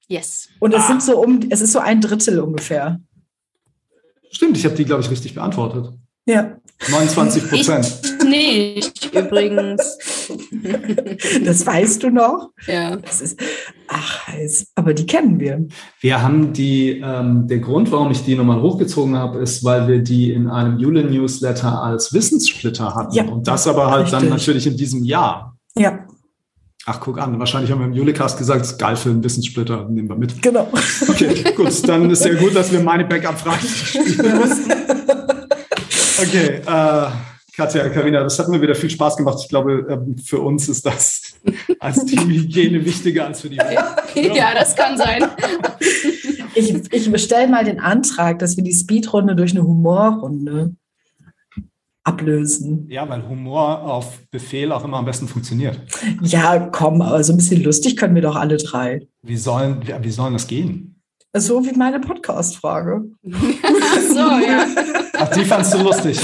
Yes. 0.07 0.49
Und 0.59 0.73
es 0.73 0.83
ah. 0.83 0.87
sind 0.87 1.03
so 1.03 1.21
um, 1.21 1.39
es 1.49 1.61
ist 1.61 1.71
so 1.71 1.79
ein 1.79 2.01
Drittel 2.01 2.39
ungefähr. 2.39 2.99
Stimmt, 4.31 4.57
ich 4.57 4.65
habe 4.65 4.75
die, 4.75 4.85
glaube 4.85 5.01
ich, 5.01 5.09
richtig 5.09 5.33
beantwortet. 5.33 5.93
Ja. 6.25 6.57
29 6.89 7.49
Prozent. 7.49 8.16
Nicht, 8.27 9.13
übrigens. 9.13 9.97
Das 11.43 11.65
weißt 11.65 12.03
du 12.03 12.09
noch? 12.09 12.51
Ja. 12.67 12.95
Das 12.97 13.21
ist, 13.21 13.39
ach, 13.87 14.27
heiß. 14.27 14.67
Aber 14.75 14.93
die 14.93 15.05
kennen 15.05 15.39
wir. 15.39 15.65
Wir 16.01 16.21
haben 16.21 16.53
die, 16.53 17.01
ähm, 17.03 17.47
der 17.47 17.59
Grund, 17.59 17.91
warum 17.91 18.11
ich 18.11 18.23
die 18.23 18.35
nochmal 18.35 18.61
hochgezogen 18.61 19.15
habe, 19.15 19.39
ist, 19.39 19.63
weil 19.63 19.87
wir 19.87 19.99
die 19.99 20.31
in 20.31 20.47
einem 20.47 20.77
Jule-Newsletter 20.77 21.81
als 21.81 22.13
Wissenssplitter 22.13 22.95
hatten. 22.95 23.13
Ja. 23.13 23.25
Und 23.25 23.47
das 23.47 23.67
aber 23.67 23.89
halt 23.89 24.05
Richtig. 24.05 24.19
dann 24.19 24.29
natürlich 24.29 24.67
in 24.67 24.77
diesem 24.77 25.03
Jahr. 25.03 25.57
Ja. 25.75 26.05
Ach, 26.89 27.01
guck 27.01 27.19
an, 27.19 27.37
wahrscheinlich 27.37 27.69
haben 27.69 27.79
wir 27.79 27.87
im 27.87 27.93
Julicast 27.93 28.37
gesagt, 28.37 28.61
das 28.61 28.71
ist 28.71 28.77
geil 28.77 28.95
für 28.95 29.09
einen 29.09 29.21
Wissenssplitter, 29.21 29.89
nehmen 29.89 30.07
wir 30.07 30.15
mit. 30.15 30.41
Genau. 30.41 30.69
Okay, 31.09 31.43
gut, 31.53 31.87
dann 31.87 32.09
ist 32.09 32.23
ja 32.23 32.33
gut, 32.33 32.55
dass 32.55 32.71
wir 32.71 32.79
meine 32.79 33.03
Backup-Frage 33.03 33.67
spielen 33.67 34.37
mussten. 34.37 34.71
Okay, 36.19 36.61
äh, 36.65 37.07
Katja, 37.57 37.89
Karina, 37.89 38.21
das 38.21 38.37
hat 38.37 38.49
mir 38.49 38.61
wieder 38.61 38.75
viel 38.75 38.91
Spaß 38.91 39.17
gemacht. 39.17 39.39
Ich 39.41 39.49
glaube, 39.49 39.87
ähm, 39.89 40.15
für 40.19 40.39
uns 40.39 40.69
ist 40.69 40.85
das 40.85 41.39
als 41.79 42.05
Teamhygiene 42.05 42.85
wichtiger 42.85 43.25
als 43.25 43.41
für 43.41 43.49
die 43.49 43.57
Welt. 43.57 44.35
Ja, 44.35 44.53
das 44.53 44.75
kann 44.75 44.95
sein. 44.95 45.25
Ich, 46.53 46.93
ich 46.93 47.11
bestelle 47.11 47.47
mal 47.47 47.65
den 47.65 47.79
Antrag, 47.79 48.37
dass 48.37 48.57
wir 48.57 48.63
die 48.63 48.73
Speedrunde 48.73 49.35
durch 49.35 49.51
eine 49.51 49.63
Humorrunde 49.63 50.75
ablösen. 52.03 52.87
Ja, 52.89 53.09
weil 53.09 53.27
Humor 53.27 53.81
auf 53.81 54.21
Befehl 54.29 54.71
auch 54.71 54.85
immer 54.85 54.97
am 54.97 55.05
besten 55.05 55.27
funktioniert. 55.27 55.81
Ja, 56.21 56.59
komm, 56.59 57.01
aber 57.01 57.23
so 57.23 57.33
ein 57.33 57.37
bisschen 57.37 57.63
lustig 57.63 57.97
können 57.97 58.13
wir 58.13 58.21
doch 58.21 58.35
alle 58.35 58.57
drei. 58.57 59.07
Wie 59.23 59.37
sollen, 59.37 59.81
wie 60.01 60.11
sollen 60.11 60.33
das 60.33 60.45
gehen? 60.45 60.96
So 61.33 61.65
wie 61.65 61.73
meine 61.73 61.99
Podcast-Frage. 61.99 63.05
so, 63.23 64.17
ja. 64.17 64.65
Ach, 65.13 65.29
die 65.29 65.45
fandst 65.45 65.73
du 65.73 65.79
lustig. 65.79 66.19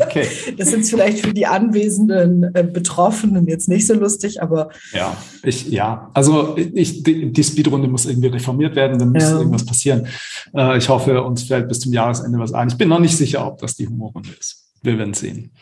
Okay. 0.00 0.26
Das 0.56 0.72
ist 0.72 0.90
vielleicht 0.90 1.20
für 1.20 1.34
die 1.34 1.46
anwesenden 1.46 2.44
äh, 2.54 2.62
Betroffenen 2.62 3.46
jetzt 3.46 3.68
nicht 3.68 3.86
so 3.86 3.94
lustig, 3.94 4.40
aber. 4.42 4.70
Ja, 4.92 5.16
ich, 5.42 5.68
ja. 5.68 6.10
Also 6.14 6.56
ich, 6.56 7.02
die, 7.02 7.32
die 7.32 7.44
Speedrunde 7.44 7.88
muss 7.88 8.06
irgendwie 8.06 8.28
reformiert 8.28 8.74
werden, 8.74 8.98
dann 8.98 9.12
muss 9.12 9.24
ja. 9.24 9.38
irgendwas 9.38 9.66
passieren. 9.66 10.06
Äh, 10.54 10.78
ich 10.78 10.88
hoffe, 10.88 11.22
uns 11.22 11.42
fällt 11.42 11.68
bis 11.68 11.80
zum 11.80 11.92
Jahresende 11.92 12.38
was 12.38 12.52
ein. 12.52 12.68
Ich 12.68 12.78
bin 12.78 12.88
noch 12.88 13.00
nicht 13.00 13.16
sicher, 13.16 13.46
ob 13.46 13.58
das 13.58 13.76
die 13.76 13.86
Humorrunde 13.86 14.30
ist. 14.38 14.67
Wir 14.82 14.98
werden 14.98 15.14
sehen. 15.14 15.52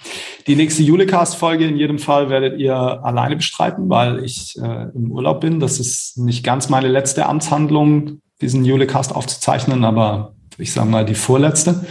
Die 0.46 0.56
nächste 0.56 0.82
Julecast-Folge 0.82 1.66
in 1.66 1.76
jedem 1.76 1.98
Fall 1.98 2.28
werdet 2.28 2.58
ihr 2.58 2.76
alleine 2.76 3.36
bestreiten, 3.36 3.88
weil 3.88 4.24
ich 4.24 4.56
äh, 4.58 4.88
im 4.94 5.10
Urlaub 5.10 5.40
bin. 5.40 5.60
Das 5.60 5.80
ist 5.80 6.18
nicht 6.18 6.44
ganz 6.44 6.68
meine 6.68 6.88
letzte 6.88 7.26
Amtshandlung, 7.26 8.20
diesen 8.40 8.64
Julecast 8.64 9.14
aufzuzeichnen, 9.14 9.84
aber 9.84 10.34
ich 10.58 10.72
sage 10.72 10.88
mal 10.88 11.04
die 11.04 11.14
vorletzte. 11.14 11.86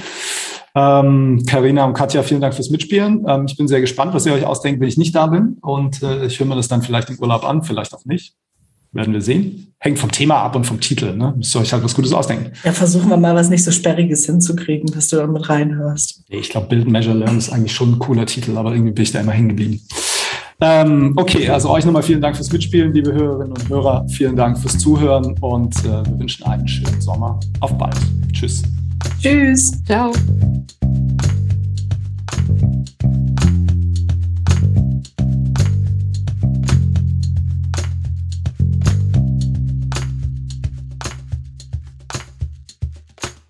Ähm, 0.76 1.44
Carina 1.48 1.86
und 1.86 1.94
Katja, 1.94 2.22
vielen 2.22 2.42
Dank 2.42 2.54
fürs 2.54 2.70
Mitspielen. 2.70 3.26
Ähm, 3.28 3.46
ich 3.48 3.56
bin 3.56 3.68
sehr 3.68 3.82
gespannt, 3.82 4.14
was 4.14 4.26
ihr 4.26 4.34
euch 4.34 4.46
ausdenkt, 4.46 4.82
wenn 4.82 4.90
ich 4.90 4.98
nicht 4.98 5.16
da 5.16 5.28
bin. 5.28 5.58
Und 5.62 6.04
äh, 6.04 6.26
ich 6.26 6.40
höre 6.40 6.48
mir 6.48 6.56
das 6.56 6.68
dann 6.68 6.82
vielleicht 6.82 7.10
im 7.10 7.18
Urlaub 7.20 7.46
an, 7.46 7.64
vielleicht 7.64 7.94
auch 7.94 8.04
nicht. 8.04 8.36
Werden 8.96 9.14
wir 9.14 9.22
sehen. 9.22 9.74
Hängt 9.78 10.00
vom 10.00 10.10
Thema 10.10 10.36
ab 10.36 10.56
und 10.56 10.64
vom 10.64 10.80
Titel. 10.80 11.16
Ne? 11.16 11.34
Müsst 11.36 11.54
ihr 11.54 11.60
euch 11.60 11.74
halt 11.74 11.84
was 11.84 11.94
Gutes 11.94 12.14
ausdenken. 12.14 12.54
Ja, 12.64 12.72
versuchen 12.72 13.10
wir 13.10 13.18
mal 13.18 13.36
was 13.36 13.50
nicht 13.50 13.64
so 13.64 13.72
Sperriges 13.72 14.26
hinzukriegen, 14.26 14.90
dass 14.92 15.10
du 15.10 15.18
dann 15.18 15.34
mit 15.34 15.50
reinhörst. 15.50 16.24
Ich 16.30 16.50
glaube, 16.50 16.68
Build, 16.68 16.88
Measure, 16.88 17.16
Learn 17.16 17.38
ist 17.38 17.50
eigentlich 17.50 17.74
schon 17.74 17.92
ein 17.92 18.00
cooler 18.00 18.26
Titel, 18.26 18.58
aber 18.58 18.72
irgendwie 18.72 18.94
bin 18.94 19.04
ich 19.04 19.12
da 19.12 19.20
immer 19.20 19.34
hängen 19.34 19.50
geblieben. 19.50 19.82
Ähm, 20.62 21.14
okay, 21.18 21.50
also 21.50 21.70
euch 21.70 21.84
nochmal 21.84 22.04
vielen 22.04 22.22
Dank 22.22 22.38
fürs 22.38 22.52
Mitspielen, 22.54 22.94
liebe 22.94 23.12
Hörerinnen 23.12 23.52
und 23.52 23.70
Hörer. 23.70 24.08
Vielen 24.08 24.38
Dank 24.38 24.58
fürs 24.58 24.78
Zuhören 24.78 25.38
und 25.42 25.78
äh, 25.80 26.06
wir 26.06 26.20
wünschen 26.20 26.46
einen 26.46 26.68
schönen 26.68 27.02
Sommer. 27.02 27.38
Auf 27.60 27.78
bald. 27.78 27.98
Tschüss. 28.32 28.64
Tschüss. 29.22 29.84
Ciao. 29.84 30.14